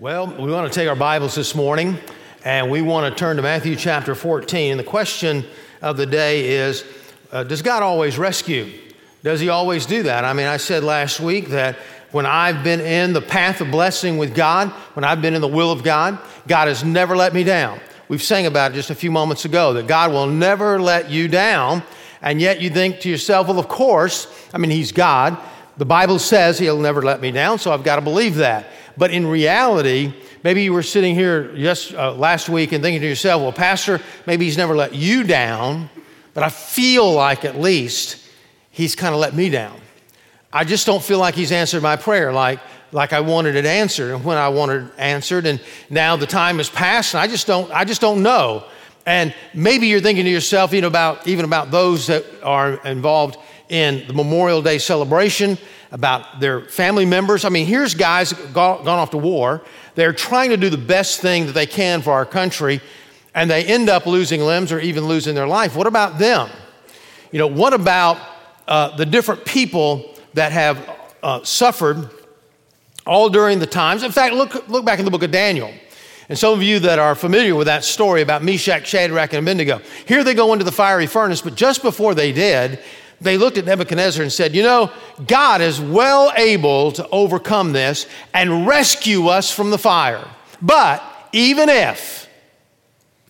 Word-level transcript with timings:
Well, 0.00 0.28
we 0.28 0.52
want 0.52 0.72
to 0.72 0.78
take 0.78 0.88
our 0.88 0.94
Bibles 0.94 1.34
this 1.34 1.56
morning 1.56 1.98
and 2.44 2.70
we 2.70 2.82
want 2.82 3.12
to 3.12 3.18
turn 3.18 3.34
to 3.34 3.42
Matthew 3.42 3.74
chapter 3.74 4.14
14. 4.14 4.70
And 4.70 4.78
the 4.78 4.84
question 4.84 5.44
of 5.82 5.96
the 5.96 6.06
day 6.06 6.50
is 6.50 6.84
uh, 7.32 7.42
Does 7.42 7.62
God 7.62 7.82
always 7.82 8.16
rescue? 8.16 8.70
Does 9.24 9.40
He 9.40 9.48
always 9.48 9.86
do 9.86 10.04
that? 10.04 10.24
I 10.24 10.34
mean, 10.34 10.46
I 10.46 10.58
said 10.58 10.84
last 10.84 11.18
week 11.18 11.48
that 11.48 11.78
when 12.12 12.26
I've 12.26 12.62
been 12.62 12.80
in 12.80 13.12
the 13.12 13.20
path 13.20 13.60
of 13.60 13.72
blessing 13.72 14.18
with 14.18 14.36
God, 14.36 14.68
when 14.94 15.02
I've 15.02 15.20
been 15.20 15.34
in 15.34 15.40
the 15.40 15.48
will 15.48 15.72
of 15.72 15.82
God, 15.82 16.16
God 16.46 16.68
has 16.68 16.84
never 16.84 17.16
let 17.16 17.34
me 17.34 17.42
down. 17.42 17.80
We've 18.06 18.22
sang 18.22 18.46
about 18.46 18.70
it 18.70 18.74
just 18.74 18.90
a 18.90 18.94
few 18.94 19.10
moments 19.10 19.46
ago 19.46 19.72
that 19.72 19.88
God 19.88 20.12
will 20.12 20.28
never 20.28 20.80
let 20.80 21.10
you 21.10 21.26
down. 21.26 21.82
And 22.22 22.40
yet 22.40 22.60
you 22.60 22.70
think 22.70 23.00
to 23.00 23.10
yourself, 23.10 23.48
well, 23.48 23.58
of 23.58 23.66
course, 23.66 24.48
I 24.54 24.58
mean, 24.58 24.70
He's 24.70 24.92
God. 24.92 25.36
The 25.76 25.84
Bible 25.84 26.20
says 26.20 26.56
He'll 26.56 26.78
never 26.78 27.02
let 27.02 27.20
me 27.20 27.32
down, 27.32 27.58
so 27.58 27.72
I've 27.72 27.82
got 27.82 27.96
to 27.96 28.02
believe 28.02 28.36
that. 28.36 28.66
But 28.98 29.12
in 29.12 29.26
reality, 29.26 30.12
maybe 30.42 30.64
you 30.64 30.72
were 30.72 30.82
sitting 30.82 31.14
here 31.14 31.54
just 31.56 31.94
uh, 31.94 32.12
last 32.14 32.48
week 32.48 32.72
and 32.72 32.82
thinking 32.82 33.00
to 33.00 33.06
yourself, 33.06 33.40
well, 33.40 33.52
Pastor, 33.52 34.00
maybe 34.26 34.44
He's 34.44 34.58
never 34.58 34.74
let 34.74 34.92
you 34.94 35.22
down, 35.22 35.88
but 36.34 36.42
I 36.42 36.48
feel 36.48 37.12
like 37.12 37.44
at 37.44 37.58
least 37.58 38.24
He's 38.70 38.96
kind 38.96 39.14
of 39.14 39.20
let 39.20 39.34
me 39.34 39.50
down. 39.50 39.80
I 40.52 40.64
just 40.64 40.84
don't 40.84 41.02
feel 41.02 41.18
like 41.18 41.36
He's 41.36 41.52
answered 41.52 41.82
my 41.82 41.96
prayer 41.96 42.32
like, 42.32 42.58
like 42.90 43.12
I 43.12 43.20
wanted 43.20 43.54
it 43.54 43.66
answered 43.66 44.14
and 44.14 44.24
when 44.24 44.36
I 44.36 44.48
wanted 44.48 44.86
it 44.86 44.92
answered. 44.98 45.46
And 45.46 45.60
now 45.90 46.16
the 46.16 46.26
time 46.26 46.56
has 46.56 46.68
passed 46.68 47.14
and 47.14 47.20
I 47.20 47.28
just 47.28 47.46
don't, 47.46 47.70
I 47.70 47.84
just 47.84 48.00
don't 48.00 48.22
know. 48.22 48.64
And 49.06 49.34
maybe 49.54 49.86
you're 49.86 50.00
thinking 50.00 50.24
to 50.24 50.30
yourself, 50.30 50.72
you 50.72 50.80
know, 50.80 50.86
about 50.88 51.26
even 51.26 51.44
about 51.44 51.70
those 51.70 52.08
that 52.08 52.24
are 52.42 52.84
involved 52.84 53.38
in 53.68 54.06
the 54.06 54.12
Memorial 54.12 54.62
Day 54.62 54.78
celebration, 54.78 55.56
about 55.90 56.40
their 56.40 56.62
family 56.62 57.06
members. 57.06 57.44
I 57.44 57.48
mean, 57.48 57.66
here's 57.66 57.94
guys 57.94 58.32
gone, 58.32 58.86
off 58.86 59.10
to 59.10 59.18
war. 59.18 59.62
They're 59.94 60.12
trying 60.12 60.50
to 60.50 60.56
do 60.56 60.70
the 60.70 60.76
best 60.76 61.20
thing 61.20 61.46
that 61.46 61.52
they 61.52 61.66
can 61.66 62.02
for 62.02 62.12
our 62.12 62.26
country, 62.26 62.80
and 63.34 63.50
they 63.50 63.64
end 63.64 63.88
up 63.88 64.06
losing 64.06 64.40
limbs 64.40 64.72
or 64.72 64.80
even 64.80 65.06
losing 65.06 65.34
their 65.34 65.46
life. 65.46 65.76
What 65.76 65.86
about 65.86 66.18
them? 66.18 66.50
You 67.32 67.38
know, 67.38 67.46
what 67.46 67.72
about 67.72 68.18
uh, 68.66 68.96
the 68.96 69.06
different 69.06 69.44
people 69.44 70.14
that 70.34 70.52
have 70.52 70.96
uh, 71.22 71.42
suffered 71.44 72.10
all 73.06 73.28
during 73.28 73.58
the 73.58 73.66
times? 73.66 74.02
In 74.02 74.12
fact, 74.12 74.34
look, 74.34 74.68
look 74.68 74.84
back 74.84 74.98
in 74.98 75.04
the 75.04 75.10
book 75.10 75.22
of 75.22 75.30
Daniel. 75.30 75.72
And 76.28 76.38
some 76.38 76.52
of 76.52 76.62
you 76.62 76.78
that 76.80 76.98
are 76.98 77.14
familiar 77.14 77.54
with 77.54 77.68
that 77.68 77.84
story 77.84 78.20
about 78.20 78.42
Meshach, 78.42 78.86
Shadrach, 78.86 79.32
and 79.32 79.42
Abednego, 79.42 79.80
here 80.06 80.22
they 80.22 80.34
go 80.34 80.52
into 80.52 80.64
the 80.64 80.72
fiery 80.72 81.06
furnace, 81.06 81.40
but 81.40 81.54
just 81.54 81.82
before 81.82 82.14
they 82.14 82.32
did, 82.32 82.78
they 83.20 83.36
looked 83.36 83.58
at 83.58 83.64
Nebuchadnezzar 83.64 84.22
and 84.22 84.32
said, 84.32 84.54
You 84.54 84.62
know, 84.62 84.92
God 85.26 85.60
is 85.60 85.80
well 85.80 86.32
able 86.36 86.92
to 86.92 87.08
overcome 87.08 87.72
this 87.72 88.06
and 88.32 88.66
rescue 88.66 89.28
us 89.28 89.50
from 89.50 89.70
the 89.70 89.78
fire. 89.78 90.24
But 90.62 91.02
even 91.32 91.68
if, 91.68 92.28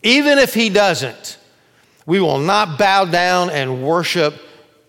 even 0.02 0.38
if 0.38 0.54
He 0.54 0.68
doesn't, 0.68 1.38
we 2.06 2.20
will 2.20 2.38
not 2.38 2.78
bow 2.78 3.04
down 3.06 3.50
and 3.50 3.82
worship 3.82 4.34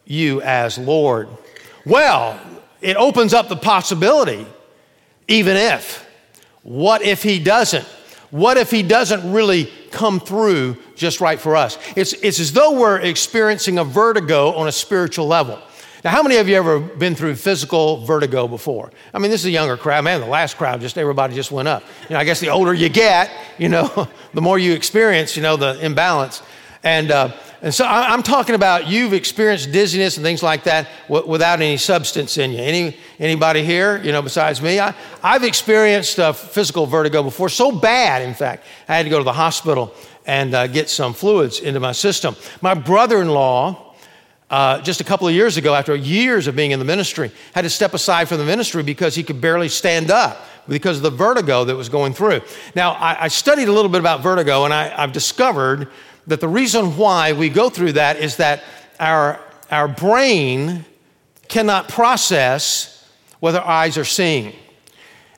you 0.05 0.41
as 0.41 0.77
Lord. 0.77 1.29
Well, 1.85 2.39
it 2.81 2.97
opens 2.97 3.33
up 3.33 3.49
the 3.49 3.55
possibility, 3.55 4.45
even 5.27 5.55
if. 5.55 6.05
What 6.63 7.01
if 7.01 7.23
He 7.23 7.39
doesn't? 7.39 7.87
What 8.31 8.57
if 8.57 8.69
he 8.69 8.83
doesn't 8.83 9.31
really 9.31 9.71
come 9.91 10.19
through 10.19 10.77
just 10.95 11.19
right 11.19 11.39
for 11.39 11.55
us? 11.55 11.79
It's, 11.95 12.13
it's 12.13 12.39
as 12.39 12.53
though 12.53 12.79
we're 12.79 12.99
experiencing 12.99 13.79
a 13.79 13.83
vertigo 13.83 14.53
on 14.53 14.67
a 14.67 14.71
spiritual 14.71 15.27
level. 15.27 15.59
Now, 16.03 16.11
how 16.11 16.23
many 16.23 16.37
of 16.37 16.47
you 16.47 16.55
ever 16.55 16.79
been 16.79 17.13
through 17.13 17.35
physical 17.35 18.05
vertigo 18.05 18.47
before? 18.47 18.91
I 19.13 19.19
mean, 19.19 19.31
this 19.31 19.41
is 19.41 19.47
a 19.47 19.51
younger 19.51 19.75
crowd. 19.75 20.05
Man, 20.05 20.21
the 20.21 20.27
last 20.27 20.57
crowd, 20.57 20.79
just 20.79 20.97
everybody 20.97 21.35
just 21.35 21.51
went 21.51 21.67
up. 21.67 21.83
You 22.07 22.13
know, 22.13 22.19
I 22.19 22.23
guess 22.23 22.39
the 22.39 22.49
older 22.49 22.73
you 22.73 22.87
get, 22.87 23.29
you 23.57 23.67
know, 23.67 24.07
the 24.33 24.41
more 24.41 24.57
you 24.57 24.73
experience, 24.73 25.35
you 25.35 25.43
know, 25.43 25.57
the 25.57 25.83
imbalance. 25.83 26.41
And, 26.83 27.11
uh, 27.11 27.31
and 27.61 27.73
so 27.73 27.85
I'm 27.85 28.23
talking 28.23 28.55
about 28.55 28.87
you've 28.87 29.11
experienced 29.11 29.71
dizziness 29.71 30.15
and 30.15 30.23
things 30.23 30.41
like 30.41 30.63
that 30.63 30.87
without 31.09 31.59
any 31.59 31.75
substance 31.75 32.37
in 32.37 32.51
you. 32.51 32.59
Any, 32.59 32.97
anybody 33.19 33.63
here, 33.63 34.01
you 34.01 34.13
know, 34.13 34.21
besides 34.21 34.61
me? 34.61 34.79
I, 34.79 34.95
I've 35.21 35.43
experienced 35.43 36.19
uh, 36.19 36.31
physical 36.31 36.85
vertigo 36.85 37.21
before, 37.21 37.49
so 37.49 37.71
bad, 37.71 38.21
in 38.21 38.33
fact, 38.33 38.65
I 38.87 38.95
had 38.95 39.03
to 39.03 39.09
go 39.09 39.17
to 39.17 39.25
the 39.25 39.33
hospital 39.33 39.93
and 40.25 40.53
uh, 40.53 40.67
get 40.67 40.89
some 40.89 41.13
fluids 41.13 41.59
into 41.59 41.81
my 41.81 41.91
system. 41.91 42.35
My 42.61 42.75
brother 42.75 43.21
in 43.21 43.29
law, 43.29 43.95
uh, 44.49 44.79
just 44.81 45.01
a 45.01 45.03
couple 45.03 45.27
of 45.27 45.33
years 45.33 45.57
ago, 45.57 45.75
after 45.75 45.93
years 45.95 46.47
of 46.47 46.55
being 46.55 46.71
in 46.71 46.79
the 46.79 46.85
ministry, 46.85 47.29
had 47.53 47.63
to 47.63 47.69
step 47.69 47.93
aside 47.93 48.29
from 48.29 48.37
the 48.37 48.45
ministry 48.45 48.83
because 48.83 49.15
he 49.15 49.23
could 49.23 49.41
barely 49.41 49.67
stand 49.67 50.11
up 50.11 50.45
because 50.67 50.97
of 50.97 51.03
the 51.03 51.09
vertigo 51.09 51.65
that 51.65 51.75
was 51.75 51.89
going 51.89 52.13
through. 52.13 52.41
Now, 52.75 52.91
I, 52.91 53.25
I 53.25 53.27
studied 53.27 53.67
a 53.67 53.71
little 53.73 53.91
bit 53.91 53.99
about 53.99 54.21
vertigo, 54.21 54.65
and 54.65 54.73
I, 54.73 54.93
I've 54.95 55.11
discovered 55.11 55.89
that 56.27 56.39
the 56.39 56.47
reason 56.47 56.97
why 56.97 57.33
we 57.33 57.49
go 57.49 57.69
through 57.69 57.93
that 57.93 58.17
is 58.17 58.37
that 58.37 58.63
our, 58.99 59.39
our 59.71 59.87
brain 59.87 60.85
cannot 61.47 61.89
process 61.89 63.07
what 63.39 63.55
our 63.55 63.65
eyes 63.65 63.97
are 63.97 64.05
seeing. 64.05 64.53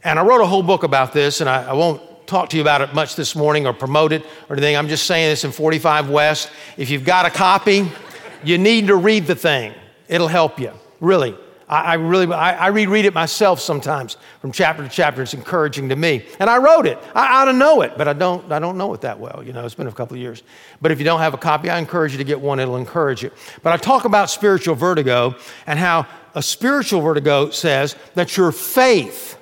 And 0.04 0.20
I 0.20 0.24
wrote 0.24 0.42
a 0.42 0.46
whole 0.46 0.64
book 0.64 0.84
about 0.84 1.14
this, 1.14 1.42
and 1.42 1.50
I, 1.50 1.70
I 1.70 1.74
won't 1.74 2.02
talk 2.28 2.50
to 2.50 2.58
you 2.58 2.62
about 2.62 2.82
it 2.82 2.94
much 2.94 3.16
this 3.16 3.36
morning 3.36 3.68
or 3.68 3.74
promote 3.74 4.12
it 4.12 4.26
or 4.50 4.56
anything. 4.56 4.76
I'm 4.76 4.88
just 4.88 5.06
saying 5.06 5.30
this 5.30 5.44
in 5.44 5.52
45 5.52 6.10
West. 6.10 6.50
If 6.78 6.90
you've 6.90 7.06
got 7.06 7.26
a 7.26 7.30
copy, 7.30 7.90
you 8.44 8.58
need 8.58 8.88
to 8.88 8.96
read 8.96 9.28
the 9.28 9.36
thing. 9.36 9.74
It'll 10.08 10.28
help 10.28 10.60
you, 10.60 10.72
really. 11.00 11.36
I, 11.72 11.82
I 11.82 11.94
really, 11.94 12.32
I, 12.32 12.66
I, 12.66 12.68
reread 12.68 13.06
it 13.06 13.14
myself 13.14 13.62
sometimes 13.62 14.18
from 14.42 14.52
chapter 14.52 14.84
to 14.84 14.90
chapter. 14.90 15.22
It's 15.22 15.34
encouraging 15.34 15.88
to 15.90 15.96
me. 15.96 16.26
And 16.40 16.50
I 16.50 16.58
wrote 16.58 16.86
it. 16.86 17.00
I 17.16 17.42
ought 17.42 17.46
to 17.46 17.54
know 17.54 17.82
it, 17.82 17.94
but 17.98 18.10
I 18.10 18.14
don't, 18.14 18.52
I 18.52 18.60
don't 18.60 18.78
know 18.78 18.94
it 18.94 19.02
that 19.02 19.20
well. 19.20 19.42
You 19.44 19.54
know, 19.54 19.66
it's 19.66 19.74
been 19.74 19.88
a 19.88 19.92
couple 19.92 20.16
of 20.16 20.22
years. 20.22 20.44
But 20.82 20.92
if 20.92 21.00
you 21.00 21.06
don't 21.06 21.22
have 21.22 21.34
a 21.34 21.38
copy, 21.38 21.70
I 21.70 21.80
encourage 21.80 22.12
you 22.12 22.18
to 22.18 22.26
get 22.26 22.42
one. 22.42 22.60
It'll 22.60 22.76
encourage 22.76 23.24
you. 23.24 23.32
But 23.64 23.72
I 23.72 23.78
talk 23.78 24.04
about 24.04 24.30
spiritual 24.30 24.76
vertigo 24.76 25.36
and 25.66 25.80
how 25.80 26.08
a 26.36 26.44
spiritual 26.44 27.00
vertigo 27.00 27.50
says 27.52 27.96
that 28.16 28.36
your 28.36 28.52
faith 28.52 29.38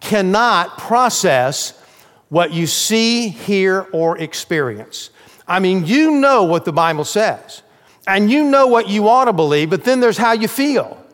cannot 0.00 0.76
process 0.78 1.80
what 2.28 2.52
you 2.52 2.66
see, 2.66 3.28
hear, 3.28 3.86
or 3.92 4.18
experience. 4.18 5.10
I 5.46 5.60
mean, 5.60 5.86
you 5.86 6.10
know 6.10 6.42
what 6.42 6.64
the 6.64 6.72
Bible 6.72 7.04
says, 7.04 7.62
and 8.04 8.28
you 8.28 8.44
know 8.44 8.66
what 8.66 8.88
you 8.88 9.08
ought 9.08 9.26
to 9.26 9.32
believe, 9.32 9.70
but 9.70 9.84
then 9.84 10.00
there's 10.00 10.18
how 10.18 10.32
you 10.32 10.48
feel. 10.48 11.05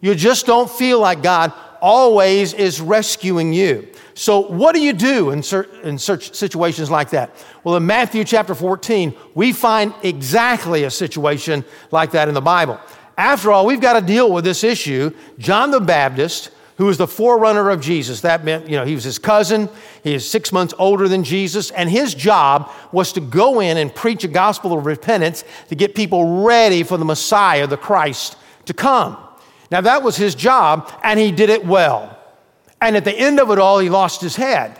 You 0.00 0.14
just 0.14 0.46
don't 0.46 0.70
feel 0.70 1.00
like 1.00 1.22
God 1.22 1.52
always 1.80 2.52
is 2.54 2.80
rescuing 2.80 3.52
you. 3.52 3.88
So, 4.14 4.40
what 4.40 4.74
do 4.74 4.82
you 4.82 4.92
do 4.92 5.30
in, 5.30 5.42
in 5.82 5.98
situations 5.98 6.90
like 6.90 7.10
that? 7.10 7.30
Well, 7.64 7.76
in 7.76 7.86
Matthew 7.86 8.24
chapter 8.24 8.54
14, 8.54 9.14
we 9.34 9.52
find 9.52 9.94
exactly 10.02 10.84
a 10.84 10.90
situation 10.90 11.64
like 11.90 12.10
that 12.12 12.28
in 12.28 12.34
the 12.34 12.40
Bible. 12.40 12.78
After 13.16 13.50
all, 13.50 13.66
we've 13.66 13.80
got 13.80 13.94
to 13.94 14.04
deal 14.04 14.30
with 14.32 14.44
this 14.44 14.64
issue. 14.64 15.14
John 15.38 15.70
the 15.70 15.80
Baptist, 15.80 16.50
who 16.76 16.86
was 16.86 16.98
the 16.98 17.06
forerunner 17.06 17.70
of 17.70 17.80
Jesus, 17.80 18.22
that 18.22 18.44
meant, 18.44 18.68
you 18.68 18.76
know, 18.76 18.84
he 18.84 18.94
was 18.94 19.04
his 19.04 19.18
cousin, 19.18 19.68
he 20.02 20.14
is 20.14 20.28
six 20.28 20.52
months 20.52 20.74
older 20.78 21.08
than 21.08 21.24
Jesus, 21.24 21.70
and 21.70 21.88
his 21.88 22.14
job 22.14 22.70
was 22.92 23.12
to 23.12 23.20
go 23.20 23.60
in 23.60 23.76
and 23.76 23.94
preach 23.94 24.24
a 24.24 24.28
gospel 24.28 24.72
of 24.72 24.86
repentance 24.86 25.44
to 25.68 25.74
get 25.74 25.94
people 25.94 26.42
ready 26.44 26.82
for 26.82 26.96
the 26.96 27.04
Messiah, 27.04 27.66
the 27.66 27.76
Christ, 27.76 28.36
to 28.66 28.74
come. 28.74 29.16
Now, 29.70 29.80
that 29.82 30.02
was 30.02 30.16
his 30.16 30.34
job, 30.34 30.90
and 31.02 31.18
he 31.18 31.30
did 31.30 31.50
it 31.50 31.64
well. 31.64 32.18
And 32.80 32.96
at 32.96 33.04
the 33.04 33.14
end 33.14 33.38
of 33.38 33.50
it 33.50 33.58
all, 33.58 33.78
he 33.78 33.88
lost 33.88 34.20
his 34.20 34.36
head. 34.36 34.78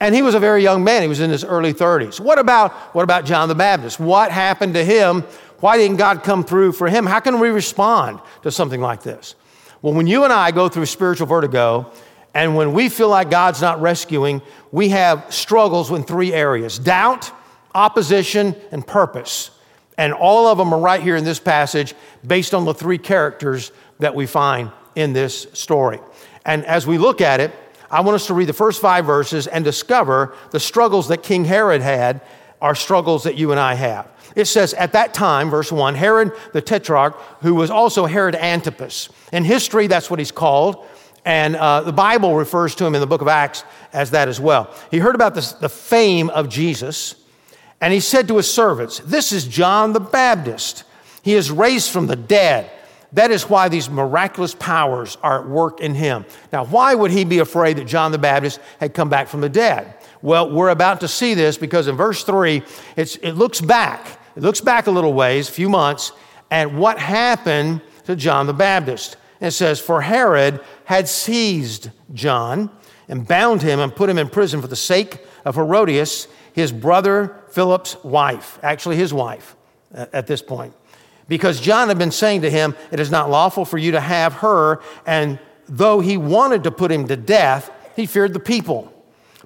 And 0.00 0.14
he 0.14 0.22
was 0.22 0.34
a 0.34 0.40
very 0.40 0.62
young 0.62 0.82
man. 0.82 1.02
He 1.02 1.08
was 1.08 1.20
in 1.20 1.30
his 1.30 1.44
early 1.44 1.72
30s. 1.72 2.18
What 2.18 2.38
about, 2.38 2.72
what 2.94 3.04
about 3.04 3.24
John 3.24 3.48
the 3.48 3.54
Baptist? 3.54 4.00
What 4.00 4.32
happened 4.32 4.74
to 4.74 4.84
him? 4.84 5.22
Why 5.60 5.76
didn't 5.76 5.96
God 5.96 6.24
come 6.24 6.42
through 6.42 6.72
for 6.72 6.88
him? 6.88 7.06
How 7.06 7.20
can 7.20 7.38
we 7.38 7.50
respond 7.50 8.20
to 8.42 8.50
something 8.50 8.80
like 8.80 9.04
this? 9.04 9.36
Well, 9.80 9.94
when 9.94 10.08
you 10.08 10.24
and 10.24 10.32
I 10.32 10.50
go 10.50 10.68
through 10.68 10.86
spiritual 10.86 11.28
vertigo, 11.28 11.92
and 12.34 12.56
when 12.56 12.72
we 12.72 12.88
feel 12.88 13.08
like 13.08 13.30
God's 13.30 13.62
not 13.62 13.80
rescuing, 13.80 14.42
we 14.72 14.88
have 14.88 15.32
struggles 15.32 15.90
in 15.90 16.02
three 16.02 16.32
areas 16.32 16.78
doubt, 16.78 17.30
opposition, 17.74 18.56
and 18.72 18.84
purpose. 18.84 19.52
And 19.98 20.12
all 20.12 20.48
of 20.48 20.58
them 20.58 20.72
are 20.72 20.80
right 20.80 21.02
here 21.02 21.14
in 21.16 21.24
this 21.24 21.38
passage 21.38 21.94
based 22.26 22.54
on 22.54 22.64
the 22.64 22.74
three 22.74 22.98
characters 22.98 23.70
that 24.02 24.14
we 24.14 24.26
find 24.26 24.70
in 24.94 25.12
this 25.12 25.46
story. 25.52 25.98
And 26.44 26.64
as 26.66 26.86
we 26.86 26.98
look 26.98 27.20
at 27.20 27.40
it, 27.40 27.52
I 27.90 28.00
want 28.00 28.14
us 28.14 28.26
to 28.28 28.34
read 28.34 28.48
the 28.48 28.54
first 28.54 28.80
five 28.80 29.04
verses 29.04 29.46
and 29.46 29.64
discover 29.64 30.34
the 30.50 30.60
struggles 30.60 31.08
that 31.08 31.22
King 31.22 31.44
Herod 31.44 31.82
had 31.82 32.22
are 32.60 32.74
struggles 32.74 33.24
that 33.24 33.36
you 33.36 33.50
and 33.50 33.60
I 33.60 33.74
have. 33.74 34.08
It 34.34 34.46
says, 34.46 34.72
at 34.74 34.92
that 34.92 35.12
time, 35.12 35.50
verse 35.50 35.70
1, 35.70 35.94
Herod 35.94 36.32
the 36.52 36.62
Tetrarch, 36.62 37.20
who 37.42 37.54
was 37.54 37.70
also 37.70 38.06
Herod 38.06 38.34
Antipas. 38.34 39.10
In 39.30 39.44
history, 39.44 39.88
that's 39.88 40.08
what 40.08 40.18
he's 40.18 40.32
called. 40.32 40.86
And 41.24 41.54
uh, 41.54 41.82
the 41.82 41.92
Bible 41.92 42.34
refers 42.34 42.74
to 42.76 42.86
him 42.86 42.94
in 42.94 43.00
the 43.00 43.06
book 43.06 43.20
of 43.20 43.28
Acts 43.28 43.64
as 43.92 44.10
that 44.12 44.28
as 44.28 44.40
well. 44.40 44.74
He 44.90 44.98
heard 44.98 45.14
about 45.14 45.34
this, 45.34 45.52
the 45.52 45.68
fame 45.68 46.30
of 46.30 46.48
Jesus, 46.48 47.14
and 47.80 47.92
he 47.92 48.00
said 48.00 48.28
to 48.28 48.36
his 48.36 48.52
servants, 48.52 49.00
This 49.00 49.32
is 49.32 49.46
John 49.46 49.92
the 49.92 50.00
Baptist. 50.00 50.84
He 51.22 51.34
is 51.34 51.50
raised 51.50 51.90
from 51.90 52.06
the 52.06 52.16
dead 52.16 52.70
that 53.12 53.30
is 53.30 53.48
why 53.48 53.68
these 53.68 53.90
miraculous 53.90 54.54
powers 54.54 55.18
are 55.22 55.42
at 55.42 55.48
work 55.48 55.80
in 55.80 55.94
him. 55.94 56.24
Now, 56.52 56.64
why 56.64 56.94
would 56.94 57.10
he 57.10 57.24
be 57.24 57.40
afraid 57.40 57.76
that 57.76 57.86
John 57.86 58.10
the 58.10 58.18
Baptist 58.18 58.58
had 58.80 58.94
come 58.94 59.10
back 59.10 59.28
from 59.28 59.42
the 59.42 59.48
dead? 59.48 59.94
Well, 60.22 60.50
we're 60.50 60.70
about 60.70 61.00
to 61.00 61.08
see 61.08 61.34
this 61.34 61.58
because 61.58 61.88
in 61.88 61.96
verse 61.96 62.24
3, 62.24 62.62
it 62.96 63.36
looks 63.36 63.60
back. 63.60 64.18
It 64.34 64.42
looks 64.42 64.62
back 64.62 64.86
a 64.86 64.90
little 64.90 65.12
ways, 65.12 65.48
a 65.48 65.52
few 65.52 65.68
months, 65.68 66.12
and 66.50 66.78
what 66.78 66.98
happened 66.98 67.82
to 68.04 68.16
John 68.16 68.46
the 68.46 68.54
Baptist. 68.54 69.16
And 69.40 69.48
it 69.48 69.52
says, 69.52 69.78
For 69.80 70.00
Herod 70.00 70.60
had 70.84 71.08
seized 71.08 71.90
John 72.14 72.70
and 73.08 73.26
bound 73.26 73.60
him 73.60 73.80
and 73.80 73.94
put 73.94 74.08
him 74.08 74.16
in 74.16 74.28
prison 74.28 74.62
for 74.62 74.68
the 74.68 74.76
sake 74.76 75.18
of 75.44 75.56
Herodias, 75.56 76.28
his 76.52 76.72
brother 76.72 77.36
Philip's 77.50 78.02
wife, 78.02 78.58
actually 78.62 78.96
his 78.96 79.12
wife 79.12 79.56
at 79.92 80.26
this 80.26 80.40
point. 80.40 80.74
Because 81.32 81.62
John 81.62 81.88
had 81.88 81.96
been 81.96 82.10
saying 82.10 82.42
to 82.42 82.50
him, 82.50 82.76
It 82.90 83.00
is 83.00 83.10
not 83.10 83.30
lawful 83.30 83.64
for 83.64 83.78
you 83.78 83.92
to 83.92 84.00
have 84.02 84.34
her. 84.34 84.82
And 85.06 85.38
though 85.66 86.00
he 86.00 86.18
wanted 86.18 86.64
to 86.64 86.70
put 86.70 86.92
him 86.92 87.08
to 87.08 87.16
death, 87.16 87.70
he 87.96 88.04
feared 88.04 88.34
the 88.34 88.38
people 88.38 88.92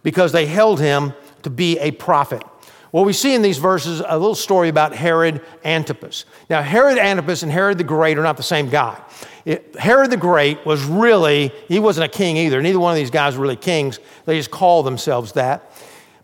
because 0.02 0.32
they 0.32 0.46
held 0.46 0.80
him 0.80 1.12
to 1.44 1.48
be 1.48 1.78
a 1.78 1.92
prophet. 1.92 2.42
Well, 2.90 3.04
we 3.04 3.12
see 3.12 3.36
in 3.36 3.42
these 3.42 3.58
verses 3.58 4.00
a 4.04 4.18
little 4.18 4.34
story 4.34 4.68
about 4.68 4.96
Herod 4.96 5.42
Antipas. 5.64 6.24
Now, 6.50 6.60
Herod 6.60 6.98
Antipas 6.98 7.44
and 7.44 7.52
Herod 7.52 7.78
the 7.78 7.84
Great 7.84 8.18
are 8.18 8.24
not 8.24 8.36
the 8.36 8.42
same 8.42 8.68
guy. 8.68 9.00
It, 9.44 9.76
Herod 9.78 10.10
the 10.10 10.16
Great 10.16 10.66
was 10.66 10.82
really, 10.82 11.52
he 11.68 11.78
wasn't 11.78 12.06
a 12.06 12.08
king 12.08 12.36
either. 12.36 12.60
Neither 12.60 12.80
one 12.80 12.90
of 12.90 12.96
these 12.96 13.12
guys 13.12 13.36
were 13.36 13.42
really 13.42 13.54
kings. 13.54 14.00
They 14.24 14.36
just 14.36 14.50
called 14.50 14.86
themselves 14.86 15.34
that. 15.34 15.70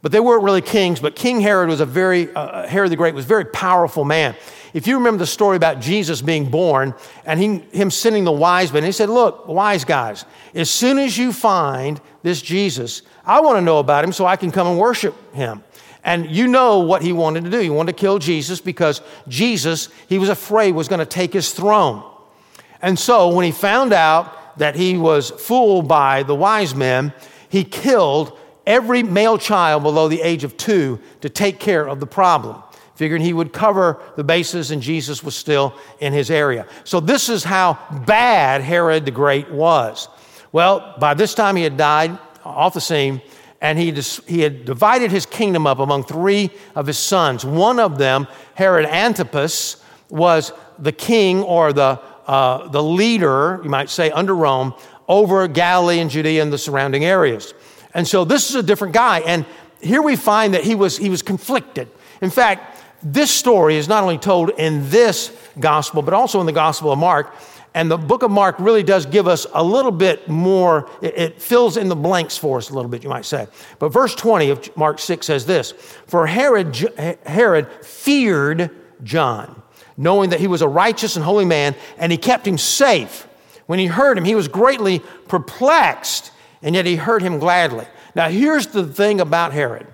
But 0.02 0.10
they 0.10 0.18
weren't 0.18 0.42
really 0.42 0.60
kings. 0.60 0.98
But 0.98 1.14
King 1.14 1.40
Herod 1.40 1.68
was 1.68 1.78
a 1.78 1.86
very, 1.86 2.34
uh, 2.34 2.66
Herod 2.66 2.90
the 2.90 2.96
Great 2.96 3.14
was 3.14 3.26
a 3.26 3.28
very 3.28 3.44
powerful 3.44 4.04
man. 4.04 4.34
If 4.74 4.86
you 4.86 4.96
remember 4.96 5.18
the 5.18 5.26
story 5.26 5.56
about 5.56 5.80
Jesus 5.80 6.22
being 6.22 6.50
born 6.50 6.94
and 7.26 7.38
he, 7.38 7.58
him 7.76 7.90
sending 7.90 8.24
the 8.24 8.32
wise 8.32 8.72
men, 8.72 8.84
he 8.84 8.92
said, 8.92 9.10
Look, 9.10 9.46
wise 9.46 9.84
guys, 9.84 10.24
as 10.54 10.70
soon 10.70 10.98
as 10.98 11.18
you 11.18 11.32
find 11.32 12.00
this 12.22 12.40
Jesus, 12.40 13.02
I 13.24 13.40
want 13.40 13.58
to 13.58 13.60
know 13.60 13.78
about 13.78 14.04
him 14.04 14.12
so 14.12 14.24
I 14.24 14.36
can 14.36 14.50
come 14.50 14.66
and 14.66 14.78
worship 14.78 15.14
him. 15.34 15.62
And 16.04 16.30
you 16.30 16.48
know 16.48 16.80
what 16.80 17.02
he 17.02 17.12
wanted 17.12 17.44
to 17.44 17.50
do. 17.50 17.58
He 17.58 17.70
wanted 17.70 17.96
to 17.96 18.00
kill 18.00 18.18
Jesus 18.18 18.60
because 18.60 19.02
Jesus, 19.28 19.88
he 20.08 20.18
was 20.18 20.30
afraid, 20.30 20.72
was 20.72 20.88
going 20.88 21.00
to 21.00 21.06
take 21.06 21.32
his 21.32 21.52
throne. 21.52 22.02
And 22.80 22.98
so 22.98 23.34
when 23.34 23.44
he 23.44 23.52
found 23.52 23.92
out 23.92 24.58
that 24.58 24.74
he 24.74 24.96
was 24.96 25.30
fooled 25.30 25.86
by 25.86 26.22
the 26.24 26.34
wise 26.34 26.74
men, 26.74 27.12
he 27.48 27.62
killed 27.62 28.36
every 28.66 29.02
male 29.02 29.38
child 29.38 29.82
below 29.82 30.08
the 30.08 30.22
age 30.22 30.44
of 30.44 30.56
two 30.56 30.98
to 31.20 31.28
take 31.28 31.60
care 31.60 31.86
of 31.86 32.00
the 32.00 32.06
problem 32.06 32.62
figuring 33.02 33.20
he 33.20 33.32
would 33.32 33.52
cover 33.52 34.00
the 34.14 34.22
bases 34.22 34.70
and 34.70 34.80
Jesus 34.80 35.24
was 35.24 35.34
still 35.34 35.74
in 35.98 36.12
his 36.12 36.30
area. 36.30 36.68
So, 36.84 37.00
this 37.00 37.28
is 37.28 37.42
how 37.42 37.76
bad 38.06 38.60
Herod 38.60 39.04
the 39.06 39.10
Great 39.10 39.50
was. 39.50 40.08
Well, 40.52 40.94
by 41.00 41.14
this 41.14 41.34
time 41.34 41.56
he 41.56 41.64
had 41.64 41.76
died 41.76 42.16
off 42.44 42.74
the 42.74 42.80
scene, 42.80 43.20
and 43.60 43.76
he, 43.76 43.90
he 44.28 44.40
had 44.40 44.64
divided 44.64 45.10
his 45.10 45.26
kingdom 45.26 45.66
up 45.66 45.80
among 45.80 46.04
three 46.04 46.50
of 46.76 46.86
his 46.86 46.96
sons. 46.96 47.44
One 47.44 47.80
of 47.80 47.98
them, 47.98 48.28
Herod 48.54 48.86
Antipas, 48.86 49.82
was 50.08 50.52
the 50.78 50.92
king 50.92 51.42
or 51.42 51.72
the, 51.72 52.00
uh, 52.28 52.68
the 52.68 52.82
leader, 52.84 53.60
you 53.64 53.70
might 53.70 53.90
say, 53.90 54.12
under 54.12 54.36
Rome 54.36 54.74
over 55.08 55.48
Galilee 55.48 55.98
and 55.98 56.08
Judea 56.08 56.40
and 56.40 56.52
the 56.52 56.58
surrounding 56.58 57.04
areas. 57.04 57.52
And 57.94 58.06
so 58.06 58.24
this 58.24 58.48
is 58.48 58.54
a 58.54 58.62
different 58.62 58.94
guy. 58.94 59.20
And 59.26 59.44
here 59.80 60.02
we 60.02 60.14
find 60.14 60.54
that 60.54 60.62
he 60.62 60.76
was, 60.76 60.96
he 60.96 61.10
was 61.10 61.20
conflicted. 61.20 61.88
In 62.22 62.30
fact, 62.30 62.71
this 63.02 63.30
story 63.30 63.76
is 63.76 63.88
not 63.88 64.02
only 64.02 64.18
told 64.18 64.50
in 64.50 64.88
this 64.88 65.36
gospel, 65.58 66.02
but 66.02 66.14
also 66.14 66.40
in 66.40 66.46
the 66.46 66.52
Gospel 66.52 66.92
of 66.92 66.98
Mark. 66.98 67.34
And 67.74 67.90
the 67.90 67.96
book 67.96 68.22
of 68.22 68.30
Mark 68.30 68.56
really 68.58 68.82
does 68.82 69.06
give 69.06 69.26
us 69.26 69.46
a 69.54 69.64
little 69.64 69.90
bit 69.90 70.28
more, 70.28 70.90
it, 71.00 71.18
it, 71.18 71.42
fills 71.42 71.76
in 71.78 71.88
the 71.88 71.96
blanks 71.96 72.36
for 72.36 72.58
us 72.58 72.68
a 72.68 72.74
little 72.74 72.90
bit, 72.90 73.02
you 73.02 73.08
might 73.08 73.24
say. 73.24 73.46
But 73.78 73.88
verse 73.88 74.14
20 74.14 74.50
of 74.50 74.76
Mark 74.76 74.98
6 74.98 75.26
says 75.26 75.46
this 75.46 75.72
For 75.72 76.26
Herod, 76.26 76.76
Herod 77.24 77.72
feared 77.82 78.70
John, 79.02 79.62
knowing 79.96 80.30
that 80.30 80.40
he 80.40 80.48
was 80.48 80.60
a 80.60 80.68
righteous 80.68 81.16
and 81.16 81.24
holy 81.24 81.46
man, 81.46 81.74
and 81.96 82.12
he 82.12 82.18
kept 82.18 82.46
him 82.46 82.58
safe. 82.58 83.26
When 83.66 83.78
he 83.78 83.86
heard 83.86 84.18
him, 84.18 84.24
he 84.24 84.34
was 84.34 84.48
greatly 84.48 84.98
perplexed, 85.28 86.30
and 86.60 86.74
yet 86.74 86.84
he 86.84 86.96
heard 86.96 87.22
him 87.22 87.38
gladly. 87.38 87.86
Now, 88.14 88.28
here's 88.28 88.66
the 88.66 88.84
thing 88.84 89.20
about 89.20 89.52
Herod 89.52 89.86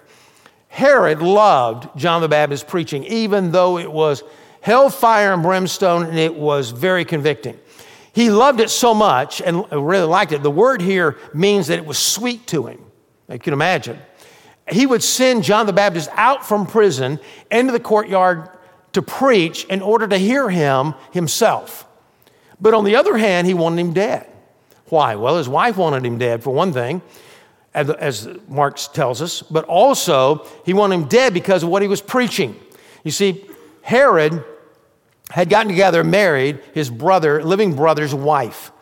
Herod 0.78 1.20
loved 1.22 1.88
John 1.98 2.20
the 2.20 2.28
Baptist 2.28 2.68
preaching, 2.68 3.02
even 3.06 3.50
though 3.50 3.78
it 3.78 3.90
was 3.90 4.22
hellfire 4.60 5.32
and 5.32 5.42
brimstone 5.42 6.06
and 6.06 6.16
it 6.16 6.32
was 6.32 6.70
very 6.70 7.04
convicting. 7.04 7.58
He 8.12 8.30
loved 8.30 8.60
it 8.60 8.70
so 8.70 8.94
much 8.94 9.42
and 9.42 9.64
really 9.72 10.06
liked 10.06 10.30
it. 10.30 10.44
The 10.44 10.52
word 10.52 10.80
here 10.80 11.18
means 11.34 11.66
that 11.66 11.80
it 11.80 11.84
was 11.84 11.98
sweet 11.98 12.46
to 12.46 12.68
him. 12.68 12.78
You 13.28 13.40
can 13.40 13.54
imagine. 13.54 13.98
He 14.70 14.86
would 14.86 15.02
send 15.02 15.42
John 15.42 15.66
the 15.66 15.72
Baptist 15.72 16.10
out 16.12 16.46
from 16.46 16.64
prison 16.64 17.18
into 17.50 17.72
the 17.72 17.80
courtyard 17.80 18.48
to 18.92 19.02
preach 19.02 19.64
in 19.64 19.82
order 19.82 20.06
to 20.06 20.16
hear 20.16 20.48
him 20.48 20.94
himself. 21.10 21.88
But 22.60 22.72
on 22.72 22.84
the 22.84 22.94
other 22.94 23.16
hand, 23.16 23.48
he 23.48 23.54
wanted 23.54 23.80
him 23.80 23.94
dead. 23.94 24.30
Why? 24.90 25.16
Well, 25.16 25.38
his 25.38 25.48
wife 25.48 25.76
wanted 25.76 26.06
him 26.06 26.18
dead, 26.18 26.44
for 26.44 26.54
one 26.54 26.72
thing 26.72 27.02
as 27.74 28.28
Mark 28.48 28.78
tells 28.92 29.22
us, 29.22 29.42
but 29.42 29.64
also 29.64 30.46
he 30.64 30.72
wanted 30.72 30.96
him 30.96 31.04
dead 31.04 31.34
because 31.34 31.62
of 31.62 31.68
what 31.68 31.82
he 31.82 31.88
was 31.88 32.00
preaching. 32.00 32.56
You 33.04 33.10
see, 33.10 33.44
Herod 33.82 34.44
had 35.30 35.48
gotten 35.48 35.68
together, 35.68 36.02
married 36.02 36.60
his 36.72 36.90
brother, 36.90 37.42
living 37.44 37.76
brother's 37.76 38.14
wife, 38.14 38.72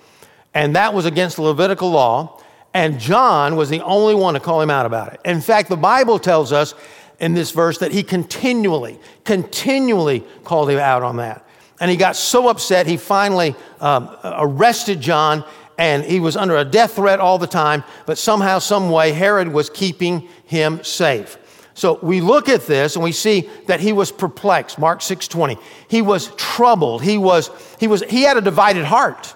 and 0.54 0.76
that 0.76 0.94
was 0.94 1.04
against 1.04 1.36
the 1.36 1.42
Levitical 1.42 1.90
law. 1.90 2.40
And 2.72 3.00
John 3.00 3.56
was 3.56 3.70
the 3.70 3.80
only 3.80 4.14
one 4.14 4.34
to 4.34 4.40
call 4.40 4.60
him 4.60 4.68
out 4.68 4.84
about 4.84 5.14
it. 5.14 5.20
In 5.24 5.40
fact, 5.40 5.70
the 5.70 5.78
Bible 5.78 6.18
tells 6.18 6.52
us 6.52 6.74
in 7.18 7.32
this 7.32 7.50
verse 7.50 7.78
that 7.78 7.90
he 7.90 8.02
continually, 8.02 9.00
continually 9.24 10.24
called 10.44 10.68
him 10.68 10.78
out 10.78 11.02
on 11.02 11.16
that. 11.16 11.46
And 11.80 11.90
he 11.90 11.96
got 11.96 12.16
so 12.16 12.48
upset, 12.48 12.86
he 12.86 12.98
finally 12.98 13.54
um, 13.80 14.14
arrested 14.22 15.00
John 15.00 15.44
and 15.78 16.04
he 16.04 16.20
was 16.20 16.36
under 16.36 16.56
a 16.56 16.64
death 16.64 16.94
threat 16.94 17.20
all 17.20 17.38
the 17.38 17.46
time, 17.46 17.84
but 18.06 18.18
somehow, 18.18 18.58
some 18.58 18.90
way, 18.90 19.12
Herod 19.12 19.48
was 19.48 19.68
keeping 19.70 20.28
him 20.44 20.82
safe. 20.82 21.38
So 21.74 21.98
we 22.00 22.22
look 22.22 22.48
at 22.48 22.66
this 22.66 22.96
and 22.96 23.04
we 23.04 23.12
see 23.12 23.50
that 23.66 23.80
he 23.80 23.92
was 23.92 24.10
perplexed. 24.10 24.78
Mark 24.78 25.00
6:20. 25.00 25.58
He 25.88 26.00
was 26.00 26.34
troubled. 26.36 27.02
He 27.02 27.18
was 27.18 27.50
he 27.78 27.86
was 27.86 28.02
he 28.08 28.22
had 28.22 28.38
a 28.38 28.40
divided 28.40 28.86
heart. 28.86 29.34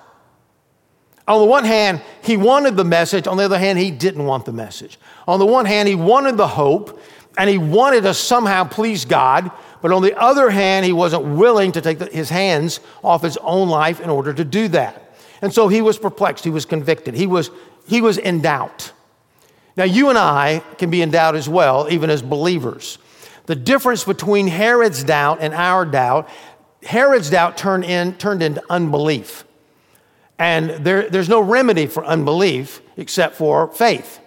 On 1.28 1.38
the 1.38 1.44
one 1.46 1.64
hand, 1.64 2.00
he 2.22 2.38
wanted 2.38 2.76
the 2.76 2.84
message. 2.84 3.26
On 3.26 3.36
the 3.36 3.44
other 3.44 3.58
hand, 3.58 3.78
he 3.78 3.90
didn't 3.90 4.24
want 4.24 4.46
the 4.46 4.52
message. 4.52 4.98
On 5.28 5.38
the 5.38 5.46
one 5.46 5.66
hand, 5.66 5.86
he 5.86 5.94
wanted 5.94 6.38
the 6.38 6.48
hope 6.48 6.98
and 7.36 7.48
he 7.48 7.58
wanted 7.58 8.02
to 8.04 8.14
somehow 8.14 8.64
please 8.64 9.04
God. 9.04 9.50
But 9.82 9.92
on 9.92 10.02
the 10.02 10.18
other 10.18 10.50
hand, 10.50 10.86
he 10.86 10.92
wasn't 10.92 11.24
willing 11.24 11.72
to 11.72 11.80
take 11.80 12.00
his 12.10 12.30
hands 12.30 12.80
off 13.04 13.22
his 13.22 13.36
own 13.38 13.68
life 13.68 14.00
in 14.00 14.10
order 14.10 14.32
to 14.32 14.44
do 14.44 14.68
that. 14.68 15.09
And 15.42 15.52
so 15.52 15.68
he 15.68 15.80
was 15.80 15.98
perplexed, 15.98 16.44
he 16.44 16.50
was 16.50 16.64
convicted, 16.64 17.14
he 17.14 17.26
was, 17.26 17.50
he 17.86 18.00
was 18.00 18.18
in 18.18 18.40
doubt. 18.40 18.92
Now, 19.76 19.84
you 19.84 20.08
and 20.08 20.18
I 20.18 20.62
can 20.78 20.90
be 20.90 21.00
in 21.00 21.10
doubt 21.10 21.36
as 21.36 21.48
well, 21.48 21.86
even 21.90 22.10
as 22.10 22.22
believers. 22.22 22.98
The 23.46 23.56
difference 23.56 24.04
between 24.04 24.48
Herod's 24.48 25.02
doubt 25.02 25.38
and 25.40 25.54
our 25.54 25.84
doubt, 25.86 26.28
Herod's 26.82 27.30
doubt 27.30 27.56
turned, 27.56 27.84
in, 27.84 28.14
turned 28.14 28.42
into 28.42 28.62
unbelief. 28.68 29.44
And 30.38 30.70
there, 30.84 31.08
there's 31.08 31.28
no 31.28 31.40
remedy 31.40 31.86
for 31.86 32.04
unbelief 32.04 32.80
except 32.96 33.36
for 33.36 33.68
faith. 33.68 34.20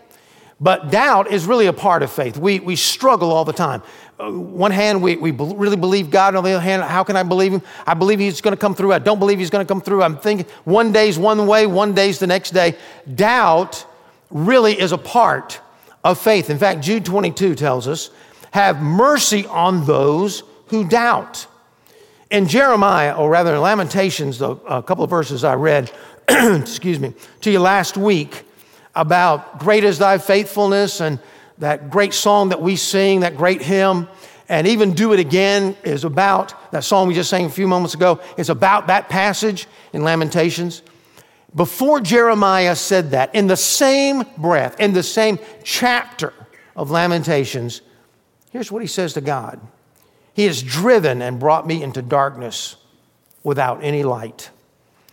But 0.59 0.91
doubt 0.91 1.31
is 1.31 1.45
really 1.45 1.65
a 1.65 1.73
part 1.73 2.03
of 2.03 2.11
faith. 2.11 2.37
We, 2.37 2.59
we 2.59 2.75
struggle 2.75 3.31
all 3.31 3.45
the 3.45 3.53
time 3.53 3.81
Uh, 4.19 4.31
one 4.31 4.71
hand, 4.71 5.01
we, 5.01 5.15
we 5.15 5.31
really 5.31 5.75
believe 5.75 6.11
God. 6.11 6.35
On 6.35 6.43
the 6.43 6.51
other 6.51 6.61
hand, 6.61 6.83
how 6.83 7.03
can 7.03 7.15
I 7.15 7.23
believe 7.23 7.51
Him? 7.51 7.61
I 7.85 7.93
believe 7.93 8.19
He's 8.19 8.41
going 8.41 8.55
to 8.55 8.59
come 8.59 8.75
through. 8.75 8.93
I 8.93 8.99
don't 8.99 9.19
believe 9.19 9.39
He's 9.39 9.49
going 9.49 9.65
to 9.65 9.71
come 9.71 9.81
through. 9.81 10.03
I'm 10.03 10.17
thinking 10.17 10.45
one 10.65 10.91
day's 10.91 11.17
one 11.17 11.47
way, 11.47 11.65
one 11.65 11.93
day's 11.93 12.19
the 12.19 12.27
next 12.27 12.51
day. 12.51 12.75
Doubt 13.15 13.85
really 14.29 14.79
is 14.79 14.91
a 14.91 14.97
part 14.97 15.59
of 16.03 16.19
faith. 16.19 16.49
In 16.49 16.57
fact, 16.57 16.81
Jude 16.81 17.05
22 17.05 17.55
tells 17.55 17.87
us, 17.87 18.11
have 18.51 18.81
mercy 18.81 19.47
on 19.47 19.85
those 19.85 20.43
who 20.67 20.87
doubt. 20.87 21.47
In 22.29 22.47
Jeremiah, 22.47 23.15
or 23.15 23.29
rather 23.29 23.55
in 23.55 23.61
Lamentations, 23.61 24.39
the, 24.39 24.51
a 24.51 24.83
couple 24.83 25.03
of 25.03 25.09
verses 25.09 25.43
I 25.43 25.55
read, 25.55 25.91
excuse 26.29 26.99
me, 26.99 27.13
to 27.41 27.51
you 27.51 27.59
last 27.59 27.97
week 27.97 28.43
about 28.95 29.59
great 29.59 29.83
is 29.83 29.97
thy 29.97 30.17
faithfulness 30.19 31.01
and 31.01 31.19
that 31.59 31.89
great 31.89 32.13
song 32.13 32.49
that 32.49 32.61
we 32.61 32.75
sing, 32.75 33.21
that 33.21 33.37
great 33.37 33.61
hymn, 33.61 34.07
and 34.49 34.67
even 34.67 34.93
Do 34.93 35.13
It 35.13 35.19
Again 35.19 35.75
is 35.83 36.03
about 36.03 36.71
that 36.71 36.83
song 36.83 37.07
we 37.07 37.13
just 37.13 37.29
sang 37.29 37.45
a 37.45 37.49
few 37.49 37.67
moments 37.67 37.93
ago, 37.93 38.19
is 38.37 38.49
about 38.49 38.87
that 38.87 39.09
passage 39.09 39.67
in 39.93 40.03
Lamentations. 40.03 40.81
Before 41.55 42.01
Jeremiah 42.01 42.75
said 42.75 43.11
that, 43.11 43.33
in 43.35 43.47
the 43.47 43.57
same 43.57 44.23
breath, 44.37 44.79
in 44.79 44.93
the 44.93 45.03
same 45.03 45.39
chapter 45.63 46.33
of 46.75 46.91
Lamentations, 46.91 47.81
here's 48.51 48.71
what 48.71 48.81
he 48.81 48.87
says 48.87 49.13
to 49.13 49.21
God 49.21 49.59
He 50.33 50.45
has 50.45 50.61
driven 50.61 51.21
and 51.21 51.39
brought 51.39 51.65
me 51.65 51.81
into 51.81 52.01
darkness 52.01 52.75
without 53.43 53.83
any 53.83 54.03
light. 54.03 54.49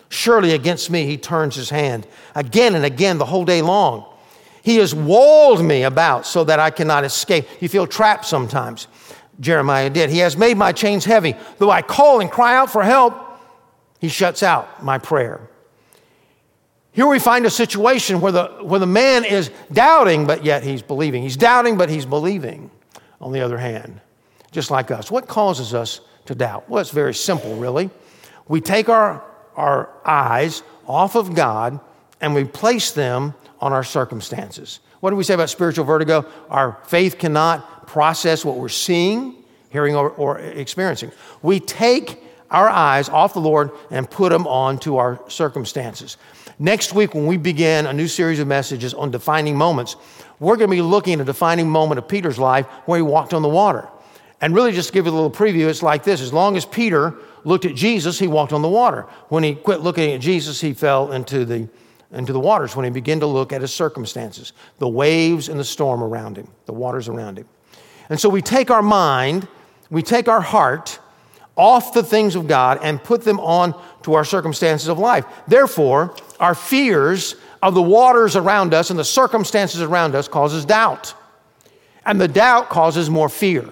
Surely 0.09 0.53
against 0.53 0.91
me 0.91 1.07
he 1.07 1.17
turns 1.17 1.55
his 1.55 1.71
hand 1.71 2.07
again 2.35 2.75
and 2.75 2.85
again 2.85 3.19
the 3.19 3.27
whole 3.27 3.45
day 3.45 3.63
long. 3.63 4.10
He 4.63 4.77
has 4.77 4.95
walled 4.95 5.65
me 5.65 5.83
about 5.85 6.27
so 6.27 6.45
that 6.45 6.61
I 6.61 6.71
cannot 6.71 7.05
escape. 7.05 7.47
You 7.61 7.69
feel 7.69 7.87
trapped 7.87 8.27
sometimes. 8.27 8.87
Jeremiah 9.41 9.89
did. 9.89 10.11
He 10.11 10.19
has 10.19 10.37
made 10.37 10.57
my 10.57 10.73
chains 10.73 11.05
heavy. 11.05 11.35
Though 11.59 11.71
I 11.71 11.83
call 11.83 12.21
and 12.21 12.31
cry 12.31 12.55
out 12.57 12.71
for 12.71 12.83
help, 12.83 13.15
he 13.99 14.09
shuts 14.09 14.43
out 14.43 14.83
my 14.85 14.99
prayer. 14.99 15.41
Here 16.93 17.07
we 17.07 17.19
find 17.19 17.47
a 17.47 17.51
situation 17.51 18.21
where 18.21 18.33
the, 18.33 18.45
where 18.63 18.81
the 18.81 18.87
man 18.87 19.25
is 19.25 19.51
doubting, 19.73 20.27
but 20.27 20.45
yet 20.45 20.63
he's 20.63 20.83
believing. 20.83 21.23
He's 21.23 21.37
doubting, 21.37 21.79
but 21.79 21.89
he's 21.89 22.05
believing, 22.05 22.71
on 23.21 23.33
the 23.33 23.41
other 23.41 23.59
hand, 23.59 24.01
just 24.51 24.71
like 24.71 24.91
us. 24.91 25.11
What 25.11 25.29
causes 25.29 25.73
us 25.73 26.01
to 26.27 26.35
doubt? 26.35 26.69
Well, 26.69 26.81
it's 26.81 26.91
very 26.91 27.15
simple, 27.15 27.57
really. 27.57 27.91
We 28.49 28.61
take 28.61 28.89
our, 28.89 29.23
our 29.55 29.89
eyes 30.05 30.63
off 30.87 31.15
of 31.15 31.35
God 31.35 31.79
and 32.21 32.35
we 32.35 32.45
place 32.45 32.91
them 32.91 33.35
on 33.61 33.73
our 33.73 33.85
circumstances. 33.85 34.81
What 35.01 35.11
do 35.11 35.17
we 35.17 35.25
say 35.25 35.35
about 35.35 35.51
spiritual 35.51 35.85
vertigo? 35.85 36.27
Our 36.49 36.79
faith 36.87 37.19
cannot 37.19 37.87
process 37.87 38.45
what 38.45 38.57
we're 38.57 38.69
seeing, 38.69 39.37
hearing, 39.71 39.95
or, 39.97 40.11
or 40.11 40.39
experiencing. 40.39 41.13
We 41.43 41.61
take 41.61 42.23
our 42.51 42.69
eyes 42.69 43.09
off 43.09 43.35
the 43.35 43.41
Lord 43.41 43.71
and 43.91 44.11
put 44.11 44.31
them 44.31 44.47
onto 44.47 44.97
our 44.97 45.21
circumstances. 45.29 46.17
Next 46.59 46.93
week, 46.93 47.15
when 47.15 47.27
we 47.27 47.37
begin 47.37 47.87
a 47.87 47.93
new 47.93 48.09
series 48.09 48.39
of 48.41 48.47
messages 48.47 48.93
on 48.93 49.11
defining 49.11 49.57
moments, 49.57 49.97
we're 50.41 50.57
going 50.57 50.69
to 50.69 50.77
be 50.77 50.83
looking 50.83 51.15
at 51.15 51.21
a 51.21 51.25
defining 51.25 51.69
moment 51.69 51.99
of 51.99 52.09
Peter's 52.09 52.39
life 52.39 52.67
where 52.87 52.99
he 52.99 53.03
walked 53.03 53.33
on 53.33 53.43
the 53.43 53.49
water. 53.49 53.89
And 54.41 54.55
really, 54.55 54.73
just 54.73 54.89
to 54.89 54.93
give 54.93 55.07
you 55.07 55.13
a 55.13 55.15
little 55.15 55.31
preview, 55.31 55.69
it's 55.69 55.83
like 55.83 56.03
this 56.03 56.21
as 56.21 56.33
long 56.33 56.57
as 56.57 56.65
Peter 56.65 57.15
looked 57.45 57.65
at 57.65 57.75
Jesus, 57.75 58.19
he 58.19 58.27
walked 58.27 58.53
on 58.53 58.63
the 58.63 58.69
water. 58.69 59.03
When 59.29 59.43
he 59.43 59.55
quit 59.55 59.81
looking 59.81 60.13
at 60.13 60.21
Jesus, 60.21 60.61
he 60.61 60.73
fell 60.73 61.13
into 61.13 61.45
the, 61.45 61.69
into 62.13 62.33
the 62.33 62.41
waters. 62.41 62.75
When 62.75 62.85
he 62.85 62.91
began 62.91 63.21
to 63.21 63.27
look 63.27 63.53
at 63.53 63.61
his 63.61 63.73
circumstances, 63.73 64.53
the 64.79 64.89
waves 64.89 65.49
and 65.49 65.59
the 65.59 65.65
storm 65.65 66.03
around 66.03 66.37
him, 66.37 66.49
the 66.67 66.73
waters 66.73 67.09
around 67.09 67.39
him. 67.39 67.49
And 68.09 68.19
so 68.19 68.29
we 68.29 68.43
take 68.43 68.71
our 68.71 68.83
mind, 68.83 69.47
we 69.91 70.03
take 70.03 70.29
our 70.29 70.41
heart 70.41 70.99
off 71.57 71.93
the 71.93 72.03
things 72.03 72.37
of 72.37 72.49
God 72.49 72.79
and 72.83 73.03
put 73.03 73.23
them 73.23 73.39
on 73.41 73.81
to 74.03 74.15
our 74.15 74.25
circumstances 74.25 74.89
of 74.89 74.99
life. 74.99 75.25
Therefore, 75.47 76.17
our 76.39 76.55
fears 76.55 77.37
of 77.63 77.75
the 77.75 77.83
waters 77.83 78.35
around 78.35 78.73
us 78.73 78.91
and 78.91 78.99
the 78.99 79.05
circumstances 79.05 79.83
around 79.83 80.15
us 80.15 80.27
causes 80.27 80.65
doubt. 80.65 81.15
And 82.07 82.21
the 82.21 82.29
doubt 82.29 82.71
causes 82.71 83.11
more 83.11 83.29
fear. 83.29 83.69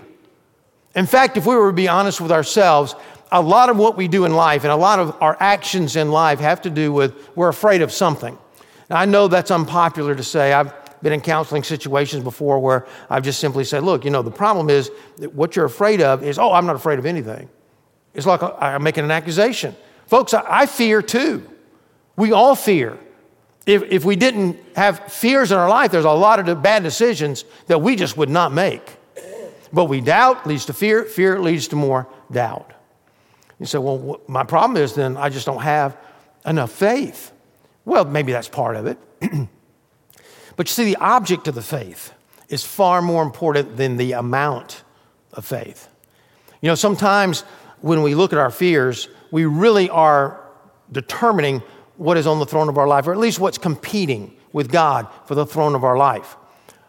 In 0.94 1.06
fact, 1.06 1.36
if 1.36 1.46
we 1.46 1.56
were 1.56 1.70
to 1.70 1.76
be 1.76 1.88
honest 1.88 2.20
with 2.20 2.32
ourselves, 2.32 2.94
a 3.30 3.40
lot 3.40 3.68
of 3.68 3.76
what 3.76 3.96
we 3.96 4.08
do 4.08 4.24
in 4.24 4.32
life 4.32 4.64
and 4.64 4.72
a 4.72 4.76
lot 4.76 4.98
of 4.98 5.16
our 5.20 5.36
actions 5.40 5.96
in 5.96 6.10
life 6.10 6.40
have 6.40 6.62
to 6.62 6.70
do 6.70 6.92
with 6.92 7.36
we're 7.36 7.48
afraid 7.48 7.82
of 7.82 7.92
something. 7.92 8.38
Now, 8.88 8.96
I 8.96 9.04
know 9.04 9.28
that's 9.28 9.50
unpopular 9.50 10.14
to 10.14 10.22
say. 10.22 10.52
I've 10.52 10.72
been 11.02 11.12
in 11.12 11.20
counseling 11.20 11.62
situations 11.62 12.24
before 12.24 12.58
where 12.58 12.86
I've 13.10 13.22
just 13.22 13.38
simply 13.38 13.64
said, 13.64 13.82
look, 13.82 14.04
you 14.04 14.10
know, 14.10 14.22
the 14.22 14.30
problem 14.30 14.70
is 14.70 14.90
that 15.18 15.34
what 15.34 15.56
you're 15.56 15.66
afraid 15.66 16.00
of 16.00 16.22
is, 16.22 16.38
oh, 16.38 16.52
I'm 16.52 16.66
not 16.66 16.76
afraid 16.76 16.98
of 16.98 17.06
anything. 17.06 17.48
It's 18.14 18.26
like 18.26 18.40
I'm 18.42 18.82
making 18.82 19.04
an 19.04 19.10
accusation. 19.10 19.76
Folks, 20.06 20.32
I 20.34 20.66
fear 20.66 21.02
too. 21.02 21.48
We 22.16 22.32
all 22.32 22.56
fear. 22.56 22.98
If, 23.66 23.82
if 23.82 24.04
we 24.04 24.16
didn't 24.16 24.56
have 24.74 25.12
fears 25.12 25.52
in 25.52 25.58
our 25.58 25.68
life, 25.68 25.90
there's 25.90 26.06
a 26.06 26.10
lot 26.10 26.48
of 26.48 26.62
bad 26.62 26.82
decisions 26.82 27.44
that 27.66 27.80
we 27.80 27.94
just 27.94 28.16
would 28.16 28.30
not 28.30 28.50
make. 28.50 28.96
But 29.70 29.84
we 29.84 30.00
doubt 30.00 30.46
leads 30.46 30.64
to 30.66 30.72
fear, 30.72 31.04
fear 31.04 31.38
leads 31.38 31.68
to 31.68 31.76
more 31.76 32.08
doubt. 32.30 32.72
You 33.58 33.66
say, 33.66 33.78
well, 33.78 34.20
my 34.28 34.44
problem 34.44 34.80
is 34.82 34.94
then 34.94 35.16
I 35.16 35.28
just 35.28 35.46
don't 35.46 35.62
have 35.62 35.96
enough 36.46 36.70
faith. 36.70 37.32
Well, 37.84 38.04
maybe 38.04 38.32
that's 38.32 38.48
part 38.48 38.76
of 38.76 38.86
it. 38.86 38.98
but 40.56 40.68
you 40.68 40.72
see, 40.72 40.84
the 40.84 40.96
object 40.96 41.48
of 41.48 41.54
the 41.54 41.62
faith 41.62 42.12
is 42.48 42.64
far 42.64 43.02
more 43.02 43.22
important 43.22 43.76
than 43.76 43.96
the 43.96 44.12
amount 44.12 44.84
of 45.32 45.44
faith. 45.44 45.88
You 46.60 46.68
know, 46.68 46.74
sometimes 46.74 47.42
when 47.80 48.02
we 48.02 48.14
look 48.14 48.32
at 48.32 48.38
our 48.38 48.50
fears, 48.50 49.08
we 49.30 49.44
really 49.44 49.90
are 49.90 50.40
determining 50.90 51.62
what 51.96 52.16
is 52.16 52.26
on 52.26 52.38
the 52.38 52.46
throne 52.46 52.68
of 52.68 52.78
our 52.78 52.86
life, 52.86 53.06
or 53.06 53.12
at 53.12 53.18
least 53.18 53.40
what's 53.40 53.58
competing 53.58 54.34
with 54.52 54.70
God 54.70 55.08
for 55.26 55.34
the 55.34 55.44
throne 55.44 55.74
of 55.74 55.84
our 55.84 55.96
life. 55.96 56.36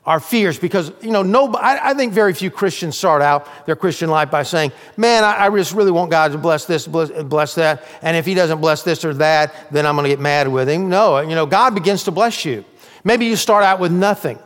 Our 0.09 0.19
fears, 0.19 0.57
because, 0.57 0.91
you 1.01 1.11
know, 1.11 1.21
no, 1.21 1.53
I, 1.53 1.91
I 1.91 1.93
think 1.93 2.13
very 2.13 2.33
few 2.33 2.49
Christians 2.49 2.97
start 2.97 3.21
out 3.21 3.47
their 3.67 3.75
Christian 3.75 4.09
life 4.09 4.31
by 4.31 4.41
saying, 4.41 4.71
Man, 4.97 5.23
I, 5.23 5.45
I 5.45 5.49
just 5.55 5.71
really 5.71 5.91
want 5.91 6.09
God 6.09 6.31
to 6.31 6.39
bless 6.39 6.65
this, 6.65 6.87
bless, 6.87 7.11
bless 7.25 7.53
that. 7.53 7.83
And 8.01 8.17
if 8.17 8.25
He 8.25 8.33
doesn't 8.33 8.59
bless 8.59 8.81
this 8.81 9.05
or 9.05 9.13
that, 9.13 9.53
then 9.71 9.85
I'm 9.85 9.95
going 9.95 10.05
to 10.05 10.09
get 10.09 10.19
mad 10.19 10.47
with 10.47 10.67
Him. 10.67 10.89
No, 10.89 11.19
you 11.19 11.35
know, 11.35 11.45
God 11.45 11.75
begins 11.75 12.05
to 12.05 12.11
bless 12.11 12.43
you. 12.43 12.65
Maybe 13.03 13.27
you 13.27 13.35
start 13.35 13.63
out 13.63 13.79
with 13.79 13.91
nothing. 13.91 14.39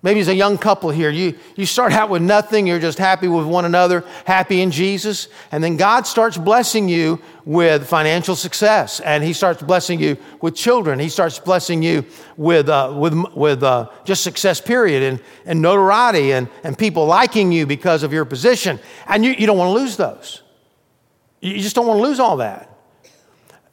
Maybe 0.00 0.20
as 0.20 0.28
a 0.28 0.34
young 0.34 0.58
couple 0.58 0.90
here, 0.90 1.10
you, 1.10 1.36
you 1.56 1.66
start 1.66 1.92
out 1.92 2.08
with 2.08 2.22
nothing, 2.22 2.68
you're 2.68 2.78
just 2.78 2.98
happy 2.98 3.26
with 3.26 3.46
one 3.46 3.64
another, 3.64 4.04
happy 4.26 4.60
in 4.60 4.70
Jesus, 4.70 5.26
and 5.50 5.62
then 5.62 5.76
God 5.76 6.06
starts 6.06 6.38
blessing 6.38 6.88
you 6.88 7.20
with 7.44 7.84
financial 7.84 8.36
success, 8.36 9.00
and 9.00 9.24
He 9.24 9.32
starts 9.32 9.60
blessing 9.60 9.98
you 9.98 10.16
with 10.40 10.54
children, 10.54 11.00
He 11.00 11.08
starts 11.08 11.40
blessing 11.40 11.82
you 11.82 12.04
with, 12.36 12.68
uh, 12.68 12.94
with, 12.96 13.12
with 13.34 13.64
uh, 13.64 13.88
just 14.04 14.22
success, 14.22 14.60
period, 14.60 15.02
and, 15.02 15.20
and 15.44 15.60
notoriety, 15.60 16.30
and, 16.30 16.48
and 16.62 16.78
people 16.78 17.04
liking 17.04 17.50
you 17.50 17.66
because 17.66 18.04
of 18.04 18.12
your 18.12 18.24
position. 18.24 18.78
And 19.08 19.24
you, 19.24 19.32
you 19.32 19.48
don't 19.48 19.58
want 19.58 19.76
to 19.76 19.82
lose 19.82 19.96
those. 19.96 20.42
You 21.40 21.58
just 21.58 21.74
don't 21.74 21.88
want 21.88 21.98
to 21.98 22.04
lose 22.04 22.20
all 22.20 22.36
that. 22.36 22.72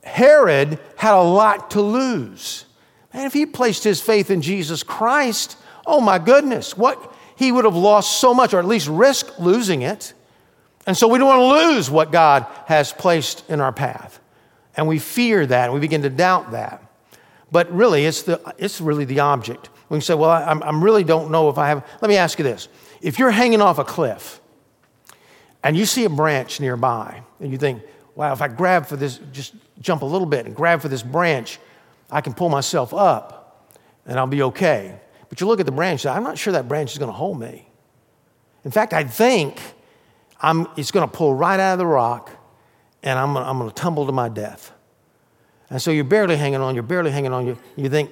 Herod 0.03 0.79
had 0.97 1.13
a 1.13 1.21
lot 1.21 1.71
to 1.71 1.81
lose. 1.81 2.65
And 3.13 3.25
if 3.25 3.33
he 3.33 3.45
placed 3.45 3.83
his 3.83 4.01
faith 4.01 4.31
in 4.31 4.41
Jesus 4.41 4.83
Christ, 4.83 5.57
Oh 5.85 6.01
my 6.01 6.19
goodness, 6.19 6.77
what 6.77 7.13
he 7.35 7.51
would 7.51 7.65
have 7.65 7.75
lost 7.75 8.19
so 8.19 8.33
much, 8.33 8.53
or 8.53 8.59
at 8.59 8.65
least 8.65 8.87
risk 8.87 9.39
losing 9.39 9.81
it. 9.81 10.13
And 10.87 10.95
so 10.95 11.07
we 11.07 11.17
don't 11.19 11.27
want 11.27 11.41
to 11.41 11.67
lose 11.67 11.89
what 11.89 12.11
God 12.11 12.45
has 12.67 12.93
placed 12.93 13.49
in 13.49 13.59
our 13.59 13.73
path. 13.73 14.19
And 14.77 14.87
we 14.87 14.99
fear 14.99 15.45
that, 15.45 15.65
and 15.65 15.73
we 15.73 15.79
begin 15.79 16.01
to 16.03 16.09
doubt 16.09 16.51
that. 16.51 16.81
But 17.51 17.71
really, 17.71 18.05
it's, 18.05 18.23
the, 18.23 18.53
it's 18.57 18.81
really 18.81 19.05
the 19.05 19.19
object. 19.21 19.69
We 19.89 19.95
can 19.95 20.01
say, 20.01 20.13
well, 20.13 20.29
I, 20.29 20.51
I 20.51 20.77
really 20.77 21.03
don't 21.03 21.31
know 21.31 21.49
if 21.49 21.57
I 21.57 21.69
have. 21.69 21.85
Let 22.01 22.09
me 22.09 22.17
ask 22.17 22.37
you 22.39 22.43
this. 22.43 22.67
If 23.01 23.19
you're 23.19 23.31
hanging 23.31 23.61
off 23.61 23.79
a 23.79 23.83
cliff 23.83 24.41
and 25.63 25.77
you 25.77 25.85
see 25.85 26.05
a 26.05 26.09
branch 26.09 26.59
nearby, 26.59 27.21
and 27.39 27.51
you 27.51 27.57
think, 27.57 27.83
wow, 28.15 28.33
if 28.33 28.41
I 28.41 28.47
grab 28.47 28.85
for 28.85 28.95
this, 28.95 29.19
just 29.31 29.53
jump 29.79 30.01
a 30.01 30.05
little 30.05 30.25
bit 30.25 30.45
and 30.45 30.55
grab 30.55 30.81
for 30.81 30.87
this 30.87 31.03
branch, 31.03 31.59
I 32.09 32.21
can 32.21 32.33
pull 32.33 32.49
myself 32.49 32.93
up 32.93 33.71
and 34.05 34.17
I'll 34.17 34.27
be 34.27 34.43
okay. 34.43 34.99
But 35.29 35.41
you 35.41 35.47
look 35.47 35.59
at 35.59 35.65
the 35.65 35.71
branch, 35.71 36.05
I'm 36.05 36.23
not 36.23 36.37
sure 36.37 36.53
that 36.53 36.67
branch 36.67 36.93
is 36.93 36.97
going 36.97 37.09
to 37.11 37.17
hold 37.17 37.39
me. 37.39 37.67
In 38.63 38.71
fact, 38.71 38.93
I 38.93 39.03
think 39.03 39.59
I'm, 40.41 40.67
it's 40.75 40.91
going 40.91 41.07
to 41.07 41.13
pull 41.13 41.33
right 41.33 41.59
out 41.59 41.73
of 41.73 41.79
the 41.79 41.85
rock 41.85 42.31
and 43.03 43.17
I'm, 43.17 43.37
I'm 43.37 43.57
going 43.57 43.69
to 43.69 43.75
tumble 43.75 44.05
to 44.07 44.11
my 44.11 44.29
death. 44.29 44.71
And 45.69 45.81
so 45.81 45.91
you're 45.91 46.03
barely 46.03 46.35
hanging 46.35 46.61
on, 46.61 46.75
you're 46.75 46.83
barely 46.83 47.11
hanging 47.11 47.33
on. 47.33 47.45
You, 47.47 47.57
you 47.75 47.89
think, 47.89 48.11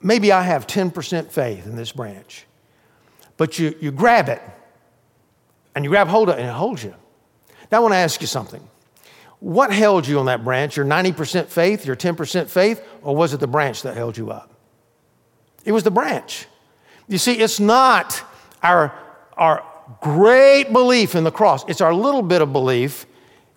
maybe 0.00 0.32
I 0.32 0.42
have 0.42 0.66
10% 0.66 1.30
faith 1.30 1.66
in 1.66 1.76
this 1.76 1.92
branch. 1.92 2.46
But 3.36 3.58
you, 3.58 3.74
you 3.80 3.90
grab 3.90 4.28
it 4.28 4.40
and 5.74 5.84
you 5.84 5.90
grab 5.90 6.08
hold 6.08 6.28
of 6.28 6.36
it 6.36 6.40
and 6.40 6.48
it 6.48 6.52
holds 6.52 6.82
you. 6.82 6.94
Now 7.70 7.78
I 7.78 7.80
want 7.80 7.92
to 7.92 7.98
ask 7.98 8.20
you 8.20 8.26
something. 8.26 8.66
What 9.40 9.72
held 9.72 10.06
you 10.06 10.18
on 10.20 10.26
that 10.26 10.44
branch? 10.44 10.76
Your 10.76 10.86
90% 10.86 11.46
faith, 11.46 11.84
your 11.84 11.96
10% 11.96 12.48
faith, 12.48 12.82
or 13.02 13.14
was 13.14 13.34
it 13.34 13.40
the 13.40 13.46
branch 13.46 13.82
that 13.82 13.96
held 13.96 14.16
you 14.16 14.30
up? 14.30 14.53
It 15.64 15.72
was 15.72 15.82
the 15.82 15.90
branch. 15.90 16.46
You 17.08 17.18
see, 17.18 17.34
it's 17.34 17.60
not 17.60 18.22
our, 18.62 18.92
our 19.36 19.64
great 20.00 20.72
belief 20.72 21.14
in 21.14 21.24
the 21.24 21.30
cross, 21.30 21.64
it's 21.68 21.80
our 21.80 21.94
little 21.94 22.22
bit 22.22 22.40
of 22.40 22.52
belief 22.52 23.06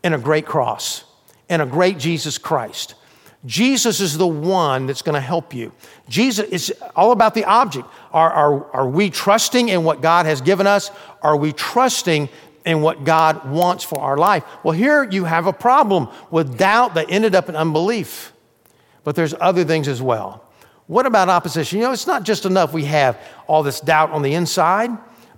in 0.03 0.13
a 0.13 0.17
great 0.17 0.45
cross, 0.45 1.03
in 1.49 1.61
a 1.61 1.65
great 1.65 1.97
Jesus 1.97 2.37
Christ. 2.37 2.95
Jesus 3.45 4.01
is 4.01 4.17
the 4.17 4.27
one 4.27 4.87
that's 4.87 5.01
going 5.01 5.15
to 5.15 5.21
help 5.21 5.53
you. 5.53 5.71
Jesus 6.09 6.47
is 6.49 6.73
all 6.95 7.11
about 7.11 7.33
the 7.33 7.45
object. 7.45 7.87
Are, 8.11 8.31
are, 8.31 8.71
are 8.73 8.89
we 8.89 9.09
trusting 9.09 9.69
in 9.69 9.83
what 9.83 10.01
God 10.01 10.25
has 10.25 10.41
given 10.41 10.67
us? 10.67 10.91
Are 11.21 11.37
we 11.37 11.53
trusting 11.53 12.29
in 12.65 12.81
what 12.81 13.05
God 13.05 13.49
wants 13.49 13.83
for 13.83 13.99
our 13.99 14.17
life? 14.17 14.43
Well, 14.63 14.73
here 14.73 15.03
you 15.03 15.23
have 15.23 15.47
a 15.47 15.53
problem 15.53 16.09
with 16.29 16.57
doubt 16.57 16.95
that 16.95 17.09
ended 17.09 17.35
up 17.35 17.47
in 17.47 17.55
unbelief. 17.55 18.33
But 19.03 19.15
there's 19.15 19.33
other 19.39 19.63
things 19.63 19.87
as 19.87 20.01
well. 20.01 20.43
What 20.87 21.05
about 21.05 21.29
opposition? 21.29 21.79
You 21.79 21.85
know, 21.85 21.91
it's 21.91 22.07
not 22.07 22.23
just 22.23 22.45
enough 22.45 22.73
we 22.73 22.85
have 22.85 23.19
all 23.45 23.61
this 23.61 23.79
doubt 23.81 24.11
on 24.11 24.21
the 24.21 24.33
inside, 24.33 24.89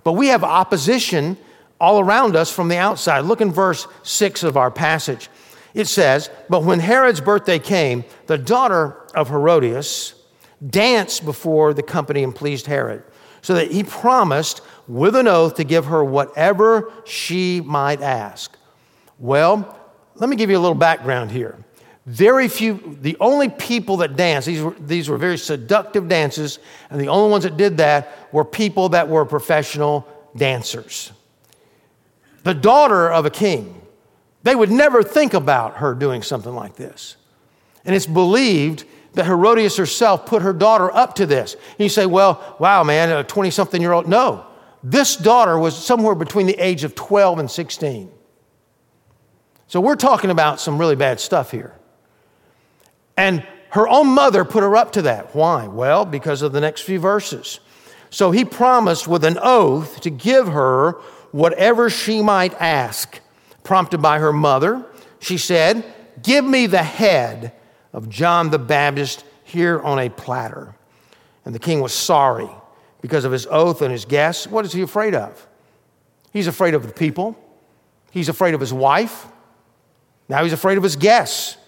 but 0.04 0.12
we 0.12 0.28
have 0.28 0.44
opposition 0.44 1.36
all 1.80 1.98
around 2.00 2.36
us 2.36 2.52
from 2.52 2.68
the 2.68 2.76
outside. 2.76 3.20
Look 3.20 3.40
in 3.40 3.50
verse 3.50 3.86
6 4.02 4.44
of 4.44 4.56
our 4.56 4.70
passage. 4.70 5.28
It 5.74 5.86
says, 5.86 6.30
But 6.48 6.62
when 6.62 6.80
Herod's 6.80 7.20
birthday 7.20 7.58
came, 7.58 8.04
the 8.26 8.38
daughter 8.38 8.96
of 9.14 9.28
Herodias 9.28 10.14
danced 10.66 11.24
before 11.24 11.74
the 11.74 11.82
company 11.82 12.22
and 12.22 12.34
pleased 12.34 12.66
Herod, 12.66 13.02
so 13.40 13.54
that 13.54 13.70
he 13.70 13.82
promised 13.82 14.62
with 14.86 15.16
an 15.16 15.26
oath 15.26 15.54
to 15.54 15.64
give 15.64 15.86
her 15.86 16.04
whatever 16.04 16.92
she 17.04 17.60
might 17.60 18.02
ask. 18.02 18.56
Well, 19.18 19.76
let 20.16 20.28
me 20.28 20.36
give 20.36 20.50
you 20.50 20.58
a 20.58 20.60
little 20.60 20.74
background 20.74 21.30
here. 21.30 21.56
Very 22.06 22.48
few, 22.48 22.96
the 23.00 23.16
only 23.20 23.48
people 23.48 23.98
that 23.98 24.16
danced, 24.16 24.46
these 24.46 24.62
were, 24.62 24.74
these 24.80 25.08
were 25.08 25.18
very 25.18 25.36
seductive 25.36 26.08
dances, 26.08 26.58
and 26.88 27.00
the 27.00 27.08
only 27.08 27.30
ones 27.30 27.44
that 27.44 27.56
did 27.56 27.76
that 27.76 28.28
were 28.32 28.44
people 28.44 28.90
that 28.90 29.08
were 29.08 29.24
professional 29.24 30.08
dancers. 30.36 31.12
The 32.42 32.54
daughter 32.54 33.10
of 33.10 33.26
a 33.26 33.30
king, 33.30 33.82
they 34.42 34.54
would 34.54 34.70
never 34.70 35.02
think 35.02 35.34
about 35.34 35.76
her 35.76 35.94
doing 35.94 36.22
something 36.22 36.54
like 36.54 36.76
this. 36.76 37.16
And 37.84 37.94
it's 37.94 38.06
believed 38.06 38.84
that 39.14 39.26
Herodias 39.26 39.76
herself 39.76 40.24
put 40.24 40.42
her 40.42 40.52
daughter 40.52 40.94
up 40.94 41.16
to 41.16 41.26
this. 41.26 41.54
And 41.54 41.80
you 41.80 41.88
say, 41.88 42.06
well, 42.06 42.56
wow, 42.58 42.82
man, 42.82 43.10
a 43.10 43.24
20 43.24 43.50
something 43.50 43.80
year 43.80 43.92
old. 43.92 44.08
No, 44.08 44.46
this 44.82 45.16
daughter 45.16 45.58
was 45.58 45.76
somewhere 45.76 46.14
between 46.14 46.46
the 46.46 46.56
age 46.56 46.84
of 46.84 46.94
12 46.94 47.40
and 47.40 47.50
16. 47.50 48.10
So 49.66 49.80
we're 49.80 49.96
talking 49.96 50.30
about 50.30 50.60
some 50.60 50.78
really 50.78 50.96
bad 50.96 51.20
stuff 51.20 51.50
here. 51.50 51.74
And 53.20 53.46
her 53.68 53.86
own 53.86 54.06
mother 54.06 54.46
put 54.46 54.62
her 54.62 54.74
up 54.74 54.92
to 54.92 55.02
that. 55.02 55.34
Why? 55.34 55.68
Well, 55.68 56.06
because 56.06 56.40
of 56.40 56.52
the 56.52 56.60
next 56.60 56.80
few 56.80 56.98
verses. 56.98 57.60
So 58.08 58.30
he 58.30 58.46
promised 58.46 59.06
with 59.06 59.24
an 59.24 59.38
oath 59.42 60.00
to 60.00 60.10
give 60.10 60.48
her 60.48 60.92
whatever 61.30 61.90
she 61.90 62.22
might 62.22 62.54
ask. 62.54 63.20
Prompted 63.62 64.00
by 64.00 64.20
her 64.20 64.32
mother, 64.32 64.86
she 65.18 65.36
said, 65.36 65.84
Give 66.22 66.46
me 66.46 66.66
the 66.66 66.82
head 66.82 67.52
of 67.92 68.08
John 68.08 68.48
the 68.48 68.58
Baptist 68.58 69.22
here 69.44 69.78
on 69.80 69.98
a 69.98 70.08
platter. 70.08 70.74
And 71.44 71.54
the 71.54 71.58
king 71.58 71.82
was 71.82 71.92
sorry 71.92 72.48
because 73.02 73.26
of 73.26 73.32
his 73.32 73.46
oath 73.50 73.82
and 73.82 73.92
his 73.92 74.06
guests. 74.06 74.46
What 74.46 74.64
is 74.64 74.72
he 74.72 74.80
afraid 74.80 75.14
of? 75.14 75.46
He's 76.32 76.46
afraid 76.46 76.72
of 76.72 76.86
the 76.86 76.92
people, 76.92 77.38
he's 78.12 78.30
afraid 78.30 78.54
of 78.54 78.60
his 78.60 78.72
wife, 78.72 79.26
now 80.26 80.42
he's 80.42 80.54
afraid 80.54 80.78
of 80.78 80.82
his 80.82 80.96
guests. 80.96 81.58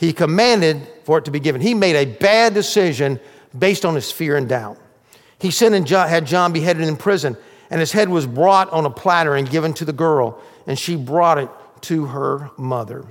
He 0.00 0.14
commanded 0.14 0.80
for 1.04 1.18
it 1.18 1.26
to 1.26 1.30
be 1.30 1.40
given. 1.40 1.60
He 1.60 1.74
made 1.74 1.94
a 1.94 2.06
bad 2.06 2.54
decision 2.54 3.20
based 3.56 3.84
on 3.84 3.94
his 3.94 4.10
fear 4.10 4.38
and 4.38 4.48
doubt. 4.48 4.78
He 5.38 5.50
sent 5.50 5.74
and 5.74 5.86
had 5.86 6.24
John 6.24 6.54
beheaded 6.54 6.84
in 6.84 6.96
prison, 6.96 7.36
and 7.68 7.80
his 7.80 7.92
head 7.92 8.08
was 8.08 8.26
brought 8.26 8.70
on 8.70 8.86
a 8.86 8.90
platter 8.90 9.34
and 9.34 9.48
given 9.48 9.74
to 9.74 9.84
the 9.84 9.92
girl, 9.92 10.40
and 10.66 10.78
she 10.78 10.96
brought 10.96 11.36
it 11.36 11.50
to 11.82 12.06
her 12.06 12.50
mother. 12.56 13.04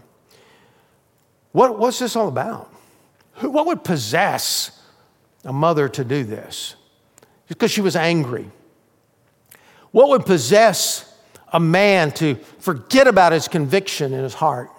What, 1.51 1.77
what's 1.77 1.99
this 1.99 2.15
all 2.15 2.27
about? 2.27 2.73
What 3.35 3.67
would 3.67 3.83
possess 3.83 4.81
a 5.45 5.53
mother 5.53 5.89
to 5.89 6.03
do 6.03 6.23
this? 6.23 6.73
Because 7.47 7.69
she 7.69 7.81
was 7.81 7.95
angry. 7.95 8.49
What 9.91 10.09
would 10.09 10.25
possess 10.25 11.13
a 11.53 11.59
man 11.59 12.13
to 12.13 12.33
forget 12.57 13.05
about 13.05 13.31
his 13.31 13.47
conviction 13.47 14.11
in 14.11 14.23
his 14.23 14.33
heart 14.33 14.71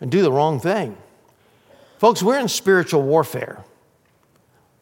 and 0.00 0.10
do 0.10 0.22
the 0.22 0.32
wrong 0.32 0.58
thing? 0.58 0.96
Folks, 1.98 2.22
we're 2.22 2.38
in 2.38 2.48
spiritual 2.48 3.02
warfare. 3.02 3.64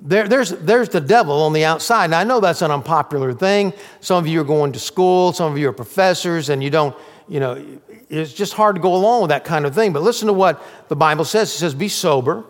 There, 0.01 0.29
there's, 0.29 0.51
there's 0.51 0.91
the 0.91 1.01
devil 1.01 1.43
on 1.43 1.55
the 1.55 1.65
outside. 1.65 2.11
Now, 2.11 2.21
I 2.21 2.25
know 2.25 2.41
that's 2.41 2.61
an 2.61 2.71
unpopular 2.71 3.33
thing. 3.33 3.73
Some 4.01 4.23
of 4.23 4.29
you 4.29 4.43
are 4.43 4.45
going 4.45 4.73
to 4.73 4.79
school, 4.79 5.33
some 5.33 5.51
of 5.51 5.59
you 5.59 5.69
are 5.71 5.73
professors, 5.73 6.51
and 6.51 6.63
you 6.63 6.69
don't, 6.69 6.95
you 7.27 7.41
know, 7.41 7.65
it's 8.11 8.35
just 8.35 8.53
hard 8.53 8.77
to 8.77 8.83
go 8.83 8.95
along 8.95 9.23
with 9.23 9.31
that 9.31 9.45
kind 9.45 9.65
of 9.65 9.75
thing. 9.75 9.95
But 9.95 10.03
listen 10.03 10.27
to 10.27 10.35
what 10.35 10.63
the 10.89 10.97
Bible 10.97 11.25
says 11.25 11.49
it 11.49 11.57
says, 11.57 11.75
Be 11.75 11.89
sober, 11.89 12.45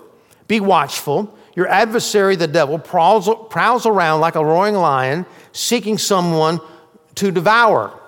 be 0.48 0.58
watchful. 0.58 1.32
Your 1.54 1.68
adversary, 1.68 2.36
the 2.36 2.48
devil, 2.48 2.78
prowls, 2.78 3.30
prowls 3.48 3.86
around 3.86 4.20
like 4.20 4.34
a 4.34 4.44
roaring 4.44 4.74
lion, 4.74 5.24
seeking 5.52 5.96
someone 5.96 6.60
to 7.14 7.30
devour. 7.30 7.98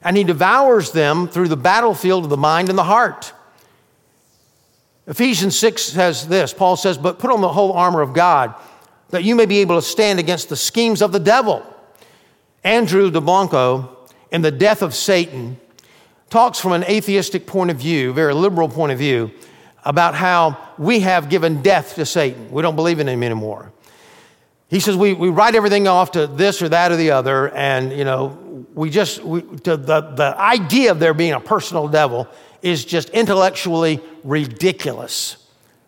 And 0.00 0.16
he 0.16 0.24
devours 0.24 0.92
them 0.92 1.28
through 1.28 1.48
the 1.48 1.56
battlefield 1.56 2.24
of 2.24 2.30
the 2.30 2.36
mind 2.36 2.70
and 2.70 2.78
the 2.78 2.84
heart. 2.84 3.34
Ephesians 5.06 5.58
6 5.58 5.82
says 5.82 6.26
this 6.28 6.52
Paul 6.52 6.76
says, 6.76 6.98
But 6.98 7.18
put 7.18 7.30
on 7.30 7.40
the 7.40 7.48
whole 7.48 7.72
armor 7.72 8.00
of 8.00 8.12
God, 8.12 8.54
that 9.10 9.24
you 9.24 9.34
may 9.34 9.46
be 9.46 9.58
able 9.58 9.76
to 9.76 9.86
stand 9.86 10.18
against 10.18 10.48
the 10.48 10.56
schemes 10.56 11.02
of 11.02 11.12
the 11.12 11.20
devil. 11.20 11.64
Andrew 12.62 13.10
Delbanco, 13.10 13.90
in 14.30 14.40
The 14.42 14.50
Death 14.50 14.82
of 14.82 14.94
Satan, 14.94 15.58
talks 16.30 16.58
from 16.58 16.72
an 16.72 16.84
atheistic 16.84 17.46
point 17.46 17.70
of 17.70 17.76
view, 17.76 18.12
very 18.12 18.34
liberal 18.34 18.68
point 18.68 18.90
of 18.90 18.98
view, 18.98 19.30
about 19.84 20.14
how 20.14 20.58
we 20.78 21.00
have 21.00 21.28
given 21.28 21.62
death 21.62 21.94
to 21.96 22.06
Satan. 22.06 22.50
We 22.50 22.62
don't 22.62 22.74
believe 22.74 23.00
in 23.00 23.08
him 23.08 23.22
anymore. 23.22 23.70
He 24.68 24.80
says 24.80 24.96
we, 24.96 25.12
we 25.12 25.28
write 25.28 25.54
everything 25.54 25.86
off 25.86 26.12
to 26.12 26.26
this 26.26 26.62
or 26.62 26.70
that 26.70 26.90
or 26.90 26.96
the 26.96 27.10
other, 27.10 27.50
and 27.50 27.92
you 27.92 28.04
know, 28.04 28.66
we 28.74 28.90
just 28.90 29.22
we, 29.22 29.42
the, 29.42 29.76
the 29.76 30.34
idea 30.38 30.90
of 30.90 30.98
there 30.98 31.14
being 31.14 31.32
a 31.32 31.40
personal 31.40 31.86
devil 31.86 32.26
is 32.64 32.84
just 32.84 33.10
intellectually 33.10 34.00
ridiculous. 34.24 35.36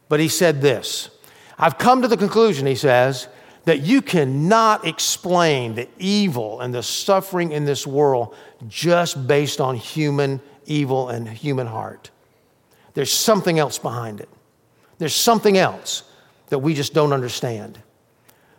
But 0.08 0.20
he 0.20 0.28
said 0.28 0.60
this 0.60 1.10
I've 1.58 1.78
come 1.78 2.02
to 2.02 2.08
the 2.08 2.18
conclusion, 2.18 2.66
he 2.66 2.76
says, 2.76 3.26
that 3.64 3.80
you 3.80 4.00
cannot 4.00 4.86
explain 4.86 5.74
the 5.74 5.88
evil 5.98 6.60
and 6.60 6.72
the 6.72 6.82
suffering 6.82 7.50
in 7.50 7.64
this 7.64 7.84
world 7.86 8.36
just 8.68 9.26
based 9.26 9.60
on 9.60 9.74
human 9.74 10.40
evil 10.66 11.08
and 11.08 11.26
human 11.26 11.66
heart. 11.66 12.10
There's 12.94 13.12
something 13.12 13.58
else 13.58 13.78
behind 13.78 14.20
it. 14.20 14.28
There's 14.98 15.14
something 15.14 15.56
else 15.58 16.04
that 16.48 16.58
we 16.60 16.74
just 16.74 16.94
don't 16.94 17.12
understand. 17.12 17.80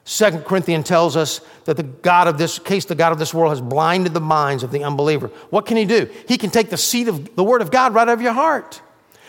Second 0.10 0.46
Corinthians 0.46 0.88
tells 0.88 1.18
us 1.18 1.42
that 1.66 1.76
the 1.76 1.84
God 1.84 2.30
of 2.30 2.38
this 2.38 2.60
case, 2.60 2.86
the 2.86 2.96
God 2.96 3.12
of 3.12 3.20
this 3.20 3.34
world, 3.34 3.52
has 3.52 3.60
blinded 3.60 4.14
the 4.14 4.22
minds 4.22 4.64
of 4.64 4.72
the 4.72 4.86
unbeliever. 4.86 5.28
What 5.50 5.66
can 5.66 5.76
he 5.76 5.84
do? 5.84 6.10
He 6.30 6.38
can 6.38 6.50
take 6.50 6.70
the 6.70 6.78
seed 6.78 7.10
of 7.10 7.36
the 7.36 7.44
word 7.44 7.62
of 7.62 7.72
God 7.72 7.94
right 7.94 8.08
out 8.08 8.14
of 8.14 8.22
your 8.22 8.32
heart. 8.32 8.82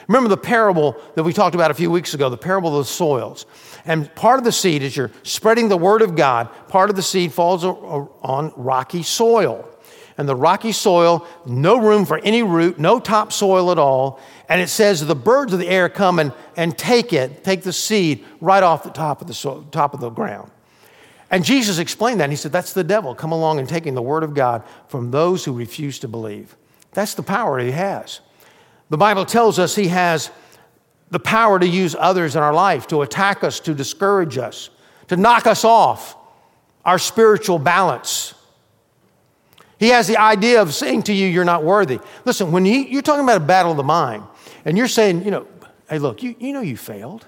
Remember 0.06 0.28
the 0.28 0.36
parable 0.36 0.96
that 1.16 1.24
we 1.24 1.32
talked 1.32 1.56
about 1.56 1.72
a 1.72 1.74
few 1.74 1.90
weeks 1.90 2.14
ago, 2.14 2.30
the 2.30 2.36
parable 2.36 2.78
of 2.78 2.86
the 2.86 2.92
soils. 2.92 3.44
And 3.86 4.14
part 4.14 4.38
of 4.38 4.44
the 4.44 4.52
seed, 4.52 4.84
as 4.84 4.96
you're 4.96 5.10
spreading 5.24 5.68
the 5.68 5.76
word 5.76 6.00
of 6.00 6.14
God, 6.14 6.48
part 6.68 6.90
of 6.90 6.96
the 6.96 7.02
seed 7.02 7.32
falls 7.32 7.64
on 7.64 8.52
rocky 8.56 9.02
soil. 9.02 9.68
And 10.16 10.28
the 10.28 10.36
rocky 10.36 10.70
soil, 10.70 11.26
no 11.44 11.76
room 11.80 12.06
for 12.06 12.18
any 12.18 12.44
root, 12.44 12.78
no 12.78 13.00
topsoil 13.00 13.72
at 13.72 13.80
all. 13.80 14.20
And 14.48 14.60
it 14.60 14.68
says 14.68 15.04
the 15.04 15.16
birds 15.16 15.52
of 15.52 15.58
the 15.58 15.68
air 15.68 15.88
come 15.88 16.20
and, 16.20 16.32
and 16.56 16.78
take 16.78 17.12
it, 17.12 17.42
take 17.42 17.64
the 17.64 17.72
seed 17.72 18.24
right 18.40 18.62
off 18.62 18.84
the 18.84 18.90
top 18.90 19.20
of 19.20 19.26
the, 19.26 19.34
soil, 19.34 19.66
top 19.72 19.92
of 19.92 19.98
the 19.98 20.10
ground. 20.10 20.52
And 21.30 21.44
Jesus 21.44 21.78
explained 21.78 22.20
that. 22.20 22.24
And 22.24 22.32
he 22.32 22.36
said, 22.36 22.52
That's 22.52 22.72
the 22.72 22.84
devil 22.84 23.14
come 23.14 23.32
along 23.32 23.58
and 23.58 23.68
taking 23.68 23.94
the 23.94 24.02
word 24.02 24.22
of 24.22 24.34
God 24.34 24.62
from 24.88 25.10
those 25.10 25.44
who 25.44 25.52
refuse 25.52 25.98
to 26.00 26.08
believe. 26.08 26.56
That's 26.92 27.14
the 27.14 27.22
power 27.22 27.58
he 27.58 27.70
has. 27.72 28.20
The 28.90 28.96
Bible 28.96 29.26
tells 29.26 29.58
us 29.58 29.74
he 29.74 29.88
has 29.88 30.30
the 31.10 31.20
power 31.20 31.58
to 31.58 31.66
use 31.66 31.94
others 31.98 32.36
in 32.36 32.42
our 32.42 32.54
life, 32.54 32.86
to 32.88 33.02
attack 33.02 33.44
us, 33.44 33.60
to 33.60 33.74
discourage 33.74 34.38
us, 34.38 34.70
to 35.08 35.16
knock 35.16 35.46
us 35.46 35.64
off 35.64 36.16
our 36.84 36.98
spiritual 36.98 37.58
balance. 37.58 38.34
He 39.78 39.88
has 39.88 40.06
the 40.06 40.16
idea 40.16 40.60
of 40.60 40.74
saying 40.74 41.04
to 41.04 41.12
you, 41.12 41.26
You're 41.26 41.44
not 41.44 41.62
worthy. 41.62 42.00
Listen, 42.24 42.50
when 42.50 42.64
you, 42.64 42.80
you're 42.80 43.02
talking 43.02 43.24
about 43.24 43.36
a 43.36 43.44
battle 43.44 43.70
of 43.70 43.76
the 43.76 43.84
mind, 43.84 44.24
and 44.64 44.76
you're 44.76 44.88
saying, 44.88 45.24
You 45.24 45.30
know, 45.30 45.46
hey, 45.88 45.98
look, 45.98 46.22
you, 46.22 46.34
you 46.38 46.52
know 46.52 46.62
you 46.62 46.76
failed. 46.76 47.26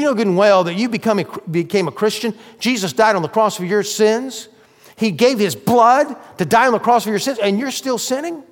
You 0.00 0.06
know 0.06 0.14
good 0.14 0.28
and 0.28 0.36
well 0.38 0.64
that 0.64 0.76
you 0.76 0.88
become 0.88 1.18
a, 1.18 1.24
became 1.50 1.86
a 1.86 1.92
Christian. 1.92 2.34
Jesus 2.58 2.94
died 2.94 3.16
on 3.16 3.22
the 3.22 3.28
cross 3.28 3.58
for 3.58 3.66
your 3.66 3.82
sins. 3.82 4.48
He 4.96 5.10
gave 5.10 5.38
his 5.38 5.54
blood 5.54 6.16
to 6.38 6.46
die 6.46 6.66
on 6.66 6.72
the 6.72 6.78
cross 6.78 7.04
for 7.04 7.10
your 7.10 7.18
sins, 7.18 7.38
and 7.38 7.58
you're 7.58 7.70
still 7.70 7.98
sinning? 7.98 8.42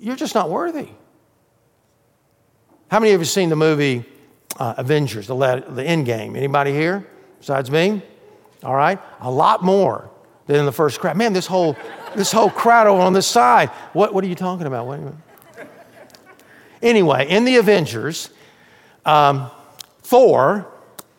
You're 0.00 0.16
just 0.16 0.34
not 0.34 0.50
worthy. 0.50 0.88
How 2.90 2.98
many 2.98 3.12
of 3.12 3.14
you 3.14 3.18
have 3.20 3.28
seen 3.28 3.50
the 3.50 3.56
movie 3.56 4.04
uh, 4.58 4.74
Avengers, 4.78 5.28
the, 5.28 5.64
the 5.68 5.84
end 5.84 6.06
game? 6.06 6.34
Anybody 6.34 6.72
here 6.72 7.06
besides 7.38 7.70
me? 7.70 8.02
All 8.64 8.74
right. 8.74 8.98
A 9.20 9.30
lot 9.30 9.62
more 9.62 10.10
than 10.48 10.56
in 10.56 10.66
the 10.66 10.72
first 10.72 10.98
crowd. 10.98 11.16
Man, 11.16 11.34
this 11.34 11.46
whole, 11.46 11.76
this 12.16 12.32
whole 12.32 12.50
crowd 12.50 12.88
over 12.88 13.00
on 13.00 13.12
this 13.12 13.28
side. 13.28 13.68
What, 13.92 14.12
what 14.12 14.24
are 14.24 14.26
you 14.26 14.34
talking 14.34 14.66
about? 14.66 14.88
What, 14.88 14.98
anyway, 16.82 17.28
in 17.28 17.44
the 17.44 17.58
Avengers, 17.58 18.30
um, 19.04 19.52
Thor, 20.06 20.68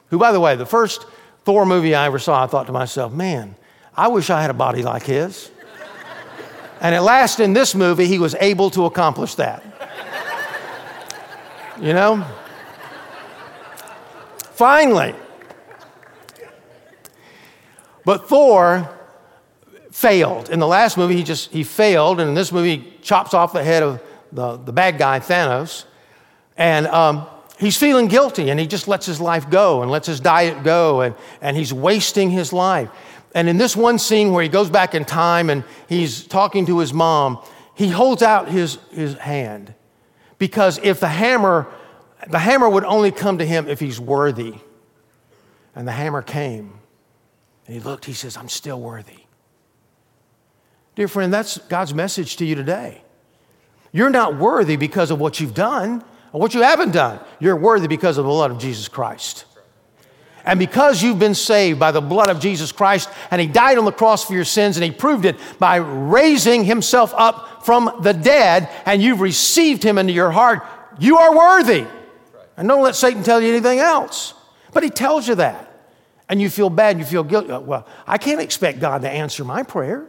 who, 0.09 0.17
by 0.17 0.31
the 0.31 0.39
way, 0.39 0.55
the 0.55 0.65
first 0.65 1.05
Thor 1.43 1.65
movie 1.65 1.93
I 1.93 2.05
ever 2.05 2.19
saw, 2.19 2.41
I 2.41 2.47
thought 2.47 2.67
to 2.67 2.71
myself, 2.71 3.11
man, 3.11 3.57
I 3.93 4.07
wish 4.07 4.29
I 4.29 4.41
had 4.41 4.49
a 4.49 4.53
body 4.53 4.81
like 4.81 5.03
his. 5.03 5.51
And 6.79 6.93
at 6.93 7.01
last, 7.01 7.39
in 7.39 7.53
this 7.53 7.73
movie, 7.73 8.05
he 8.05 8.19
was 8.19 8.35
able 8.39 8.69
to 8.71 8.85
accomplish 8.85 9.35
that. 9.35 9.63
You 11.81 11.93
know? 11.93 12.25
Finally. 14.51 15.15
But 18.05 18.29
Thor 18.29 18.89
failed. 19.91 20.49
In 20.49 20.59
the 20.59 20.67
last 20.67 20.97
movie, 20.97 21.15
he 21.15 21.23
just 21.23 21.51
he 21.51 21.63
failed, 21.63 22.19
and 22.19 22.29
in 22.29 22.35
this 22.35 22.51
movie, 22.51 22.77
he 22.77 22.97
chops 23.01 23.33
off 23.33 23.53
the 23.53 23.63
head 23.63 23.83
of 23.83 24.01
the, 24.31 24.57
the 24.57 24.71
bad 24.71 24.97
guy, 24.97 25.19
Thanos. 25.19 25.85
And 26.55 26.87
um, 26.87 27.27
he's 27.57 27.77
feeling 27.77 28.07
guilty, 28.07 28.49
and 28.49 28.59
he 28.59 28.67
just 28.67 28.87
lets 28.87 29.05
his 29.05 29.19
life 29.19 29.49
go 29.49 29.81
and 29.81 29.91
lets 29.91 30.07
his 30.07 30.19
diet 30.19 30.63
go, 30.63 31.01
and, 31.01 31.15
and 31.41 31.57
he's 31.57 31.73
wasting 31.73 32.29
his 32.29 32.53
life. 32.53 32.89
And 33.33 33.49
in 33.49 33.57
this 33.57 33.75
one 33.75 33.99
scene 33.99 34.31
where 34.31 34.41
he 34.41 34.49
goes 34.49 34.69
back 34.69 34.95
in 34.95 35.05
time 35.05 35.49
and 35.49 35.63
he's 35.87 36.25
talking 36.25 36.65
to 36.67 36.79
his 36.79 36.93
mom, 36.93 37.43
he 37.75 37.89
holds 37.89 38.23
out 38.23 38.47
his, 38.47 38.79
his 38.91 39.15
hand 39.15 39.75
Because 40.39 40.79
if 40.81 40.99
the 40.99 41.07
hammer, 41.07 41.67
the 42.29 42.39
hammer 42.39 42.69
would 42.69 42.83
only 42.83 43.11
come 43.11 43.37
to 43.37 43.45
him 43.45 43.67
if 43.67 43.79
he's 43.79 43.99
worthy. 43.99 44.55
And 45.75 45.87
the 45.87 45.91
hammer 45.91 46.21
came. 46.21 46.79
And 47.65 47.75
he 47.75 47.79
looked, 47.79 48.05
he 48.05 48.13
says, 48.13 48.37
I'm 48.37 48.49
still 48.49 48.79
worthy. 48.79 49.25
Dear 50.95 51.07
friend, 51.07 51.31
that's 51.31 51.59
God's 51.59 51.93
message 51.93 52.37
to 52.37 52.45
you 52.45 52.55
today. 52.55 53.03
You're 53.91 54.09
not 54.09 54.37
worthy 54.37 54.75
because 54.75 55.11
of 55.11 55.19
what 55.19 55.39
you've 55.39 55.53
done 55.53 56.03
or 56.37 56.39
what 56.39 56.53
you 56.53 56.61
haven't 56.61 56.91
done. 56.91 57.19
You're 57.39 57.55
worthy 57.55 57.87
because 57.87 58.19
of 58.19 58.25
the 58.25 58.29
blood 58.29 58.51
of 58.51 58.59
Jesus 58.59 58.87
Christ. 58.87 59.45
And 60.45 60.59
because 60.59 61.01
you've 61.01 61.17
been 61.17 61.33
saved 61.33 61.79
by 61.79 61.91
the 61.91 61.99
blood 61.99 62.29
of 62.29 62.39
Jesus 62.39 62.71
Christ, 62.71 63.09
and 63.31 63.41
He 63.41 63.47
died 63.47 63.79
on 63.79 63.85
the 63.85 63.91
cross 63.91 64.23
for 64.23 64.33
your 64.33 64.45
sins, 64.45 64.77
and 64.77 64.83
He 64.83 64.91
proved 64.91 65.25
it 65.25 65.35
by 65.57 65.77
raising 65.77 66.63
Himself 66.63 67.11
up 67.17 67.65
from 67.65 67.91
the 68.01 68.13
dead, 68.13 68.69
and 68.85 69.01
you've 69.01 69.19
received 69.19 69.81
Him 69.81 69.97
into 69.97 70.13
your 70.13 70.29
heart, 70.29 70.61
you 70.99 71.17
are 71.17 71.35
worthy. 71.35 71.87
And 72.55 72.67
don't 72.67 72.83
let 72.83 72.95
Satan 72.95 73.23
tell 73.23 73.41
you 73.41 73.49
anything 73.49 73.79
else. 73.79 74.35
But 74.73 74.83
He 74.83 74.91
tells 74.91 75.27
you 75.27 75.33
that. 75.35 75.63
And 76.29 76.39
you 76.39 76.51
feel 76.51 76.69
bad, 76.69 76.91
and 76.91 76.99
you 76.99 77.05
feel 77.07 77.23
guilty. 77.23 77.49
Uh, 77.49 77.61
well, 77.61 77.87
I 78.05 78.19
can't 78.19 78.41
expect 78.41 78.79
God 78.79 79.01
to 79.01 79.09
answer 79.09 79.43
my 79.43 79.63
prayer 79.63 80.05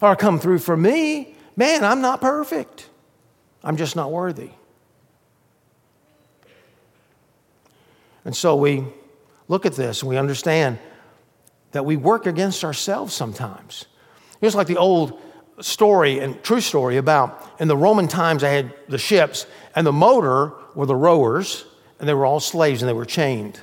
or 0.00 0.14
come 0.14 0.38
through 0.38 0.60
for 0.60 0.76
me. 0.76 1.34
Man, 1.56 1.82
I'm 1.82 2.00
not 2.00 2.20
perfect. 2.20 2.88
I'm 3.64 3.76
just 3.76 3.96
not 3.96 4.12
worthy. 4.12 4.50
And 8.24 8.36
so 8.36 8.56
we 8.56 8.84
look 9.48 9.66
at 9.66 9.74
this 9.74 10.02
and 10.02 10.08
we 10.08 10.16
understand 10.16 10.78
that 11.72 11.84
we 11.84 11.96
work 11.96 12.26
against 12.26 12.64
ourselves 12.64 13.14
sometimes. 13.14 13.86
It's 14.40 14.54
like 14.54 14.66
the 14.66 14.76
old 14.76 15.20
story 15.60 16.18
and 16.18 16.42
true 16.42 16.60
story 16.60 16.96
about 16.96 17.50
in 17.60 17.68
the 17.68 17.76
Roman 17.76 18.08
times, 18.08 18.42
they 18.42 18.56
had 18.56 18.74
the 18.88 18.98
ships, 18.98 19.46
and 19.74 19.86
the 19.86 19.92
motor 19.92 20.52
were 20.74 20.86
the 20.86 20.96
rowers, 20.96 21.64
and 21.98 22.08
they 22.08 22.14
were 22.14 22.26
all 22.26 22.40
slaves 22.40 22.82
and 22.82 22.88
they 22.88 22.94
were 22.94 23.04
chained. 23.04 23.60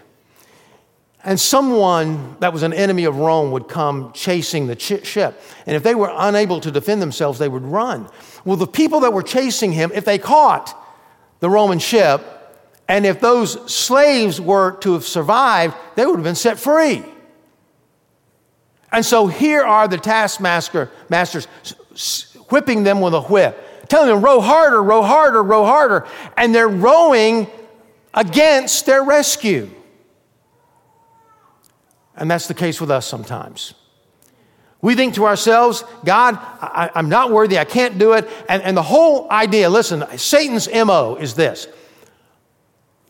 And 1.23 1.37
someone 1.37 2.37
that 2.39 2.53
was 2.53 2.63
an 2.63 2.71
enemy 2.71 3.03
of 3.03 3.17
Rome 3.17 3.51
would 3.51 3.67
come 3.67 4.13
chasing 4.13 4.67
the 4.67 4.79
ship. 4.79 5.41
And 5.65 5.75
if 5.75 5.83
they 5.83 5.93
were 5.93 6.11
unable 6.15 6.61
to 6.61 6.71
defend 6.71 7.01
themselves, 7.01 7.39
they 7.39 7.49
would 7.49 7.65
run. 7.65 8.07
Well, 8.45 8.55
the 8.55 8.67
people 8.67 9.01
that 9.01 9.11
were 9.11 9.21
chasing 9.21 9.73
him, 9.73 9.91
if 9.93 10.05
they 10.05 10.17
caught 10.17 10.81
the 11.41 11.49
Roman 11.49 11.79
ship, 11.79 12.21
and 12.89 13.05
if 13.05 13.21
those 13.21 13.71
slaves 13.71 14.41
were 14.41 14.71
to 14.77 14.93
have 14.93 15.05
survived, 15.05 15.75
they 15.95 16.05
would 16.07 16.15
have 16.15 16.23
been 16.23 16.33
set 16.33 16.57
free. 16.57 17.05
And 18.91 19.05
so 19.05 19.27
here 19.27 19.61
are 19.61 19.87
the 19.87 19.97
taskmaster 19.97 20.89
masters 21.07 21.45
whipping 22.49 22.83
them 22.83 22.99
with 22.99 23.13
a 23.13 23.21
whip, 23.21 23.87
telling 23.89 24.09
them, 24.09 24.25
row 24.25 24.41
harder, 24.41 24.81
row 24.81 25.03
harder, 25.03 25.43
row 25.43 25.65
harder. 25.65 26.07
And 26.35 26.53
they're 26.53 26.67
rowing 26.67 27.45
against 28.15 28.87
their 28.87 29.03
rescue. 29.03 29.69
And 32.15 32.29
that's 32.29 32.47
the 32.47 32.55
case 32.55 32.81
with 32.81 32.89
us 32.89 33.05
sometimes. 33.05 33.75
We 34.81 34.95
think 34.95 35.13
to 35.15 35.27
ourselves, 35.27 35.83
God, 36.03 36.39
I, 36.39 36.89
am 36.95 37.09
not 37.09 37.31
worthy, 37.31 37.59
I 37.59 37.65
can't 37.65 37.99
do 37.99 38.13
it. 38.13 38.27
And, 38.47 38.63
and 38.63 38.75
the 38.75 38.81
whole 38.81 39.29
idea, 39.29 39.69
listen, 39.69 40.05
Satan's 40.17 40.67
MO 40.73 41.17
is 41.17 41.35
this 41.35 41.67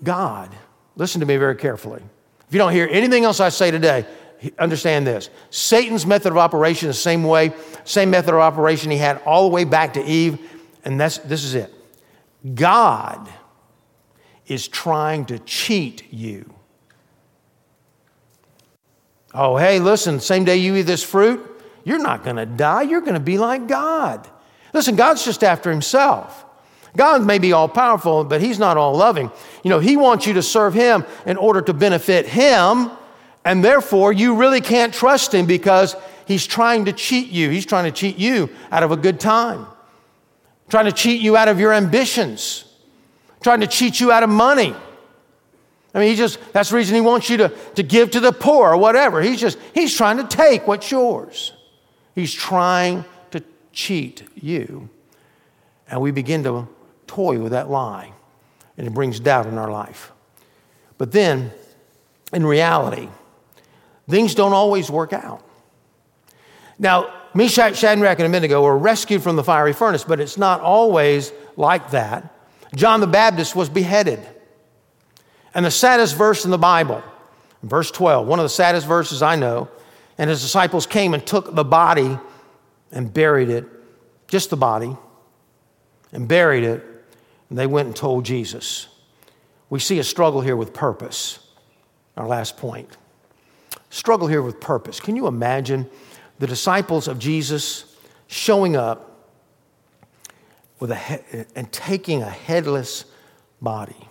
God, 0.03 0.55
listen 0.95 1.19
to 1.21 1.27
me 1.27 1.37
very 1.37 1.55
carefully. 1.55 2.01
If 2.47 2.53
you 2.53 2.57
don't 2.57 2.73
hear 2.73 2.87
anything 2.89 3.23
else 3.25 3.39
I 3.39 3.49
say 3.49 3.71
today, 3.71 4.05
understand 4.57 5.05
this. 5.05 5.29
Satan's 5.49 6.05
method 6.05 6.31
of 6.31 6.37
operation 6.37 6.89
is 6.89 6.95
the 6.95 7.01
same 7.01 7.23
way, 7.23 7.51
same 7.83 8.09
method 8.09 8.33
of 8.33 8.39
operation 8.39 8.91
he 8.91 8.97
had 8.97 9.21
all 9.25 9.49
the 9.49 9.53
way 9.53 9.63
back 9.65 9.93
to 9.93 10.03
Eve, 10.03 10.39
and 10.85 10.99
that's, 10.99 11.17
this 11.19 11.43
is 11.43 11.55
it. 11.55 11.73
God 12.55 13.29
is 14.47 14.67
trying 14.67 15.25
to 15.25 15.39
cheat 15.39 16.11
you. 16.11 16.53
Oh, 19.33 19.57
hey, 19.57 19.79
listen, 19.79 20.19
same 20.19 20.43
day 20.43 20.57
you 20.57 20.75
eat 20.75 20.83
this 20.83 21.03
fruit, 21.03 21.45
you're 21.83 21.99
not 21.99 22.23
going 22.23 22.35
to 22.35 22.45
die. 22.45 22.83
You're 22.83 23.01
going 23.01 23.13
to 23.15 23.19
be 23.19 23.37
like 23.37 23.67
God. 23.67 24.27
Listen, 24.73 24.95
God's 24.95 25.23
just 25.23 25.43
after 25.43 25.71
himself. 25.71 26.45
God 26.97 27.25
may 27.25 27.39
be 27.39 27.53
all 27.53 27.67
powerful, 27.67 28.23
but 28.23 28.41
He's 28.41 28.59
not 28.59 28.77
all 28.77 28.95
loving. 28.95 29.31
You 29.63 29.69
know, 29.69 29.79
He 29.79 29.97
wants 29.97 30.25
you 30.25 30.33
to 30.33 30.43
serve 30.43 30.73
Him 30.73 31.05
in 31.25 31.37
order 31.37 31.61
to 31.61 31.73
benefit 31.73 32.27
Him, 32.27 32.91
and 33.45 33.63
therefore 33.63 34.11
you 34.11 34.35
really 34.35 34.61
can't 34.61 34.93
trust 34.93 35.33
Him 35.33 35.45
because 35.45 35.95
He's 36.25 36.45
trying 36.45 36.85
to 36.85 36.93
cheat 36.93 37.29
you. 37.29 37.49
He's 37.49 37.65
trying 37.65 37.85
to 37.85 37.91
cheat 37.91 38.17
you 38.17 38.49
out 38.71 38.83
of 38.83 38.91
a 38.91 38.97
good 38.97 39.19
time, 39.19 39.65
trying 40.69 40.85
to 40.85 40.91
cheat 40.91 41.21
you 41.21 41.35
out 41.35 41.47
of 41.47 41.59
your 41.59 41.73
ambitions, 41.73 42.65
trying 43.41 43.61
to 43.61 43.67
cheat 43.67 43.99
you 43.99 44.11
out 44.11 44.23
of 44.23 44.29
money. 44.29 44.75
I 45.93 45.99
mean, 45.99 46.09
he 46.09 46.15
just, 46.15 46.39
that's 46.53 46.69
the 46.69 46.75
reason 46.75 46.93
he 46.93 47.01
wants 47.01 47.29
you 47.29 47.37
to, 47.37 47.49
to 47.75 47.81
give 47.81 48.11
to 48.11 48.19
the 48.19 48.31
poor 48.31 48.73
or 48.73 48.77
whatever. 48.77 49.21
He's 49.21 49.39
just, 49.39 49.57
he's 49.73 49.95
trying 49.95 50.17
to 50.17 50.23
take 50.23 50.67
what's 50.67 50.91
yours. 50.91 51.53
He's 52.13 52.33
trying 52.33 53.05
to 53.31 53.43
cheat 53.71 54.23
you. 54.35 54.89
And 55.89 55.99
we 55.99 56.11
begin 56.11 56.43
to 56.43 56.67
toy 57.09 57.39
with 57.39 57.51
that 57.51 57.69
lie, 57.69 58.13
and 58.77 58.85
it 58.85 58.93
brings 58.93 59.19
doubt 59.19 59.47
in 59.47 59.57
our 59.57 59.71
life. 59.71 60.11
But 60.99 61.11
then, 61.11 61.51
in 62.31 62.45
reality, 62.45 63.09
things 64.07 64.35
don't 64.35 64.53
always 64.53 64.91
work 64.91 65.11
out. 65.11 65.43
Now, 66.77 67.11
Meshach, 67.33 67.75
Shadrach, 67.75 68.19
and 68.19 68.27
Abednego 68.27 68.61
were 68.61 68.77
rescued 68.77 69.23
from 69.23 69.35
the 69.35 69.43
fiery 69.43 69.73
furnace, 69.73 70.03
but 70.03 70.19
it's 70.19 70.37
not 70.37 70.61
always 70.61 71.31
like 71.57 71.91
that. 71.91 72.31
John 72.75 72.99
the 72.99 73.07
Baptist 73.07 73.55
was 73.55 73.69
beheaded. 73.69 74.19
And 75.55 75.65
the 75.65 75.71
saddest 75.71 76.15
verse 76.15 76.45
in 76.45 76.51
the 76.51 76.59
Bible, 76.59 77.01
verse 77.63 77.89
12, 77.89 78.27
one 78.27 78.37
of 78.37 78.43
the 78.43 78.49
saddest 78.49 78.85
verses 78.85 79.23
I 79.23 79.35
know, 79.35 79.67
and 80.19 80.29
his 80.29 80.41
disciples 80.41 80.85
came 80.85 81.15
and 81.15 81.25
took 81.25 81.55
the 81.55 81.63
body 81.63 82.19
and 82.91 83.11
buried 83.11 83.49
it, 83.49 83.65
just 84.27 84.51
the 84.51 84.57
body, 84.57 84.95
and 86.11 86.27
buried 86.27 86.63
it 86.63 86.85
and 87.49 87.57
they 87.57 87.67
went 87.67 87.87
and 87.87 87.95
told 87.95 88.25
Jesus. 88.25 88.87
We 89.69 89.79
see 89.79 89.99
a 89.99 90.03
struggle 90.03 90.41
here 90.41 90.55
with 90.55 90.73
purpose. 90.73 91.39
Our 92.17 92.27
last 92.27 92.57
point. 92.57 92.97
Struggle 93.89 94.27
here 94.27 94.41
with 94.41 94.59
purpose. 94.59 94.99
Can 94.99 95.15
you 95.15 95.27
imagine 95.27 95.89
the 96.37 96.47
disciples 96.47 97.07
of 97.07 97.17
Jesus 97.17 97.95
showing 98.27 98.75
up 98.75 99.27
with 100.79 100.91
a 100.91 100.95
he- 100.95 101.45
and 101.55 101.71
taking 101.71 102.21
a 102.21 102.29
headless 102.29 103.05
body 103.61 104.07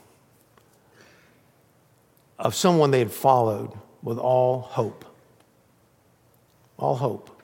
of 2.39 2.55
someone 2.55 2.91
they 2.91 2.99
had 2.99 3.13
followed 3.13 3.73
with 4.03 4.19
all 4.19 4.61
hope? 4.61 5.05
All 6.77 6.97
hope. 6.97 7.43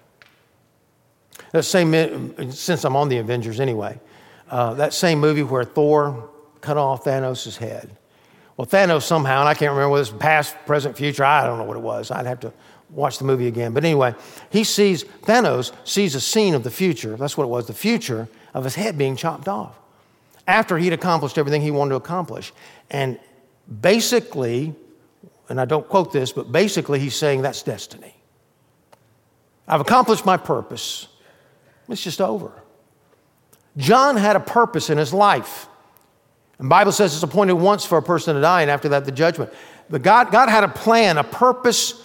That 1.53 1.65
same, 1.65 2.51
since 2.51 2.85
I'm 2.85 2.97
on 2.97 3.09
the 3.09 3.19
Avengers 3.19 3.61
anyway, 3.61 4.01
uh, 4.55 4.73
that 4.75 4.95
same 4.95 5.19
movie 5.19 5.43
where 5.43 5.64
Thor 5.64 6.31
cut 6.61 6.77
off 6.77 7.03
Thanos' 7.03 7.57
head. 7.57 7.90
Well, 8.57 8.69
Thanos 8.69 9.03
somehow, 9.03 9.40
and 9.40 9.49
I 9.49 9.55
can't 9.55 9.73
remember 9.73 9.88
whether 9.88 10.03
it's 10.03 10.12
past, 10.12 10.55
present, 10.64 10.97
future, 10.97 11.25
I 11.25 11.45
don't 11.45 11.59
know 11.59 11.64
what 11.64 11.77
it 11.77 11.83
was. 11.83 12.12
I'd 12.12 12.27
have 12.27 12.38
to 12.40 12.53
watch 12.90 13.19
the 13.19 13.25
movie 13.25 13.49
again. 13.49 13.75
But 13.75 13.85
anyway, 13.85 14.14
he 14.51 14.62
sees, 14.62 15.03
Thanos 15.23 15.73
sees 15.83 16.14
a 16.14 16.21
scene 16.21 16.55
of 16.55 16.62
the 16.62 16.71
future. 16.71 17.17
That's 17.17 17.37
what 17.37 17.45
it 17.45 17.49
was, 17.49 17.67
the 17.67 17.75
future 17.75 18.29
of 18.55 18.62
his 18.62 18.77
head 18.77 18.97
being 18.97 19.17
chopped 19.17 19.49
off. 19.49 19.77
After 20.47 20.79
he'd 20.79 20.93
accomplished 20.93 21.37
everything 21.37 21.61
he 21.61 21.73
wanted 21.73 21.90
to 21.90 21.97
accomplish. 21.97 22.53
And 22.93 23.19
basically, 23.81 24.73
and 25.49 25.61
I 25.61 25.64
don't 25.64 25.88
quote 25.88 26.12
this, 26.12 26.31
but 26.31 26.53
basically 26.53 27.01
he's 27.01 27.17
saying 27.17 27.43
that's 27.43 27.64
destiny. 27.64 28.14
I've 29.67 29.81
accomplished 29.81 30.25
my 30.25 30.37
purpose. 30.37 31.09
It's 31.88 32.05
just 32.05 32.21
over. 32.21 32.53
John 33.77 34.17
had 34.17 34.37
a 34.37 34.41
purpose 34.41 34.91
in 34.91 34.99
his 34.99 35.13
life. 35.13 35.69
And 36.59 36.69
Bible 36.69 36.93
says 36.93 37.15
it's 37.15 37.23
appointed 37.23 37.55
once 37.55 37.85
for 37.85 37.99
a 37.99 38.03
person 38.03 38.35
to 38.35 38.41
die, 38.41 38.63
and 38.63 38.71
after 38.71 38.89
that, 38.91 39.05
the 39.05 39.13
judgment. 39.13 39.53
But 39.91 40.03
God, 40.03 40.31
God 40.31 40.49
had 40.49 40.65
a 40.65 40.69
plan, 40.69 41.19
a 41.19 41.25
purpose, 41.25 42.01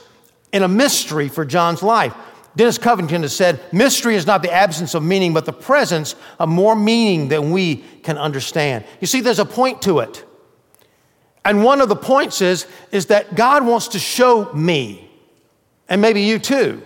and 0.51 0.63
a 0.63 0.67
mystery 0.67 1.29
for 1.29 1.45
John's 1.45 1.83
life. 1.83 2.15
Dennis 2.55 2.77
Covington 2.77 3.21
has 3.21 3.35
said, 3.35 3.61
Mystery 3.71 4.15
is 4.15 4.25
not 4.25 4.41
the 4.41 4.51
absence 4.51 4.95
of 4.95 5.03
meaning, 5.03 5.33
but 5.33 5.45
the 5.45 5.53
presence 5.53 6.15
of 6.39 6.49
more 6.49 6.75
meaning 6.75 7.27
than 7.27 7.51
we 7.51 7.77
can 8.03 8.17
understand. 8.17 8.85
You 8.99 9.07
see, 9.07 9.21
there's 9.21 9.39
a 9.39 9.45
point 9.45 9.83
to 9.83 9.99
it. 9.99 10.25
And 11.45 11.63
one 11.63 11.79
of 11.79 11.89
the 11.89 11.95
points 11.95 12.41
is, 12.41 12.67
is 12.91 13.05
that 13.07 13.35
God 13.35 13.65
wants 13.65 13.89
to 13.89 13.99
show 13.99 14.51
me, 14.53 15.09
and 15.87 16.01
maybe 16.01 16.23
you 16.23 16.39
too, 16.39 16.81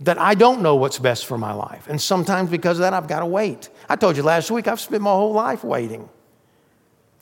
that 0.00 0.18
I 0.18 0.34
don't 0.34 0.62
know 0.62 0.76
what's 0.76 0.98
best 0.98 1.26
for 1.26 1.36
my 1.36 1.52
life. 1.52 1.88
And 1.88 2.00
sometimes 2.00 2.50
because 2.50 2.78
of 2.78 2.82
that, 2.82 2.94
I've 2.94 3.08
got 3.08 3.20
to 3.20 3.26
wait. 3.26 3.68
I 3.88 3.96
told 3.96 4.16
you 4.16 4.22
last 4.22 4.50
week, 4.50 4.68
I've 4.68 4.80
spent 4.80 5.02
my 5.02 5.10
whole 5.10 5.32
life 5.32 5.64
waiting. 5.64 6.08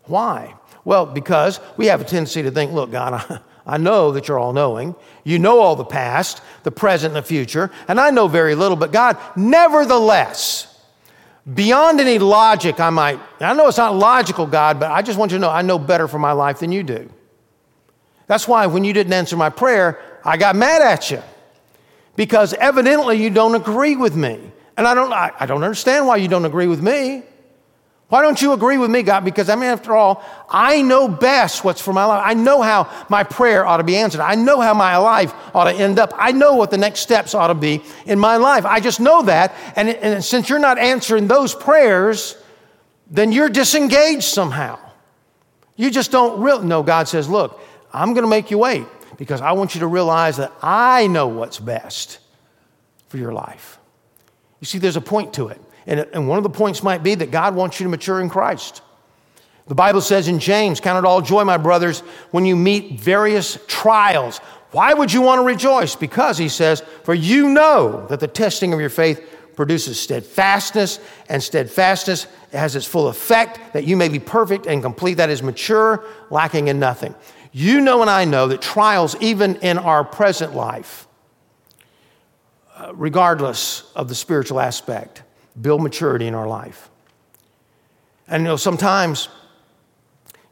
Why? 0.05 0.55
Well, 0.85 1.07
because 1.07 1.59
we 1.77 1.87
have 1.87 2.01
a 2.01 2.05
tendency 2.05 2.43
to 2.43 2.51
think, 2.51 2.73
look, 2.73 2.91
God, 2.91 3.15
I, 3.67 3.75
I 3.75 3.79
know 3.79 4.13
that 4.13 4.29
you're 4.29 4.39
all 4.39 4.53
knowing. 4.53 4.95
You 5.25 5.39
know 5.39 5.61
all 5.61 5.75
the 5.75 5.85
past, 5.85 6.43
the 6.63 6.71
present, 6.71 7.17
and 7.17 7.25
the 7.25 7.27
future, 7.27 7.71
and 7.89 7.99
I 7.99 8.11
know 8.11 8.29
very 8.29 8.55
little, 8.55 8.77
but 8.77 8.93
God, 8.93 9.17
nevertheless, 9.37 10.73
Beyond 11.55 12.01
any 12.01 12.19
logic, 12.19 12.81
I 12.81 12.91
might, 12.91 13.21
I 13.39 13.55
know 13.55 13.69
it's 13.69 13.79
not 13.79 13.95
logical, 13.95 14.47
God, 14.47 14.81
but 14.81 14.91
I 14.91 15.01
just 15.01 15.17
want 15.17 15.31
you 15.31 15.39
to 15.39 15.43
know 15.43 15.51
I 15.51 15.63
know 15.63 15.79
better 15.79 16.09
for 16.09 16.19
my 16.19 16.33
life 16.33 16.59
than 16.59 16.73
you 16.73 16.83
do. 16.83 17.09
That's 18.27 18.49
why 18.49 18.67
when 18.67 18.83
you 18.83 18.93
didn't 18.93 19.13
answer 19.13 19.37
my 19.37 19.51
prayer, 19.51 20.01
I 20.25 20.37
got 20.39 20.57
mad 20.57 20.83
at 20.83 21.13
you 21.13 21.23
because 22.17 22.55
evidently 22.55 23.23
you 23.23 23.31
don't 23.31 23.55
agree 23.55 23.95
with 23.95 24.17
me. 24.17 24.41
And 24.77 24.87
I 24.87 24.95
don't, 24.95 25.13
I, 25.13 25.33
I 25.39 25.47
don't 25.47 25.63
understand 25.63 26.07
why 26.07 26.17
you 26.17 26.29
don't 26.29 26.45
agree 26.45 26.67
with 26.67 26.83
me. 26.83 27.23
Why 28.09 28.23
don't 28.23 28.41
you 28.41 28.53
agree 28.53 28.79
with 28.79 28.91
me, 28.91 29.03
God? 29.03 29.25
Because 29.25 29.49
I 29.49 29.57
mean, 29.57 29.65
after 29.65 29.97
all, 29.97 30.23
I 30.49 30.81
know 30.81 31.09
best 31.09 31.65
what's 31.65 31.81
for 31.81 31.93
my 31.93 32.05
life. 32.05 32.23
I 32.25 32.35
know 32.35 32.63
how 32.63 32.89
my 33.09 33.25
prayer 33.25 33.67
ought 33.67 33.79
to 33.79 33.85
be 33.85 33.97
answered. 33.97 34.21
I 34.21 34.37
know 34.37 34.61
how 34.61 34.75
my 34.75 34.97
life 34.97 35.35
ought 35.55 35.65
to 35.65 35.73
end 35.73 35.99
up. 35.99 36.13
I 36.17 36.31
know 36.31 36.55
what 36.55 36.71
the 36.71 36.79
next 36.79 37.01
steps 37.01 37.35
ought 37.35 37.49
to 37.49 37.55
be 37.55 37.83
in 38.05 38.19
my 38.19 38.37
life. 38.37 38.65
I 38.65 38.79
just 38.79 39.01
know 39.01 39.23
that. 39.23 39.55
And, 39.75 39.89
and 39.89 40.25
since 40.25 40.49
you're 40.49 40.61
not 40.61 40.79
answering 40.79 41.27
those 41.27 41.53
prayers, 41.53 42.37
then 43.11 43.33
you're 43.33 43.49
disengaged 43.49 44.25
somehow. 44.25 44.79
You 45.75 45.91
just 45.91 46.13
don't 46.13 46.41
really 46.41 46.67
know. 46.67 46.85
God 46.85 47.09
says, 47.09 47.29
Look, 47.29 47.61
I'm 47.93 48.15
going 48.15 48.25
to 48.25 48.31
make 48.31 48.53
you 48.53 48.59
wait 48.59 48.87
because 49.17 49.41
I 49.41 49.53
want 49.53 49.75
you 49.75 49.81
to 49.81 49.87
realize 49.87 50.37
that 50.37 50.53
I 50.63 51.07
know 51.07 51.29
what's 51.29 51.59
best 51.59 52.19
for 53.09 53.19
your 53.19 53.33
life. 53.33 53.79
You 54.61 54.67
see, 54.67 54.79
there's 54.79 54.97
a 54.97 55.01
point 55.01 55.35
to 55.35 55.49
it. 55.49 55.61
And, 55.87 56.01
and 56.01 56.29
one 56.29 56.39
of 56.39 56.43
the 56.43 56.51
points 56.51 56.83
might 56.83 57.03
be 57.03 57.15
that 57.15 57.31
God 57.31 57.55
wants 57.55 57.79
you 57.79 57.85
to 57.85 57.91
mature 57.91 58.21
in 58.21 58.29
Christ. 58.29 58.83
The 59.69 59.75
Bible 59.75 60.01
says 60.01 60.29
in 60.29 60.39
James, 60.39 60.81
Count 60.81 61.05
it 61.05 61.09
all 61.09 61.21
joy, 61.21 61.45
my 61.45 61.57
brothers, 61.57 62.01
when 62.31 62.45
you 62.45 62.57
meet 62.57 63.01
various 63.01 63.59
trials. 63.67 64.39
Why 64.71 64.95
would 64.95 65.13
you 65.13 65.23
want 65.23 65.41
to 65.41 65.45
rejoice? 65.45 65.97
Because, 65.97 66.39
he 66.39 66.49
says, 66.49 66.83
for 67.05 67.15
you 67.15 67.49
know 67.49 68.07
that 68.09 68.21
the 68.21 68.29
testing 68.29 68.73
of 68.73 68.81
your 68.81 68.91
faith 68.91 69.33
produces 69.57 69.99
steadfastness, 69.99 71.01
and 71.29 71.43
steadfastness 71.43 72.27
has 72.53 72.77
its 72.77 72.87
full 72.87 73.09
effect, 73.09 73.73
that 73.73 73.85
you 73.85 73.97
may 73.97 74.09
be 74.09 74.19
perfect 74.19 74.67
and 74.67 74.83
complete, 74.83 75.15
that 75.15 75.31
is 75.31 75.43
mature, 75.43 76.05
lacking 76.31 76.69
in 76.69 76.79
nothing. 76.79 77.15
You 77.59 77.81
know, 77.81 78.03
and 78.03 78.11
I 78.11 78.27
know 78.27 78.49
that 78.49 78.61
trials, 78.61 79.17
even 79.19 79.57
in 79.57 79.79
our 79.79 80.05
present 80.05 80.55
life, 80.55 81.09
uh, 82.77 82.93
regardless 82.95 83.91
of 83.97 84.11
the 84.11 84.15
spiritual 84.15 84.61
aspect, 84.61 85.23
build 85.59 85.83
maturity 85.83 86.27
in 86.27 86.35
our 86.35 86.47
life. 86.47 86.91
And 88.29 88.43
you 88.43 88.49
know, 88.49 88.57
sometimes, 88.57 89.31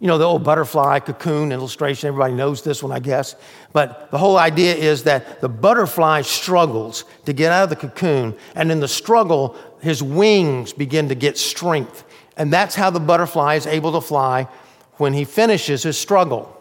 you 0.00 0.06
know, 0.06 0.16
the 0.16 0.24
old 0.24 0.44
butterfly 0.44 1.00
cocoon 1.00 1.52
illustration, 1.52 2.08
everybody 2.08 2.32
knows 2.32 2.62
this 2.62 2.82
one, 2.82 2.90
I 2.90 3.00
guess. 3.00 3.36
But 3.74 4.10
the 4.10 4.16
whole 4.16 4.38
idea 4.38 4.74
is 4.74 5.02
that 5.02 5.42
the 5.42 5.48
butterfly 5.50 6.22
struggles 6.22 7.04
to 7.26 7.34
get 7.34 7.52
out 7.52 7.64
of 7.64 7.68
the 7.68 7.76
cocoon, 7.76 8.34
and 8.54 8.72
in 8.72 8.80
the 8.80 8.88
struggle, 8.88 9.58
his 9.82 10.02
wings 10.02 10.72
begin 10.72 11.10
to 11.10 11.14
get 11.14 11.36
strength. 11.36 12.02
And 12.38 12.50
that's 12.50 12.74
how 12.74 12.88
the 12.88 12.98
butterfly 12.98 13.56
is 13.56 13.66
able 13.66 13.92
to 13.92 14.00
fly 14.00 14.48
when 14.94 15.12
he 15.12 15.26
finishes 15.26 15.82
his 15.82 15.98
struggle. 15.98 16.53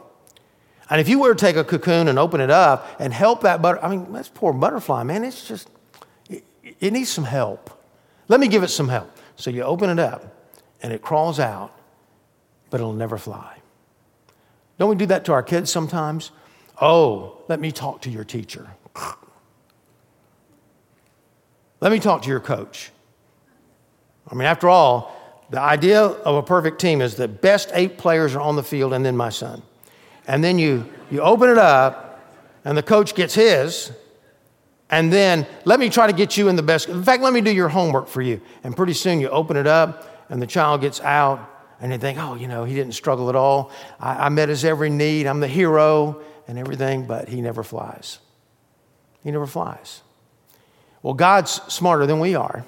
And 0.90 1.00
if 1.00 1.08
you 1.08 1.20
were 1.20 1.34
to 1.34 1.40
take 1.40 1.56
a 1.56 1.64
cocoon 1.64 2.08
and 2.08 2.20
open 2.20 2.42
it 2.42 2.50
up 2.50 3.00
and 3.00 3.14
help 3.14 3.42
that 3.42 3.62
butterfly, 3.62 3.88
I 3.88 3.96
mean, 3.96 4.12
that's 4.12 4.30
poor 4.30 4.54
butterfly, 4.54 5.04
man. 5.04 5.24
It's 5.24 5.48
just, 5.48 5.70
it, 6.30 6.44
it 6.80 6.92
needs 6.92 7.10
some 7.10 7.24
help. 7.24 7.70
Let 8.28 8.40
me 8.40 8.48
give 8.48 8.64
it 8.64 8.70
some 8.70 8.90
help. 8.90 9.10
So 9.36 9.50
you 9.50 9.64
open 9.64 9.90
it 9.90 10.00
up 10.00 10.36
and 10.82 10.92
it 10.92 11.02
crawls 11.02 11.40
out, 11.40 11.72
but 12.70 12.80
it'll 12.80 12.94
never 12.94 13.18
fly. 13.18 13.58
Don't 14.78 14.90
we 14.90 14.96
do 14.96 15.06
that 15.08 15.26
to 15.26 15.34
our 15.34 15.44
kids 15.44 15.72
sometimes? 15.72 16.32
Oh, 16.82 17.42
let 17.48 17.60
me 17.60 17.72
talk 17.72 18.02
to 18.02 18.10
your 18.10 18.24
teacher. 18.24 18.68
Let 21.80 21.92
me 21.92 22.00
talk 22.00 22.22
to 22.24 22.30
your 22.30 22.40
coach. 22.40 22.92
I 24.30 24.36
mean, 24.36 24.46
after 24.46 24.70
all, 24.70 25.46
the 25.50 25.60
idea 25.60 26.02
of 26.02 26.36
a 26.36 26.44
perfect 26.44 26.80
team 26.80 27.02
is 27.02 27.16
the 27.16 27.28
best 27.28 27.72
eight 27.74 27.98
players 27.98 28.36
are 28.36 28.42
on 28.42 28.56
the 28.56 28.64
field 28.64 28.94
and 28.94 29.06
then 29.06 29.18
my 29.18 29.30
son. 29.30 29.62
And 30.28 30.44
then 30.44 30.58
you, 30.58 30.90
you 31.12 31.22
open 31.22 31.50
it 31.50 31.58
up 31.58 32.22
and 32.66 32.78
the 32.78 32.84
coach 32.84 33.14
gets 33.16 33.34
his, 33.34 33.92
and 34.90 35.12
then 35.12 35.46
let 35.66 35.80
me 35.80 35.90
try 35.90 36.08
to 36.08 36.14
get 36.14 36.38
you 36.38 36.48
in 36.48 36.56
the 36.56 36.64
best. 36.64 36.88
In 36.88 37.04
fact, 37.04 37.22
let 37.22 37.34
me 37.34 37.42
do 37.42 37.52
your 37.52 37.68
homework 37.68 38.08
for 38.08 38.22
you. 38.22 38.40
And 38.64 38.76
pretty 38.76 38.94
soon 38.94 39.20
you 39.20 39.30
open 39.30 39.58
it 39.58 39.68
up, 39.68 40.26
and 40.30 40.42
the 40.42 40.48
child 40.48 40.82
gets 40.82 41.02
out, 41.02 41.50
and 41.82 41.92
they 41.92 41.98
think, 41.98 42.18
oh, 42.20 42.36
you 42.36 42.48
know, 42.48 42.64
he 42.64 42.74
didn't 42.74 42.94
struggle 42.94 43.28
at 43.28 43.36
all. 43.36 43.72
I, 44.00 44.28
I 44.28 44.30
met 44.30 44.48
his 44.48 44.64
every 44.64 44.90
need. 44.90 45.28
I'm 45.28 45.42
the 45.42 45.48
hero 45.48 46.22
and 46.48 46.58
everything, 46.58 47.06
but 47.06 47.28
he 47.28 47.42
never 47.42 47.64
flies. 47.64 48.20
He 49.24 49.32
never 49.32 49.48
flies. 49.48 50.02
Well, 51.02 51.14
God's 51.14 51.52
smarter 51.74 52.06
than 52.06 52.20
we 52.20 52.36
are. 52.36 52.66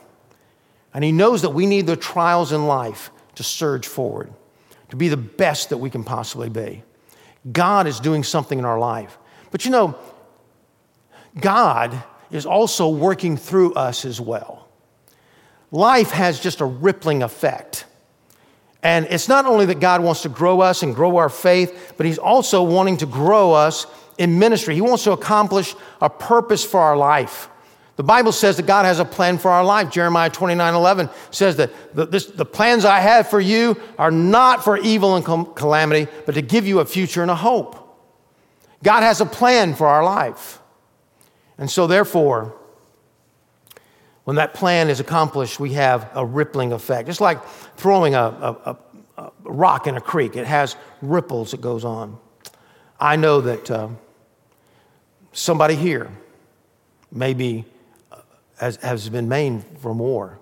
And 0.96 1.04
He 1.04 1.12
knows 1.12 1.42
that 1.42 1.50
we 1.50 1.66
need 1.66 1.88
the 1.88 1.98
trials 1.98 2.54
in 2.54 2.68
life 2.68 3.12
to 3.36 3.44
surge 3.44 3.86
forward, 3.86 4.32
to 4.90 4.96
be 4.96 5.10
the 5.10 5.18
best 5.18 5.70
that 5.70 5.78
we 5.78 5.90
can 5.90 6.06
possibly 6.06 6.50
be. 6.50 6.84
God 7.52 7.88
is 7.88 8.00
doing 8.00 8.24
something 8.24 8.58
in 8.58 8.66
our 8.66 8.80
life. 8.80 9.18
But 9.52 9.66
you 9.66 9.72
know, 9.72 9.96
God 11.40 12.04
is 12.32 12.46
also 12.46 12.90
working 12.90 13.38
through 13.38 13.74
us 13.74 14.06
as 14.06 14.20
well. 14.20 14.68
Life 15.72 16.12
has 16.12 16.40
just 16.40 16.62
a 16.62 16.66
rippling 16.66 17.24
effect. 17.24 17.86
And 18.82 19.08
it's 19.10 19.28
not 19.28 19.46
only 19.46 19.66
that 19.66 19.80
God 19.80 20.04
wants 20.04 20.22
to 20.22 20.30
grow 20.30 20.62
us 20.62 20.84
and 20.84 20.94
grow 20.94 21.18
our 21.18 21.30
faith, 21.30 21.94
but 21.98 22.06
He's 22.06 22.18
also 22.18 22.64
wanting 22.64 22.98
to 22.98 23.06
grow 23.06 23.52
us 23.52 23.88
in 24.18 24.40
ministry. 24.40 24.76
He 24.76 24.82
wants 24.82 25.04
to 25.06 25.12
accomplish 25.12 25.76
a 26.02 26.10
purpose 26.10 26.64
for 26.64 26.80
our 26.80 26.96
life. 26.96 27.50
The 27.96 28.04
Bible 28.04 28.34
says 28.34 28.58
that 28.58 28.66
God 28.66 28.86
has 28.86 29.00
a 29.00 29.06
plan 29.06 29.38
for 29.38 29.50
our 29.50 29.64
life. 29.64 29.90
Jeremiah 29.90 30.30
29 30.30 30.74
11 30.74 31.10
says 31.32 31.56
that 31.58 31.72
the, 31.96 32.06
this, 32.06 32.26
the 32.26 32.46
plans 32.46 32.84
I 32.84 33.00
have 33.00 33.30
for 33.30 33.40
you 33.40 33.80
are 33.98 34.12
not 34.12 34.64
for 34.64 34.78
evil 34.78 35.16
and 35.16 35.26
calamity, 35.56 36.12
but 36.26 36.36
to 36.36 36.42
give 36.42 36.68
you 36.68 36.80
a 36.80 36.86
future 36.86 37.22
and 37.22 37.32
a 37.32 37.36
hope. 37.36 37.82
God 38.84 39.02
has 39.02 39.22
a 39.22 39.26
plan 39.26 39.76
for 39.76 39.88
our 39.88 40.04
life. 40.04 40.60
And 41.58 41.72
so, 41.72 41.88
therefore, 41.88 42.54
when 44.26 44.36
that 44.36 44.54
plan 44.54 44.90
is 44.90 45.00
accomplished, 45.00 45.60
we 45.60 45.74
have 45.74 46.10
a 46.14 46.26
rippling 46.26 46.74
effect. 46.74 47.08
It's 47.08 47.22
like 47.22 47.46
throwing 47.78 48.14
a, 48.14 48.20
a, 48.20 48.78
a 49.18 49.32
rock 49.44 49.88
in 49.88 49.96
a 49.96 50.02
creek, 50.02 50.36
it 50.36 50.46
has 50.46 50.76
ripples 51.02 51.52
that 51.52 51.62
goes 51.62 51.86
on. 51.86 52.18
I 53.00 53.16
know 53.16 53.42
that 53.42 53.72
uh, 53.72 53.90
somebody 55.32 55.76
here 55.76 56.12
maybe 57.12 57.66
has, 58.60 58.78
has 58.78 59.10
been 59.10 59.28
made 59.28 59.64
from 59.80 60.00
war. 60.00 60.40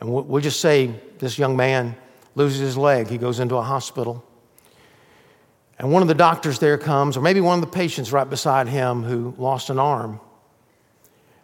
And 0.00 0.12
we'll, 0.12 0.24
we'll 0.24 0.42
just 0.42 0.60
say 0.60 0.94
this 1.18 1.38
young 1.38 1.56
man 1.56 1.96
loses 2.34 2.60
his 2.60 2.76
leg, 2.76 3.08
he 3.08 3.18
goes 3.18 3.40
into 3.40 3.56
a 3.56 3.62
hospital. 3.62 4.24
And 5.78 5.92
one 5.92 6.02
of 6.02 6.08
the 6.08 6.14
doctors 6.14 6.58
there 6.58 6.78
comes, 6.78 7.16
or 7.16 7.20
maybe 7.20 7.40
one 7.40 7.58
of 7.58 7.60
the 7.60 7.70
patients 7.70 8.12
right 8.12 8.28
beside 8.28 8.68
him 8.68 9.02
who 9.02 9.34
lost 9.36 9.68
an 9.68 9.78
arm, 9.78 10.20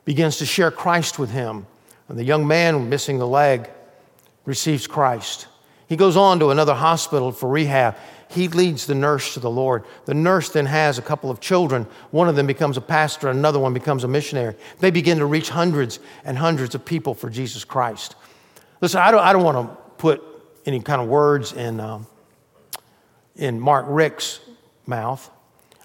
begins 0.05 0.39
to 0.39 0.47
share 0.47 0.71
Christ 0.71 1.19
with 1.19 1.31
him. 1.31 1.67
And 2.09 2.19
the 2.19 2.25
young 2.25 2.47
man 2.47 2.89
missing 2.89 3.19
the 3.19 3.27
leg 3.27 3.69
receives 4.45 4.87
Christ. 4.87 5.47
He 5.89 5.97
goes 5.97 6.17
on 6.17 6.39
to 6.41 6.51
another 6.51 6.75
hospital 6.75 7.33
for 7.33 7.49
rehab. 7.49 7.97
He 8.29 8.49
leads 8.49 8.87
the 8.87 8.95
nurse 8.95 9.35
to 9.35 9.41
the 9.41 9.51
Lord. 9.51 9.85
The 10.05 10.15
nurse 10.15 10.51
then 10.51 10.67
has 10.67 10.99
a 10.99 11.03
couple 11.03 11.31
of 11.31 11.41
children. 11.41 11.87
One 12.11 12.29
of 12.29 12.37
them 12.37 12.47
becomes 12.47 12.77
a 12.77 12.81
pastor, 12.81 13.29
another 13.29 13.59
one 13.59 13.73
becomes 13.73 14.05
a 14.05 14.09
missionary. 14.09 14.55
They 14.81 14.91
begin 14.91 15.19
to 15.19 15.27
reach 15.27 15.49
hundreds 15.49 15.99
and 16.25 16.37
hundreds 16.37 16.75
of 16.75 16.85
people 16.85 17.15
for 17.15 17.31
Jesus 17.31 17.65
Christ. 17.65 18.17
Listen, 18.81 19.01
I 19.01 19.11
don't, 19.11 19.21
I 19.21 19.33
don't 19.33 19.45
want 19.45 19.69
to 19.69 19.77
put 19.97 20.23
any 20.67 20.81
kind 20.81 21.01
of 21.01 21.09
words 21.09 21.53
in. 21.53 21.81
Um, 21.81 22.07
in 23.39 23.59
Mark 23.59 23.87
Richt's 23.89 24.41
mouth. 24.87 25.31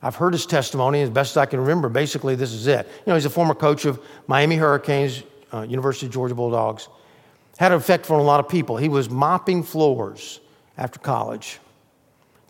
I've 0.01 0.15
heard 0.15 0.34
his 0.34 0.45
testimony 0.45 1.01
as 1.01 1.10
best 1.10 1.32
as 1.32 1.38
I 1.38 1.45
can 1.45 1.62
remember. 1.62 1.88
Basically, 1.88 2.36
this 2.36 2.51
is 2.51 2.67
it. 2.67 2.86
You 2.88 3.03
know, 3.08 3.15
he's 3.15 3.25
a 3.25 3.29
former 3.29 3.53
coach 3.53 3.86
of 3.86 4.03
Miami 4.27 4.58
Hurricanes, 4.58 5.23
uh, 5.53 5.62
University 5.62 6.08
of 6.08 6.12
Georgia 6.12 6.36
Bulldogs. 6.36 6.89
Had 7.58 7.71
an 7.71 7.77
effect 7.77 8.10
on 8.12 8.19
a 8.19 8.23
lot 8.23 8.39
of 8.41 8.49
people. 8.49 8.75
He 8.75 8.89
was 8.89 9.10
mopping 9.10 9.63
floors 9.63 10.41
after 10.77 10.99
college, 10.99 11.60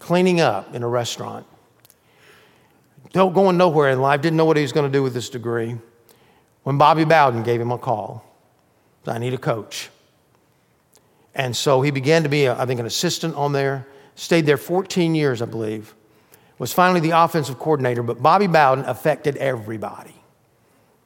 cleaning 0.04 0.42
up 0.42 0.76
in 0.76 0.84
a 0.84 0.88
restaurant. 0.88 1.46
Don't 3.14 3.34
going 3.34 3.56
nowhere 3.56 3.90
in 3.90 4.02
life, 4.02 4.22
didn't 4.22 4.36
know 4.36 4.44
what 4.44 4.58
he 4.58 4.64
was 4.64 4.74
going 4.74 4.92
to 4.92 4.92
do 4.92 5.02
with 5.02 5.14
this 5.14 5.30
degree. 5.30 5.78
When 6.64 6.78
Bobby 6.78 7.06
Bowden 7.06 7.42
gave 7.44 7.62
him 7.62 7.72
a 7.72 7.78
call, 7.78 8.26
I 9.08 9.18
need 9.18 9.34
a 9.34 9.38
coach. 9.38 9.90
And 11.34 11.56
so 11.56 11.82
he 11.82 11.90
began 11.90 12.24
to 12.24 12.30
be, 12.30 12.50
I 12.50 12.66
think, 12.66 12.82
an 12.82 12.86
assistant 12.86 13.36
on 13.36 13.54
there 13.54 13.88
stayed 14.16 14.46
there 14.46 14.58
14 14.58 15.16
years, 15.16 15.42
I 15.42 15.46
believe, 15.46 15.96
was 16.60 16.74
finally 16.74 17.00
the 17.00 17.12
offensive 17.12 17.58
coordinator, 17.58 18.04
but 18.04 18.22
Bobby 18.22 18.48
Bowden 18.48 18.84
affected 18.86 19.38
everybody 19.38 20.16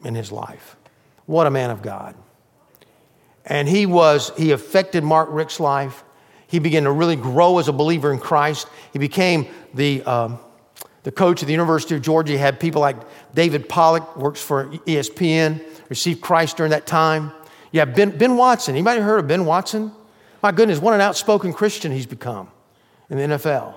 in 0.04 0.16
his 0.16 0.32
life. 0.32 0.76
What 1.28 1.46
a 1.46 1.52
man 1.52 1.70
of 1.70 1.82
God. 1.84 2.16
And 3.46 3.68
he 3.68 3.86
was, 3.86 4.32
he 4.38 4.52
affected 4.52 5.04
Mark 5.04 5.30
Richt's 5.32 5.60
life. 5.60 6.04
He 6.48 6.60
began 6.60 6.84
to 6.84 6.92
really 6.92 7.16
grow 7.16 7.60
as 7.60 7.68
a 7.68 7.74
believer 7.74 8.12
in 8.12 8.20
Christ. 8.20 8.68
He 8.94 9.00
became 9.00 9.48
the, 9.74 10.02
um, 10.04 10.40
the 11.04 11.12
coach 11.12 11.42
of 11.42 11.48
the 11.48 11.54
University 11.54 11.96
of 11.96 12.02
Georgia. 12.02 12.34
He 12.34 12.38
had 12.38 12.60
people 12.60 12.82
like 12.82 12.98
David 13.34 13.68
Pollack, 13.68 14.16
works 14.16 14.42
for 14.42 14.68
ESPN, 14.68 15.62
received 15.90 16.22
Christ 16.22 16.58
during 16.58 16.72
that 16.72 16.88
time. 16.88 17.32
Have 17.74 17.94
Ben, 17.96 18.18
ben 18.18 18.38
Watson. 18.38 18.76
Anybody 18.76 19.02
heard 19.02 19.20
of 19.20 19.28
Ben 19.28 19.46
Watson? 19.46 19.92
My 20.42 20.52
goodness, 20.52 20.80
what 20.80 20.94
an 20.94 21.02
outspoken 21.02 21.54
Christian 21.54 21.92
he's 21.92 22.06
become 22.06 22.50
in 23.10 23.18
the 23.18 23.36
NFL. 23.36 23.76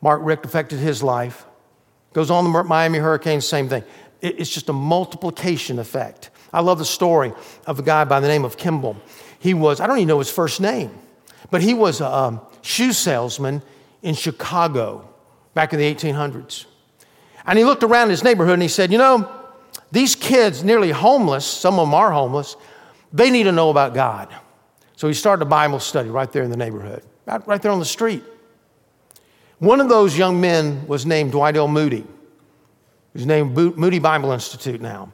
Mark 0.00 0.20
Richt 0.24 0.44
affected 0.44 0.78
his 0.78 1.02
life. 1.02 1.44
Goes 2.12 2.30
on 2.30 2.44
the 2.44 2.64
Miami 2.64 2.98
Hurricanes, 2.98 3.46
same 3.46 3.68
thing. 3.68 3.84
It's 4.20 4.50
just 4.50 4.68
a 4.68 4.72
multiplication 4.72 5.78
effect. 5.78 6.30
I 6.52 6.60
love 6.60 6.78
the 6.78 6.84
story 6.84 7.32
of 7.66 7.78
a 7.78 7.82
guy 7.82 8.04
by 8.04 8.20
the 8.20 8.28
name 8.28 8.44
of 8.44 8.56
Kimball. 8.56 8.96
He 9.42 9.54
was, 9.54 9.80
I 9.80 9.88
don't 9.88 9.98
even 9.98 10.06
know 10.06 10.20
his 10.20 10.30
first 10.30 10.60
name, 10.60 10.96
but 11.50 11.62
he 11.62 11.74
was 11.74 12.00
a 12.00 12.06
um, 12.06 12.40
shoe 12.62 12.92
salesman 12.92 13.60
in 14.00 14.14
Chicago 14.14 15.08
back 15.52 15.72
in 15.72 15.80
the 15.80 15.94
1800s. 15.94 16.66
And 17.44 17.58
he 17.58 17.64
looked 17.64 17.82
around 17.82 18.10
his 18.10 18.22
neighborhood 18.22 18.54
and 18.54 18.62
he 18.62 18.68
said, 18.68 18.92
You 18.92 18.98
know, 18.98 19.28
these 19.90 20.14
kids, 20.14 20.62
nearly 20.62 20.92
homeless, 20.92 21.44
some 21.44 21.80
of 21.80 21.88
them 21.88 21.94
are 21.94 22.12
homeless, 22.12 22.54
they 23.12 23.30
need 23.30 23.42
to 23.42 23.52
know 23.52 23.70
about 23.70 23.94
God. 23.94 24.32
So 24.94 25.08
he 25.08 25.14
started 25.14 25.42
a 25.42 25.48
Bible 25.48 25.80
study 25.80 26.08
right 26.08 26.30
there 26.30 26.44
in 26.44 26.50
the 26.52 26.56
neighborhood, 26.56 27.02
right 27.26 27.60
there 27.60 27.72
on 27.72 27.80
the 27.80 27.84
street. 27.84 28.22
One 29.58 29.80
of 29.80 29.88
those 29.88 30.16
young 30.16 30.40
men 30.40 30.86
was 30.86 31.04
named 31.04 31.32
Dwight 31.32 31.56
L. 31.56 31.66
Moody. 31.66 32.06
He's 33.12 33.26
named 33.26 33.56
Moody 33.56 33.98
Bible 33.98 34.30
Institute 34.30 34.80
now. 34.80 35.12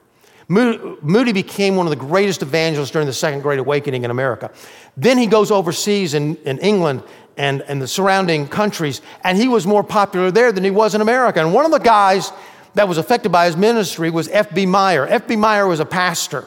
Moody 0.49 1.33
became 1.33 1.77
one 1.77 1.87
of 1.87 1.91
the 1.91 1.97
greatest 1.97 2.41
evangelists 2.41 2.91
during 2.91 3.07
the 3.07 3.13
Second 3.13 3.43
Great 3.43 3.59
Awakening 3.59 4.05
in 4.05 4.11
America. 4.11 4.51
Then 4.97 5.19
he 5.19 5.27
goes 5.27 5.51
overseas 5.51 6.15
in, 6.15 6.37
in 6.37 6.59
England 6.59 7.03
and, 7.37 7.61
and 7.63 7.83
the 7.83 7.87
surrounding 7.87 8.49
countries, 8.49 9.03
and 9.23 9.37
he 9.37 9.47
was 9.47 9.67
more 9.67 9.85
popular 9.85 10.31
there 10.31 10.51
than 10.51 10.65
he 10.65 10.71
was 10.71 10.95
in 10.95 11.03
America. 11.03 11.41
And 11.41 11.53
one 11.53 11.67
of 11.67 11.71
the 11.71 11.79
guys 11.79 12.33
that 12.75 12.89
was 12.89 12.97
affected 12.97 13.31
by 13.31 13.45
his 13.45 13.57
ministry 13.57 14.09
was 14.09 14.29
F.B. 14.29 14.65
Meyer. 14.65 15.07
F.B. 15.07 15.37
Meyer 15.37 15.67
was 15.67 15.81
a 15.81 15.85
pastor, 15.85 16.47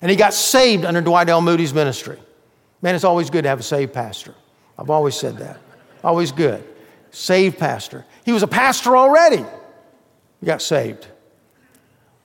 and 0.00 0.08
he 0.08 0.16
got 0.16 0.32
saved 0.32 0.84
under 0.84 1.00
Dwight 1.00 1.28
L. 1.28 1.40
Moody's 1.40 1.74
ministry. 1.74 2.18
Man, 2.82 2.94
it's 2.94 3.04
always 3.04 3.30
good 3.30 3.42
to 3.42 3.48
have 3.48 3.60
a 3.60 3.64
saved 3.64 3.92
pastor. 3.92 4.34
I've 4.78 4.90
always 4.90 5.16
said 5.16 5.38
that. 5.38 5.58
Always 6.04 6.32
good. 6.32 6.64
Saved 7.10 7.58
pastor. 7.58 8.04
He 8.24 8.32
was 8.32 8.42
a 8.42 8.48
pastor 8.48 8.96
already. 8.96 9.44
He 10.40 10.46
got 10.46 10.62
saved. 10.62 11.06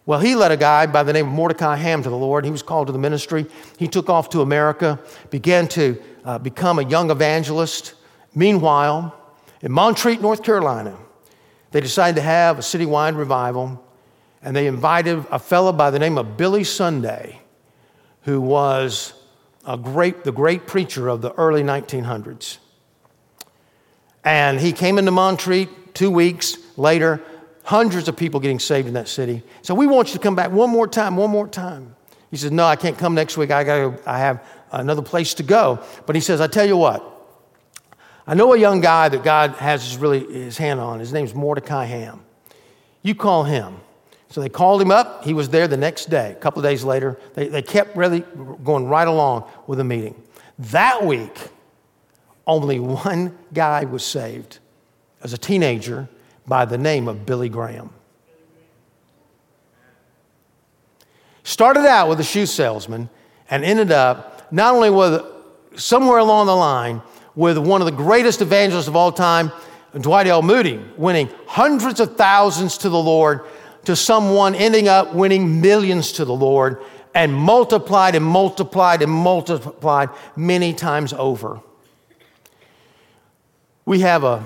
Well, 0.08 0.22
he 0.22 0.36
led 0.36 0.54
a 0.54 0.58
guy 0.58 0.86
by 0.86 1.04
the 1.04 1.12
name 1.12 1.28
of 1.28 1.34
Mordecai 1.34 1.76
Ham 1.76 2.02
to 2.02 2.10
the 2.10 2.15
Lord. 2.15 2.46
He 2.46 2.50
was 2.50 2.63
called 2.63 2.88
to 2.88 2.93
the 2.93 2.98
ministry. 2.98 3.46
He 3.78 3.89
took 3.89 4.10
off 4.10 4.30
to 4.30 4.39
America, 4.39 5.02
began 5.32 5.67
to 5.67 6.02
uh, 6.24 6.39
become 6.39 6.80
a 6.80 6.84
young 6.84 7.12
evangelist. 7.12 7.93
Meanwhile, 8.34 9.13
in 9.62 9.74
Montreat, 9.74 10.22
North 10.22 10.43
Carolina, 10.43 10.98
they 11.72 11.82
decided 11.82 12.15
to 12.15 12.22
have 12.22 12.58
a 12.58 12.62
citywide 12.62 13.17
revival, 13.17 13.84
and 14.41 14.56
they 14.56 14.67
invited 14.67 15.26
a 15.30 15.39
fellow 15.39 15.74
by 15.74 15.91
the 15.91 16.00
name 16.00 16.17
of 16.17 16.38
Billy 16.38 16.63
Sunday, 16.63 17.41
who 18.22 18.39
was 18.39 19.13
a 19.65 19.76
great, 19.76 20.24
the 20.24 20.32
great 20.32 20.67
preacher 20.67 21.10
of 21.10 21.22
the 21.22 21.34
early 21.34 21.63
1900s. 21.63 22.60
And 24.24 24.62
he 24.62 24.72
came 24.72 25.00
into 25.00 25.12
Montreat 25.12 25.93
two 25.93 26.10
weeks 26.10 26.58
later, 26.78 27.22
hundreds 27.67 28.08
of 28.08 28.15
people 28.15 28.39
getting 28.39 28.60
saved 28.60 28.88
in 28.88 28.93
that 28.93 29.10
city. 29.10 29.43
So 29.62 29.75
we 29.75 29.88
want 29.88 30.08
you 30.08 30.13
to 30.13 30.19
come 30.19 30.36
back 30.36 30.51
one 30.51 30.69
more 30.69 30.88
time, 30.88 31.17
one 31.17 31.30
more 31.30 31.49
time. 31.49 31.97
He 32.32 32.38
says, 32.38 32.49
No, 32.49 32.65
I 32.65 32.77
can't 32.77 32.97
come 32.97 33.13
next 33.13 33.36
week. 33.36 33.51
I, 33.51 33.65
gotta, 33.65 33.99
I 34.10 34.19
have 34.19 34.41
another 34.71 35.01
place 35.01 35.34
to 35.34 35.43
go. 35.43 35.84
But 36.06 36.15
he 36.15 36.21
says, 36.21 36.39
I 36.39 36.47
tell 36.47 36.65
you 36.65 36.77
what, 36.77 37.03
I 38.25 38.36
know 38.36 38.53
a 38.53 38.58
young 38.58 38.80
guy 38.80 39.10
that 39.10 39.21
God 39.21 39.51
has 39.56 39.84
his, 39.84 39.97
really, 39.97 40.19
his 40.32 40.58
hand 40.58 40.80
on. 40.80 41.01
His 41.01 41.12
name's 41.12 41.36
Mordecai 41.36 41.84
Ham. 41.86 42.23
You 43.01 43.15
call 43.15 43.43
him. 43.43 43.75
So 44.30 44.39
they 44.39 44.49
called 44.49 44.82
him 44.82 44.91
up. 44.91 45.25
He 45.25 45.34
was 45.34 45.49
there 45.49 45.67
the 45.67 45.77
next 45.77 46.10
day. 46.10 46.32
A 46.32 46.36
couple 46.36 46.60
of 46.62 46.63
days 46.63 46.86
later, 46.86 47.19
they, 47.34 47.49
they 47.49 47.62
kept 47.62 47.97
really 47.97 48.21
going 48.63 48.88
right 48.88 49.08
along 49.08 49.43
with 49.67 49.77
the 49.77 49.84
meeting. 49.84 50.15
That 50.58 51.03
week, 51.06 51.38
only 52.45 52.80
one 52.80 53.38
guy 53.53 53.84
was 53.84 54.06
saved 54.06 54.60
as 55.21 55.34
a 55.34 55.38
teenager 55.38 56.08
by 56.48 56.66
the 56.66 56.78
name 56.78 57.08
of 57.08 57.26
Billy 57.26 57.50
Graham. 57.50 57.90
Started 61.44 61.86
out 61.86 62.10
with 62.10 62.20
a 62.20 62.24
shoe 62.24 62.46
salesman 62.46 63.10
and 63.50 63.64
ended 63.64 63.92
up 63.92 64.52
not 64.52 64.74
only 64.74 64.90
with 64.90 65.22
somewhere 65.76 66.18
along 66.20 66.48
the 66.48 66.56
line 66.56 67.02
with 67.36 67.58
one 67.58 67.82
of 67.82 67.86
the 67.86 67.92
greatest 67.92 68.42
evangelists 68.42 68.88
of 68.88 68.96
all 68.96 69.12
time, 69.12 69.52
Dwight 70.00 70.28
L. 70.28 70.42
Moody, 70.42 70.84
winning 70.98 71.30
hundreds 71.46 72.00
of 72.00 72.18
thousands 72.18 72.78
to 72.80 72.90
the 72.90 73.00
Lord, 73.00 73.42
to 73.86 73.96
someone 73.96 74.56
ending 74.56 74.88
up 74.88 75.14
winning 75.14 75.62
millions 75.62 76.12
to 76.14 76.26
the 76.26 76.34
Lord 76.34 76.82
and 77.14 77.34
multiplied 77.34 78.16
and 78.16 78.26
multiplied 78.26 79.02
and 79.02 79.12
multiplied 79.12 80.10
many 80.36 80.74
times 80.74 81.14
over. 81.14 81.62
We 83.86 84.02
have 84.02 84.24
a 84.24 84.46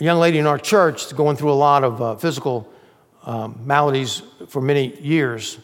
a 0.00 0.04
young 0.04 0.18
lady 0.20 0.38
in 0.38 0.46
our 0.46 0.58
church 0.58 1.14
going 1.16 1.36
through 1.36 1.50
a 1.50 1.54
lot 1.54 1.82
of 1.82 2.00
uh, 2.00 2.16
physical 2.16 2.72
um, 3.24 3.60
maladies 3.64 4.22
for 4.46 4.62
many 4.62 4.96
years, 5.00 5.58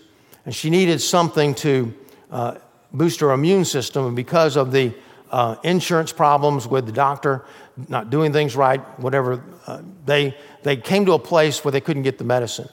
and 0.44 0.54
she 0.54 0.70
needed 0.70 1.00
something 1.00 1.54
to 1.54 1.94
uh, 2.30 2.56
boost 2.92 3.20
her 3.20 3.30
immune 3.30 3.64
system. 3.64 4.06
And 4.06 4.16
because 4.16 4.56
of 4.56 4.72
the 4.72 4.92
uh, 5.30 5.56
insurance 5.62 6.12
problems 6.12 6.66
with 6.66 6.86
the 6.86 6.92
doctor 6.92 7.44
not 7.88 8.10
doing 8.10 8.32
things 8.32 8.56
right, 8.56 8.80
whatever, 8.98 9.42
uh, 9.66 9.82
they, 10.04 10.36
they 10.62 10.76
came 10.76 11.06
to 11.06 11.12
a 11.12 11.18
place 11.18 11.64
where 11.64 11.72
they 11.72 11.80
couldn't 11.80 12.02
get 12.02 12.18
the 12.18 12.24
medicine. 12.24 12.68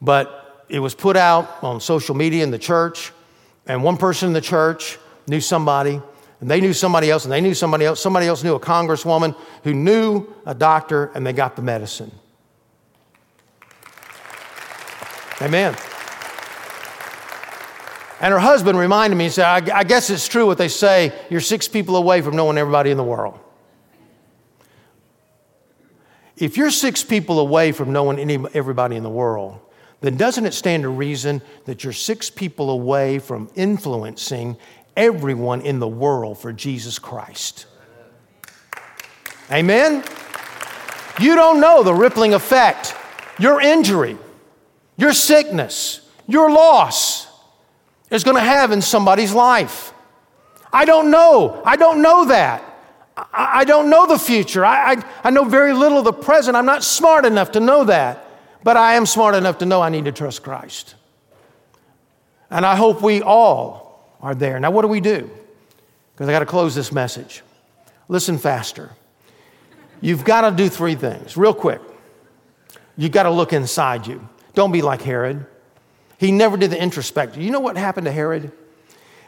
But 0.00 0.64
it 0.68 0.80
was 0.80 0.94
put 0.94 1.16
out 1.16 1.62
on 1.62 1.80
social 1.80 2.14
media 2.14 2.42
in 2.42 2.50
the 2.50 2.58
church, 2.58 3.12
and 3.66 3.84
one 3.84 3.96
person 3.96 4.28
in 4.28 4.32
the 4.32 4.40
church 4.40 4.98
knew 5.28 5.40
somebody 5.40 6.00
and 6.42 6.50
they 6.50 6.60
knew 6.60 6.72
somebody 6.72 7.08
else, 7.08 7.24
and 7.24 7.30
they 7.30 7.40
knew 7.40 7.54
somebody 7.54 7.84
else. 7.84 8.00
Somebody 8.00 8.26
else 8.26 8.42
knew 8.42 8.56
a 8.56 8.60
congresswoman 8.60 9.36
who 9.62 9.72
knew 9.72 10.26
a 10.44 10.56
doctor, 10.56 11.12
and 11.14 11.24
they 11.24 11.32
got 11.32 11.54
the 11.54 11.62
medicine. 11.62 12.10
Amen. 15.40 15.76
And 18.20 18.32
her 18.32 18.40
husband 18.40 18.76
reminded 18.76 19.14
me, 19.14 19.24
he 19.24 19.30
said, 19.30 19.44
I, 19.44 19.78
I 19.78 19.84
guess 19.84 20.10
it's 20.10 20.26
true 20.26 20.44
what 20.46 20.58
they 20.58 20.66
say, 20.66 21.12
you're 21.30 21.40
six 21.40 21.68
people 21.68 21.94
away 21.94 22.20
from 22.22 22.34
knowing 22.34 22.58
everybody 22.58 22.90
in 22.90 22.96
the 22.96 23.04
world. 23.04 23.38
If 26.36 26.56
you're 26.56 26.70
six 26.70 27.04
people 27.04 27.38
away 27.38 27.70
from 27.70 27.92
knowing 27.92 28.18
any, 28.18 28.44
everybody 28.52 28.96
in 28.96 29.04
the 29.04 29.10
world, 29.10 29.60
then 30.00 30.16
doesn't 30.16 30.44
it 30.44 30.54
stand 30.54 30.82
to 30.82 30.88
reason 30.88 31.40
that 31.66 31.84
you're 31.84 31.92
six 31.92 32.30
people 32.30 32.70
away 32.70 33.20
from 33.20 33.48
influencing 33.54 34.56
everyone 34.96 35.60
in 35.62 35.78
the 35.78 35.88
world 35.88 36.38
for 36.38 36.52
Jesus 36.52 36.98
Christ. 36.98 37.66
Amen? 39.50 40.04
You 41.20 41.34
don't 41.34 41.60
know 41.60 41.82
the 41.82 41.94
rippling 41.94 42.34
effect 42.34 42.94
your 43.38 43.60
injury, 43.60 44.16
your 44.96 45.12
sickness, 45.12 46.08
your 46.28 46.50
loss 46.50 47.26
is 48.10 48.24
going 48.24 48.36
to 48.36 48.42
have 48.42 48.72
in 48.72 48.82
somebody's 48.82 49.32
life. 49.32 49.92
I 50.72 50.84
don't 50.84 51.10
know. 51.10 51.62
I 51.64 51.76
don't 51.76 52.02
know 52.02 52.26
that. 52.26 52.62
I, 53.32 53.64
don't 53.64 53.90
know 53.90 54.06
the 54.06 54.18
future. 54.18 54.64
I, 54.64 54.92
I, 54.92 55.04
I 55.24 55.30
know 55.30 55.44
very 55.44 55.72
little 55.72 55.98
of 55.98 56.04
the 56.04 56.12
present. 56.12 56.56
I'm 56.56 56.66
not 56.66 56.82
smart 56.82 57.26
enough 57.26 57.52
to 57.52 57.60
know 57.60 57.84
that. 57.84 58.26
But 58.64 58.76
I 58.76 58.94
am 58.94 59.06
smart 59.06 59.34
enough 59.34 59.58
to 59.58 59.66
know 59.66 59.82
I 59.82 59.88
need 59.88 60.04
to 60.04 60.12
trust 60.12 60.42
Christ. 60.42 60.94
And 62.48 62.64
I 62.64 62.76
hope 62.76 63.02
we 63.02 63.22
all 63.22 63.81
are 64.22 64.34
there. 64.34 64.58
Now, 64.60 64.70
what 64.70 64.82
do 64.82 64.88
we 64.88 65.00
do? 65.00 65.28
Because 66.14 66.28
I 66.28 66.32
got 66.32 66.40
to 66.40 66.46
close 66.46 66.74
this 66.74 66.92
message. 66.92 67.42
Listen 68.08 68.38
faster. 68.38 68.90
You've 70.00 70.24
got 70.24 70.48
to 70.48 70.56
do 70.56 70.68
three 70.68 70.94
things, 70.94 71.36
real 71.36 71.54
quick. 71.54 71.80
You've 72.96 73.12
got 73.12 73.24
to 73.24 73.30
look 73.30 73.52
inside 73.52 74.06
you. 74.06 74.28
Don't 74.54 74.72
be 74.72 74.82
like 74.82 75.02
Herod. 75.02 75.46
He 76.18 76.30
never 76.30 76.56
did 76.56 76.70
the 76.70 76.80
introspective. 76.80 77.42
You 77.42 77.50
know 77.50 77.60
what 77.60 77.76
happened 77.76 78.04
to 78.04 78.12
Herod? 78.12 78.52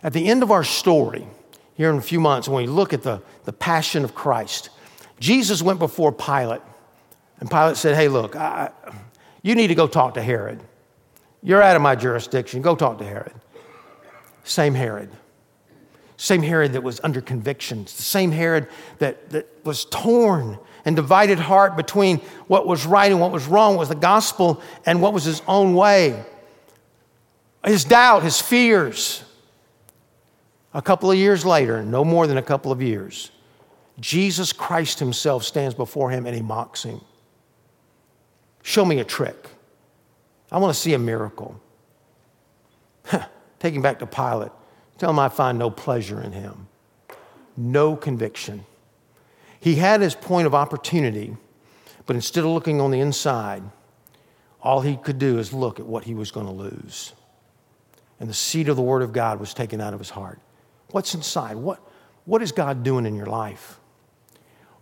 At 0.03 0.13
the 0.13 0.27
end 0.27 0.43
of 0.43 0.51
our 0.51 0.65
story, 0.65 1.27
here 1.75 1.91
in 1.91 1.97
a 1.97 2.03
few 2.03 2.21
months, 2.21 2.47
when 2.47 2.63
we 2.63 2.69
look 2.69 2.93
at 2.93 3.03
the, 3.03 3.23
the 3.45 3.53
passion 3.53 4.05
of 4.05 4.15
Christ, 4.15 4.71
Jesus 5.19 5.63
went 5.63 5.79
before 5.79 6.13
Pilate, 6.13 6.61
and 7.41 7.51
Pilate 7.51 7.77
said, 7.77 7.97
Hey, 7.97 8.09
look, 8.09 8.37
I, 8.37 8.71
you 9.43 9.55
need 9.55 9.69
to 9.69 9.75
go 9.75 9.87
talk 9.87 10.15
to 10.15 10.23
Herod. 10.23 10.61
You're 11.43 11.63
out 11.63 11.77
of 11.77 11.83
my 11.83 11.95
jurisdiction. 11.95 12.63
Go 12.63 12.75
talk 12.77 12.99
to 12.99 13.05
Herod. 13.05 13.33
Same 14.45 14.75
Herod. 14.75 15.11
Same 16.17 16.43
Herod 16.43 16.75
that 16.75 16.83
was 16.83 17.01
under 17.03 17.21
convictions. 17.21 17.95
The 17.95 18.03
same 18.03 18.31
Herod 18.31 18.69
that, 18.99 19.31
that 19.31 19.49
was 19.65 19.85
torn 19.87 20.59
and 20.85 20.95
divided 20.95 21.39
heart 21.39 21.77
between 21.77 22.19
what 22.47 22.67
was 22.67 22.87
right 22.87 23.11
and 23.11 23.21
what 23.21 23.33
was 23.33 23.47
wrong, 23.47 23.77
was 23.77 23.89
the 23.89 23.95
gospel 23.95 24.63
and 24.87 25.01
what 25.03 25.13
was 25.13 25.25
his 25.25 25.43
own 25.49 25.75
way. 25.75 26.23
His 27.65 27.85
doubt, 27.85 28.23
his 28.23 28.41
fears. 28.41 29.25
A 30.75 30.83
couple 30.83 31.11
of 31.11 31.17
years 31.17 31.45
later, 31.45 31.83
no 31.83 32.05
more 32.05 32.27
than 32.27 32.37
a 32.37 32.43
couple 32.43 32.71
of 32.71 32.83
years, 32.83 33.31
Jesus 33.99 34.53
Christ 34.53 34.99
himself 34.99 35.45
stands 35.45 35.75
before 35.75 36.11
him 36.11 36.27
and 36.27 36.35
he 36.35 36.43
mocks 36.43 36.83
him. 36.83 37.01
Show 38.63 38.85
me 38.85 38.99
a 38.99 39.05
trick. 39.05 39.49
I 40.51 40.59
want 40.59 40.75
to 40.75 40.81
see 40.81 40.95
a 40.95 40.99
miracle. 40.99 41.61
Take 43.65 43.75
him 43.75 43.81
back 43.81 43.99
to 44.01 44.07
Pilate. 44.07 44.53
Tell 44.99 45.09
him 45.09 45.19
I 45.19 45.31
find 45.31 45.59
no 45.59 45.71
pleasure 45.71 46.21
in 46.21 46.33
him, 46.33 46.69
no 47.57 47.97
conviction. 47.97 48.67
He 49.59 49.77
had 49.77 50.03
his 50.03 50.15
point 50.15 50.47
of 50.47 50.55
opportunity, 50.55 51.35
but 52.05 52.15
instead 52.15 52.45
of 52.45 52.51
looking 52.51 52.79
on 52.83 52.91
the 52.91 53.01
inside, 53.01 53.63
all 54.61 54.83
he 54.83 54.97
could 54.99 55.19
do 55.19 55.39
is 55.39 55.55
look 55.55 55.81
at 55.81 55.87
what 55.87 56.05
he 56.05 56.15
was 56.15 56.31
going 56.31 56.45
to 56.45 56.53
lose. 56.53 57.15
And 58.21 58.29
the 58.29 58.35
seed 58.35 58.69
of 58.69 58.77
the 58.77 58.83
Word 58.83 59.01
of 59.01 59.15
God 59.15 59.41
was 59.41 59.55
taken 59.55 59.81
out 59.81 59.95
of 59.95 59.99
his 59.99 60.11
heart. 60.11 60.41
What's 60.91 61.15
inside? 61.15 61.57
What, 61.57 61.81
what 62.27 62.43
is 62.43 62.53
God 62.53 62.83
doing 62.83 63.07
in 63.07 63.17
your 63.17 63.27
life? 63.27 63.81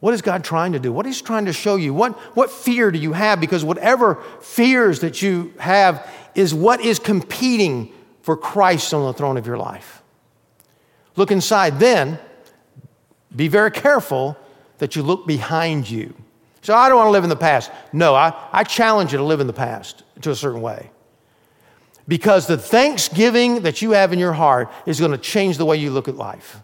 What 0.00 0.12
is 0.12 0.22
God 0.22 0.42
trying 0.42 0.72
to 0.72 0.80
do? 0.80 0.92
What 0.92 1.06
is 1.06 1.20
He 1.20 1.24
trying 1.24 1.44
to 1.44 1.52
show 1.52 1.76
you? 1.76 1.94
What, 1.94 2.18
what 2.36 2.50
fear 2.50 2.90
do 2.90 2.98
you 2.98 3.12
have? 3.12 3.40
Because 3.40 3.64
whatever 3.64 4.16
fears 4.40 4.98
that 5.00 5.22
you 5.22 5.54
have 5.60 6.10
is 6.34 6.52
what 6.52 6.80
is 6.80 6.98
competing 6.98 7.92
for 8.22 8.36
Christ 8.36 8.94
on 8.94 9.04
the 9.04 9.12
throne 9.12 9.36
of 9.36 9.46
your 9.46 9.58
life. 9.58 10.02
Look 11.16 11.30
inside. 11.30 11.78
Then, 11.78 12.18
be 13.34 13.48
very 13.48 13.70
careful 13.70 14.36
that 14.78 14.96
you 14.96 15.02
look 15.02 15.26
behind 15.26 15.90
you. 15.90 16.14
So, 16.62 16.74
I 16.74 16.88
don't 16.88 16.96
want 16.96 17.08
to 17.08 17.12
live 17.12 17.24
in 17.24 17.30
the 17.30 17.36
past. 17.36 17.70
No, 17.92 18.14
I, 18.14 18.32
I 18.52 18.64
challenge 18.64 19.12
you 19.12 19.18
to 19.18 19.24
live 19.24 19.40
in 19.40 19.46
the 19.46 19.52
past 19.52 20.04
to 20.22 20.30
a 20.30 20.36
certain 20.36 20.62
way. 20.62 20.90
Because 22.08 22.46
the 22.46 22.58
thanksgiving 22.58 23.62
that 23.62 23.82
you 23.82 23.92
have 23.92 24.12
in 24.12 24.18
your 24.18 24.32
heart 24.32 24.70
is 24.86 24.98
going 24.98 25.12
to 25.12 25.18
change 25.18 25.56
the 25.58 25.64
way 25.64 25.76
you 25.76 25.90
look 25.90 26.08
at 26.08 26.16
life. 26.16 26.60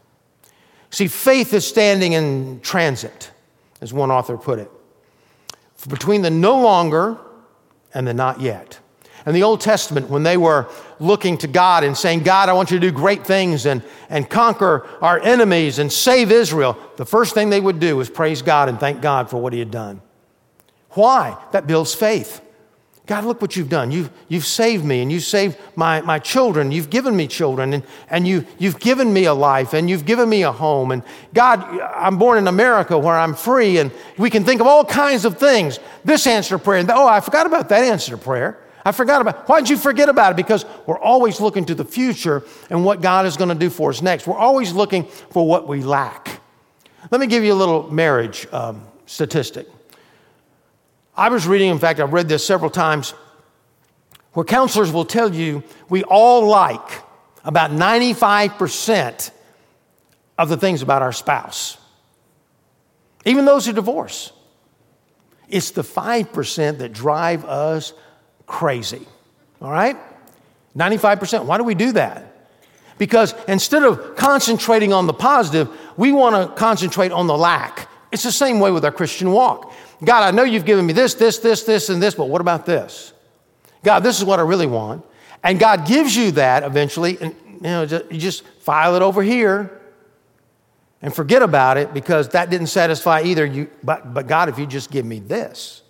See, 0.91 1.07
faith 1.07 1.53
is 1.53 1.67
standing 1.67 2.13
in 2.15 2.61
transit, 2.61 3.31
as 3.81 3.93
one 3.93 4.11
author 4.11 4.37
put 4.37 4.59
it, 4.59 4.71
between 5.89 6.23
the 6.23 6.31
no 6.31 6.61
longer 6.61 7.19
and 7.95 8.07
the 8.07 8.15
not 8.15 8.41
yet. 8.41 8.79
In 9.27 9.35
the 9.35 9.43
Old 9.43 9.61
Testament, 9.61 10.09
when 10.09 10.23
they 10.23 10.37
were 10.37 10.69
looking 11.01 11.39
to 11.39 11.47
God 11.47 11.85
and 11.85 11.97
saying, 11.97 12.23
God, 12.23 12.49
I 12.49 12.53
want 12.53 12.71
you 12.71 12.79
to 12.79 12.91
do 12.91 12.93
great 12.93 13.27
things 13.27 13.67
and, 13.67 13.83
and 14.09 14.29
conquer 14.29 14.87
our 15.01 15.21
enemies 15.21 15.79
and 15.79 15.93
save 15.93 16.31
Israel, 16.31 16.77
the 16.97 17.07
first 17.07 17.35
thing 17.35 17.51
they 17.51 17.61
would 17.61 17.81
do 17.81 17.97
was 17.97 18.11
praise 18.11 18.43
God 18.43 18.69
and 18.69 18.79
thank 18.79 19.01
God 19.01 19.31
for 19.31 19.41
what 19.41 19.53
He 19.53 19.59
had 19.59 19.71
done. 19.71 20.01
Why? 20.91 21.37
That 21.53 21.67
builds 21.67 21.95
faith. 21.95 22.41
God, 23.09 23.25
look 23.25 23.41
what 23.41 23.57
you've 23.57 23.71
done. 23.71 23.91
You've, 23.91 24.11
you've 24.29 24.45
saved 24.45 24.85
me 24.85 25.01
and 25.01 25.11
you've 25.11 25.23
saved 25.23 25.57
my, 25.75 26.03
my 26.03 26.19
children. 26.19 26.71
You've 26.71 26.91
given 26.91 27.17
me 27.17 27.27
children 27.27 27.73
and, 27.73 27.83
and 28.11 28.29
you, 28.29 28.47
you've 28.59 28.79
given 28.79 29.11
me 29.11 29.25
a 29.25 29.33
life 29.33 29.73
and 29.73 29.89
you've 29.89 30.05
given 30.05 30.29
me 30.29 30.43
a 30.43 30.53
home. 30.53 30.91
And 30.93 31.03
God, 31.33 31.63
I'm 31.81 32.19
born 32.19 32.37
in 32.37 32.47
America 32.47 32.99
where 32.99 33.17
I'm 33.19 33.35
free 33.35 33.79
and 33.79 33.91
we 34.19 34.29
can 34.29 34.45
think 34.45 34.61
of 34.61 34.67
all 34.67 34.85
kinds 34.85 35.25
of 35.25 35.39
things. 35.39 35.79
This 36.05 36.27
answer 36.27 36.59
to 36.59 36.63
prayer. 36.63 36.81
And, 36.81 36.91
oh, 36.91 37.09
I 37.09 37.21
forgot 37.21 37.47
about 37.47 37.71
that 37.71 37.83
answer 37.83 38.11
to 38.11 38.19
prayer. 38.19 38.59
I 38.85 38.93
forgot 38.93 39.21
about 39.21 39.49
Why'd 39.49 39.69
you 39.69 39.77
forget 39.77 40.09
about 40.09 40.33
it? 40.33 40.37
Because 40.37 40.65
we're 40.87 40.99
always 40.99 41.41
looking 41.41 41.65
to 41.67 41.75
the 41.75 41.85
future 41.85 42.45
and 42.71 42.85
what 42.85 43.01
God 43.01 43.27
is 43.27 43.37
going 43.37 43.51
to 43.51 43.55
do 43.55 43.71
for 43.71 43.91
us 43.91 44.03
next. 44.03 44.27
We're 44.27 44.39
always 44.39 44.73
looking 44.73 45.05
for 45.05 45.47
what 45.47 45.67
we 45.67 45.83
lack. 45.83 46.41
Let 47.11 47.21
me 47.21 47.27
give 47.27 47.45
you 47.45 47.53
a 47.53 47.55
little 47.55 47.91
marriage 47.91 48.47
um, 48.53 48.87
statistic. 49.07 49.67
I 51.17 51.29
was 51.31 51.47
reading, 51.47 51.71
in 51.71 51.79
fact, 51.79 52.01
I've 52.01 52.13
read 52.13 52.29
this 52.29 52.47
several 52.47 52.71
times, 52.71 53.13
where 54.33 54.45
counselors 54.45 54.93
will 54.93 55.05
tell 55.05 55.35
you 55.35 55.65
we 55.89 56.05
all 56.05 56.47
like 56.47 57.03
about 57.45 57.71
95% 57.71 59.31
of 60.39 60.49
the 60.49 60.57
things 60.57 60.83
about 60.83 61.03
our 61.03 61.13
spouse, 61.13 61.77
even 63.25 63.45
those 63.45 63.67
who 63.67 63.73
divorce. 63.73 64.33
It's 65.49 65.71
the 65.73 65.83
5% 65.83 66.79
that 66.79 66.93
drive 66.93 67.45
us 67.45 67.95
crazy, 68.49 69.07
all 69.63 69.71
right? 69.71 69.97
95%. 70.77 71.45
Why 71.45 71.59
do 71.59 71.65
we 71.65 71.77
do 71.77 71.93
that? 71.93 72.25
Because 72.99 73.35
instead 73.47 73.85
of 73.85 74.17
concentrating 74.17 74.93
on 74.93 75.07
the 75.07 75.13
positive, 75.13 75.69
we 75.97 76.11
want 76.11 76.35
to 76.35 76.55
concentrate 76.57 77.13
on 77.13 77.29
the 77.29 77.37
lack. 77.37 77.89
It's 78.11 78.25
the 78.25 78.33
same 78.33 78.59
way 78.59 78.73
with 78.73 78.85
our 78.85 78.91
Christian 78.91 79.31
walk. 79.31 79.73
God, 80.05 80.23
I 80.23 80.31
know 80.31 80.43
you've 80.43 80.65
given 80.65 80.85
me 80.85 80.93
this, 80.93 81.15
this, 81.15 81.39
this, 81.39 81.63
this, 81.63 81.89
and 81.89 82.03
this, 82.03 82.15
but 82.15 82.29
what 82.29 82.41
about 82.41 82.67
this? 82.67 83.13
God, 83.85 84.01
this 84.01 84.19
is 84.19 84.25
what 84.25 84.41
I 84.41 84.43
really 84.43 84.67
want. 84.67 85.05
And 85.45 85.61
God 85.61 85.87
gives 85.87 86.17
you 86.17 86.33
that 86.33 86.65
eventually, 86.65 87.19
and 87.21 87.35
you 87.47 87.61
know, 87.63 87.83
you 87.83 88.19
just 88.19 88.45
file 88.61 88.97
it 88.97 89.03
over 89.03 89.23
here 89.23 89.81
and 91.03 91.15
forget 91.15 91.43
about 91.43 91.77
it 91.77 91.95
because 91.95 92.31
that 92.31 92.51
didn't 92.51 92.67
satisfy 92.69 93.23
either 93.23 93.45
you. 93.45 93.71
But, 93.85 94.13
but 94.13 94.27
God, 94.27 94.49
if 94.49 94.59
you 94.59 94.67
just 94.67 94.91
give 94.91 95.05
me 95.05 95.21
this, 95.21 95.83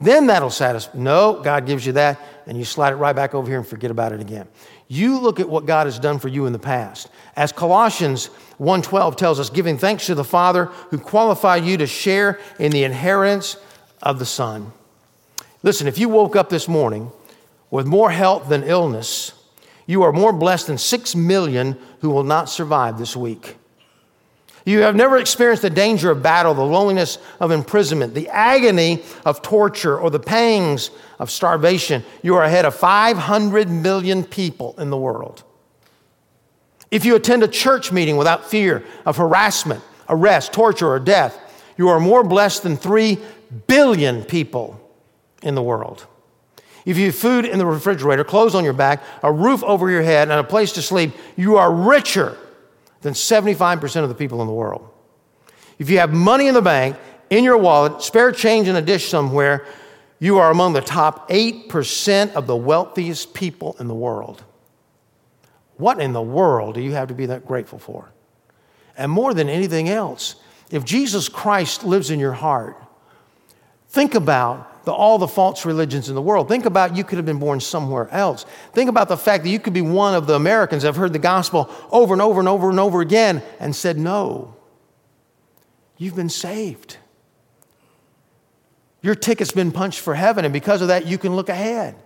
then 0.00 0.26
that'll 0.26 0.50
satisfy. 0.50 0.98
No, 0.98 1.40
God 1.42 1.66
gives 1.66 1.86
you 1.86 1.92
that, 1.92 2.20
and 2.46 2.58
you 2.58 2.64
slide 2.64 2.92
it 2.92 2.96
right 2.96 3.14
back 3.14 3.34
over 3.34 3.48
here 3.48 3.58
and 3.58 3.66
forget 3.66 3.90
about 3.90 4.12
it 4.12 4.20
again. 4.20 4.48
You 4.88 5.18
look 5.18 5.40
at 5.40 5.48
what 5.48 5.66
God 5.66 5.86
has 5.86 5.98
done 5.98 6.18
for 6.18 6.28
you 6.28 6.46
in 6.46 6.52
the 6.52 6.58
past. 6.58 7.08
As 7.36 7.52
Colossians 7.52 8.28
1:12 8.58 9.16
tells 9.16 9.40
us, 9.40 9.50
giving 9.50 9.78
thanks 9.78 10.06
to 10.06 10.14
the 10.14 10.24
Father 10.24 10.66
who 10.90 10.98
qualified 10.98 11.64
you 11.64 11.76
to 11.78 11.86
share 11.86 12.38
in 12.58 12.70
the 12.70 12.84
inheritance 12.84 13.56
of 14.02 14.18
the 14.18 14.26
Son. 14.26 14.72
Listen, 15.62 15.86
if 15.86 15.98
you 15.98 16.08
woke 16.08 16.36
up 16.36 16.50
this 16.50 16.68
morning 16.68 17.10
with 17.70 17.86
more 17.86 18.10
health 18.10 18.48
than 18.48 18.62
illness, 18.62 19.32
you 19.86 20.02
are 20.02 20.12
more 20.12 20.32
blessed 20.32 20.66
than 20.66 20.78
6 20.78 21.14
million 21.14 21.78
who 22.00 22.10
will 22.10 22.22
not 22.24 22.50
survive 22.50 22.98
this 22.98 23.16
week. 23.16 23.56
You 24.64 24.80
have 24.80 24.96
never 24.96 25.18
experienced 25.18 25.62
the 25.62 25.70
danger 25.70 26.10
of 26.10 26.22
battle, 26.22 26.54
the 26.54 26.62
loneliness 26.62 27.18
of 27.38 27.50
imprisonment, 27.50 28.14
the 28.14 28.28
agony 28.28 29.02
of 29.26 29.42
torture, 29.42 29.98
or 29.98 30.10
the 30.10 30.20
pangs 30.20 30.90
of 31.18 31.30
starvation. 31.30 32.02
You 32.22 32.36
are 32.36 32.44
ahead 32.44 32.64
of 32.64 32.74
500 32.74 33.68
million 33.68 34.24
people 34.24 34.74
in 34.78 34.88
the 34.88 34.96
world. 34.96 35.44
If 36.90 37.04
you 37.04 37.14
attend 37.14 37.42
a 37.42 37.48
church 37.48 37.92
meeting 37.92 38.16
without 38.16 38.48
fear 38.48 38.84
of 39.04 39.18
harassment, 39.18 39.82
arrest, 40.08 40.52
torture, 40.54 40.88
or 40.88 40.98
death, 40.98 41.38
you 41.76 41.88
are 41.88 42.00
more 42.00 42.24
blessed 42.24 42.62
than 42.62 42.76
3 42.76 43.18
billion 43.66 44.24
people 44.24 44.80
in 45.42 45.54
the 45.54 45.62
world. 45.62 46.06
If 46.86 46.96
you 46.96 47.06
have 47.06 47.14
food 47.14 47.44
in 47.44 47.58
the 47.58 47.66
refrigerator, 47.66 48.24
clothes 48.24 48.54
on 48.54 48.64
your 48.64 48.72
back, 48.74 49.02
a 49.22 49.32
roof 49.32 49.62
over 49.64 49.90
your 49.90 50.02
head, 50.02 50.30
and 50.30 50.38
a 50.38 50.44
place 50.44 50.72
to 50.72 50.82
sleep, 50.82 51.12
you 51.36 51.56
are 51.56 51.72
richer 51.72 52.36
than 53.04 53.12
75% 53.12 54.02
of 54.02 54.08
the 54.08 54.14
people 54.14 54.40
in 54.40 54.46
the 54.46 54.52
world. 54.52 54.88
If 55.78 55.90
you 55.90 55.98
have 55.98 56.14
money 56.14 56.48
in 56.48 56.54
the 56.54 56.62
bank, 56.62 56.96
in 57.28 57.44
your 57.44 57.58
wallet, 57.58 58.02
spare 58.02 58.32
change 58.32 58.66
in 58.66 58.76
a 58.76 58.82
dish 58.82 59.10
somewhere, 59.10 59.66
you 60.18 60.38
are 60.38 60.50
among 60.50 60.72
the 60.72 60.80
top 60.80 61.28
8% 61.28 62.32
of 62.32 62.46
the 62.46 62.56
wealthiest 62.56 63.34
people 63.34 63.76
in 63.78 63.88
the 63.88 63.94
world. 63.94 64.42
What 65.76 66.00
in 66.00 66.14
the 66.14 66.22
world 66.22 66.76
do 66.76 66.80
you 66.80 66.92
have 66.92 67.08
to 67.08 67.14
be 67.14 67.26
that 67.26 67.46
grateful 67.46 67.78
for? 67.78 68.10
And 68.96 69.12
more 69.12 69.34
than 69.34 69.50
anything 69.50 69.90
else, 69.90 70.36
if 70.70 70.82
Jesus 70.86 71.28
Christ 71.28 71.84
lives 71.84 72.10
in 72.10 72.18
your 72.18 72.32
heart, 72.32 72.82
think 73.90 74.14
about 74.14 74.73
the, 74.84 74.92
all 74.92 75.18
the 75.18 75.28
false 75.28 75.64
religions 75.64 76.08
in 76.08 76.14
the 76.14 76.22
world. 76.22 76.48
Think 76.48 76.66
about 76.66 76.96
you 76.96 77.04
could 77.04 77.16
have 77.16 77.26
been 77.26 77.38
born 77.38 77.60
somewhere 77.60 78.08
else. 78.10 78.44
Think 78.72 78.88
about 78.88 79.08
the 79.08 79.16
fact 79.16 79.44
that 79.44 79.50
you 79.50 79.58
could 79.58 79.72
be 79.72 79.80
one 79.80 80.14
of 80.14 80.26
the 80.26 80.34
Americans 80.34 80.82
that 80.82 80.88
have 80.88 80.96
heard 80.96 81.12
the 81.12 81.18
gospel 81.18 81.70
over 81.90 82.14
and 82.14 82.22
over 82.22 82.40
and 82.40 82.48
over 82.48 82.70
and 82.70 82.80
over 82.80 83.00
again 83.00 83.42
and 83.60 83.74
said 83.74 83.98
no. 83.98 84.56
You've 85.96 86.16
been 86.16 86.28
saved. 86.28 86.98
Your 89.00 89.14
ticket's 89.14 89.52
been 89.52 89.70
punched 89.70 90.00
for 90.00 90.14
heaven, 90.14 90.44
and 90.44 90.52
because 90.52 90.80
of 90.80 90.88
that, 90.88 91.06
you 91.06 91.18
can 91.18 91.36
look 91.36 91.48
ahead 91.48 91.96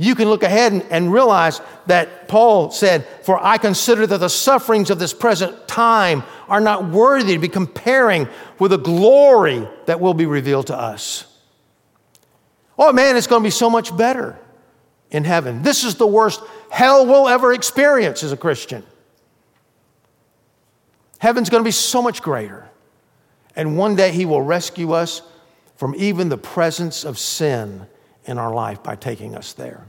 you 0.00 0.14
can 0.14 0.30
look 0.30 0.42
ahead 0.42 0.72
and, 0.72 0.82
and, 0.84 1.12
realize 1.12 1.60
that 1.86 2.26
Paul 2.26 2.70
said, 2.70 3.04
For 3.22 3.38
I 3.38 3.58
consider 3.58 4.06
that 4.06 4.16
the 4.16 4.30
sufferings 4.30 4.88
of 4.88 4.98
this 4.98 5.12
present 5.12 5.68
time 5.68 6.22
are 6.48 6.62
not 6.62 6.88
worthy 6.88 7.34
to 7.34 7.38
be 7.38 7.48
comparing 7.48 8.26
with 8.58 8.70
the 8.70 8.78
glory 8.78 9.68
that 9.84 10.00
will 10.00 10.14
be 10.14 10.24
revealed 10.24 10.68
to 10.68 10.74
us. 10.74 11.26
Oh 12.82 12.94
man, 12.94 13.18
it's 13.18 13.26
going 13.26 13.42
to 13.42 13.46
be 13.46 13.50
so 13.50 13.68
much 13.68 13.94
better 13.94 14.38
in 15.10 15.24
heaven. 15.24 15.62
This 15.62 15.84
is 15.84 15.96
the 15.96 16.06
worst 16.06 16.40
hell 16.70 17.04
we'll 17.04 17.28
ever 17.28 17.52
experience 17.52 18.22
as 18.22 18.32
a 18.32 18.38
Christian. 18.38 18.82
Heaven's 21.18 21.50
going 21.50 21.62
to 21.62 21.68
be 21.68 21.72
so 21.72 22.00
much 22.00 22.22
greater. 22.22 22.70
And 23.54 23.76
one 23.76 23.96
day 23.96 24.12
he 24.12 24.24
will 24.24 24.40
rescue 24.40 24.92
us 24.92 25.20
from 25.76 25.94
even 25.98 26.30
the 26.30 26.38
presence 26.38 27.04
of 27.04 27.18
sin 27.18 27.86
in 28.24 28.38
our 28.38 28.54
life 28.54 28.82
by 28.82 28.96
taking 28.96 29.34
us 29.34 29.52
there. 29.52 29.86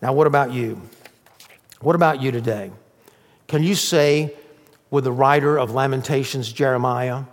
Now, 0.00 0.12
what 0.12 0.28
about 0.28 0.52
you? 0.52 0.80
What 1.80 1.96
about 1.96 2.22
you 2.22 2.30
today? 2.30 2.70
Can 3.48 3.64
you 3.64 3.74
say 3.74 4.32
with 4.90 5.02
the 5.02 5.12
writer 5.12 5.58
of 5.58 5.72
Lamentations, 5.72 6.52
Jeremiah, 6.52 7.24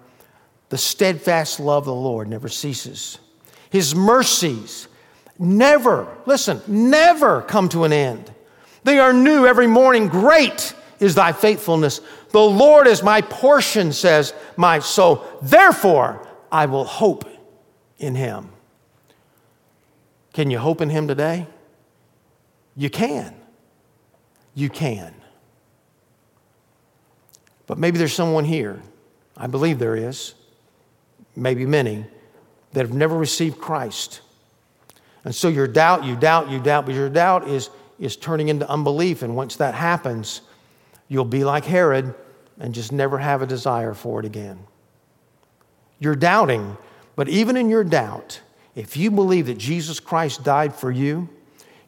the 0.69 0.77
steadfast 0.79 1.59
love 1.59 1.83
of 1.83 1.85
the 1.85 1.93
Lord 1.93 2.27
never 2.27 2.49
ceases, 2.49 3.19
his 3.73 3.95
mercies 3.95 4.87
never, 5.39 6.07
listen, 6.27 6.61
never 6.67 7.41
come 7.41 7.67
to 7.69 7.85
an 7.85 7.91
end. 7.91 8.31
They 8.83 8.99
are 8.99 9.11
new 9.11 9.47
every 9.47 9.65
morning. 9.65 10.09
Great 10.09 10.75
is 10.99 11.15
thy 11.15 11.31
faithfulness. 11.31 11.99
The 12.29 12.39
Lord 12.39 12.85
is 12.85 13.01
my 13.01 13.21
portion, 13.21 13.91
says 13.91 14.35
my 14.57 14.77
soul. 14.77 15.25
Therefore, 15.41 16.27
I 16.51 16.67
will 16.67 16.83
hope 16.83 17.27
in 17.97 18.13
him. 18.13 18.49
Can 20.33 20.51
you 20.51 20.59
hope 20.59 20.79
in 20.79 20.91
him 20.91 21.07
today? 21.07 21.47
You 22.75 22.91
can. 22.91 23.33
you 24.53 24.69
can. 24.69 25.15
But 27.65 27.79
maybe 27.79 27.97
there's 27.97 28.13
someone 28.13 28.45
here, 28.45 28.83
I 29.35 29.47
believe 29.47 29.79
there 29.79 29.95
is, 29.95 30.35
maybe 31.35 31.65
many, 31.65 32.05
that 32.73 32.81
have 32.81 32.93
never 32.93 33.17
received 33.17 33.59
Christ. 33.59 34.21
And 35.23 35.33
so 35.33 35.47
your 35.47 35.67
doubt, 35.67 36.03
you 36.03 36.15
doubt, 36.15 36.49
you 36.49 36.59
doubt, 36.59 36.85
but 36.85 36.95
your 36.95 37.09
doubt 37.09 37.47
is, 37.47 37.69
is 37.99 38.15
turning 38.15 38.49
into 38.49 38.69
unbelief. 38.69 39.21
And 39.21 39.35
once 39.35 39.55
that 39.57 39.73
happens, 39.73 40.41
you'll 41.07 41.25
be 41.25 41.43
like 41.43 41.65
Herod 41.65 42.13
and 42.59 42.73
just 42.73 42.91
never 42.91 43.17
have 43.17 43.41
a 43.41 43.47
desire 43.47 43.93
for 43.93 44.19
it 44.19 44.25
again. 44.25 44.59
You're 45.99 46.15
doubting, 46.15 46.77
but 47.15 47.29
even 47.29 47.55
in 47.55 47.69
your 47.69 47.83
doubt, 47.83 48.41
if 48.75 48.97
you 48.97 49.11
believe 49.11 49.45
that 49.45 49.57
Jesus 49.57 49.99
Christ 49.99 50.43
died 50.43 50.75
for 50.75 50.91
you, 50.91 51.29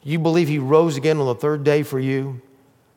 you 0.04 0.20
believe 0.20 0.48
he 0.48 0.60
rose 0.60 0.98
again 0.98 1.18
on 1.18 1.26
the 1.26 1.36
third 1.36 1.64
day 1.64 1.84
for 1.84 2.00
you, 2.00 2.42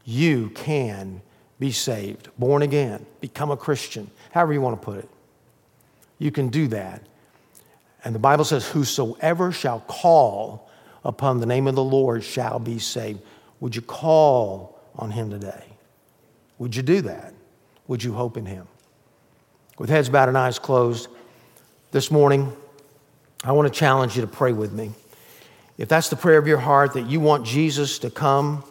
you 0.04 0.50
can 0.50 1.22
be 1.58 1.72
saved, 1.72 2.28
born 2.38 2.62
again, 2.62 3.04
become 3.20 3.50
a 3.50 3.56
Christian, 3.56 4.10
however 4.30 4.52
you 4.52 4.60
want 4.60 4.80
to 4.80 4.84
put 4.84 4.98
it. 4.98 5.08
You 6.18 6.30
can 6.30 6.48
do 6.48 6.68
that. 6.68 7.02
And 8.04 8.14
the 8.14 8.20
Bible 8.20 8.44
says, 8.44 8.68
Whosoever 8.68 9.52
shall 9.52 9.80
call 9.80 10.70
upon 11.04 11.40
the 11.40 11.46
name 11.46 11.66
of 11.66 11.74
the 11.74 11.84
Lord 11.84 12.22
shall 12.22 12.58
be 12.58 12.78
saved. 12.78 13.20
Would 13.60 13.74
you 13.74 13.82
call 13.82 14.78
on 14.96 15.10
him 15.10 15.30
today? 15.30 15.64
Would 16.58 16.76
you 16.76 16.82
do 16.82 17.00
that? 17.02 17.34
Would 17.86 18.02
you 18.02 18.12
hope 18.12 18.36
in 18.36 18.46
him? 18.46 18.66
With 19.78 19.90
heads 19.90 20.08
bowed 20.08 20.28
and 20.28 20.36
eyes 20.36 20.58
closed, 20.58 21.08
this 21.90 22.10
morning, 22.10 22.52
I 23.42 23.52
want 23.52 23.72
to 23.72 23.78
challenge 23.78 24.14
you 24.16 24.22
to 24.22 24.28
pray 24.28 24.52
with 24.52 24.72
me. 24.72 24.92
If 25.78 25.88
that's 25.88 26.10
the 26.10 26.16
prayer 26.16 26.38
of 26.38 26.46
your 26.46 26.58
heart, 26.58 26.94
that 26.94 27.06
you 27.06 27.20
want 27.20 27.46
Jesus 27.46 27.98
to 28.00 28.10
come 28.10 28.64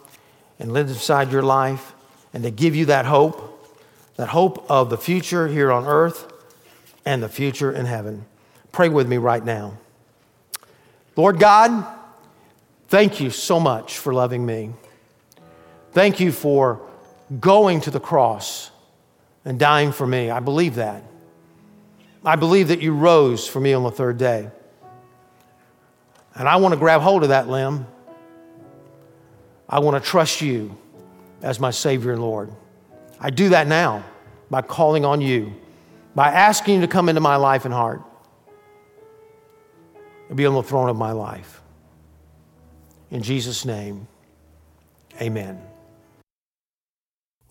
and 0.59 0.71
live 0.71 0.89
inside 0.89 1.31
your 1.31 1.41
life 1.41 1.93
and 2.33 2.43
to 2.43 2.51
give 2.51 2.75
you 2.75 2.85
that 2.87 3.05
hope, 3.05 3.65
that 4.17 4.27
hope 4.27 4.69
of 4.69 4.89
the 4.89 4.97
future 4.97 5.47
here 5.47 5.71
on 5.71 5.85
earth 5.85 6.31
and 7.05 7.23
the 7.23 7.29
future 7.29 7.71
in 7.71 7.85
heaven, 7.85 8.25
pray 8.77 8.89
with 8.89 9.07
me 9.07 9.17
right 9.17 9.43
now. 9.43 9.75
Lord 11.15 11.39
God, 11.39 11.83
thank 12.89 13.19
you 13.19 13.31
so 13.31 13.59
much 13.59 13.97
for 13.97 14.13
loving 14.13 14.45
me. 14.45 14.71
Thank 15.93 16.19
you 16.19 16.31
for 16.31 16.79
going 17.39 17.81
to 17.81 17.89
the 17.89 17.99
cross 17.99 18.69
and 19.43 19.57
dying 19.57 19.91
for 19.91 20.05
me. 20.05 20.29
I 20.29 20.41
believe 20.41 20.75
that. 20.75 21.01
I 22.23 22.35
believe 22.35 22.67
that 22.67 22.79
you 22.79 22.93
rose 22.93 23.47
for 23.47 23.59
me 23.59 23.73
on 23.73 23.81
the 23.81 23.89
third 23.89 24.19
day. 24.19 24.51
And 26.35 26.47
I 26.47 26.57
want 26.57 26.75
to 26.75 26.79
grab 26.79 27.01
hold 27.01 27.23
of 27.23 27.29
that 27.29 27.49
limb. 27.49 27.87
I 29.67 29.79
want 29.79 30.03
to 30.03 30.07
trust 30.07 30.39
you 30.39 30.77
as 31.41 31.59
my 31.59 31.71
Savior 31.71 32.11
and 32.11 32.21
Lord. 32.21 32.51
I 33.19 33.31
do 33.31 33.49
that 33.49 33.65
now 33.65 34.03
by 34.51 34.61
calling 34.61 35.03
on 35.03 35.19
you, 35.19 35.55
by 36.13 36.27
asking 36.27 36.75
you 36.75 36.81
to 36.81 36.87
come 36.87 37.09
into 37.09 37.21
my 37.21 37.37
life 37.37 37.65
and 37.65 37.73
heart 37.73 38.03
and 40.27 40.37
be 40.37 40.45
on 40.45 40.53
the 40.53 40.63
throne 40.63 40.89
of 40.89 40.97
my 40.97 41.11
life. 41.11 41.61
In 43.11 43.21
Jesus' 43.21 43.65
name, 43.65 44.07
amen. 45.21 45.61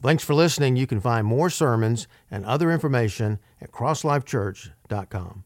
Thanks 0.02 0.22
for 0.22 0.34
listening. 0.34 0.76
You 0.76 0.86
can 0.86 1.00
find 1.00 1.26
more 1.26 1.48
sermons 1.48 2.06
and 2.30 2.44
other 2.44 2.70
information 2.70 3.38
at 3.60 3.72
crosslifechurch.com. 3.72 5.44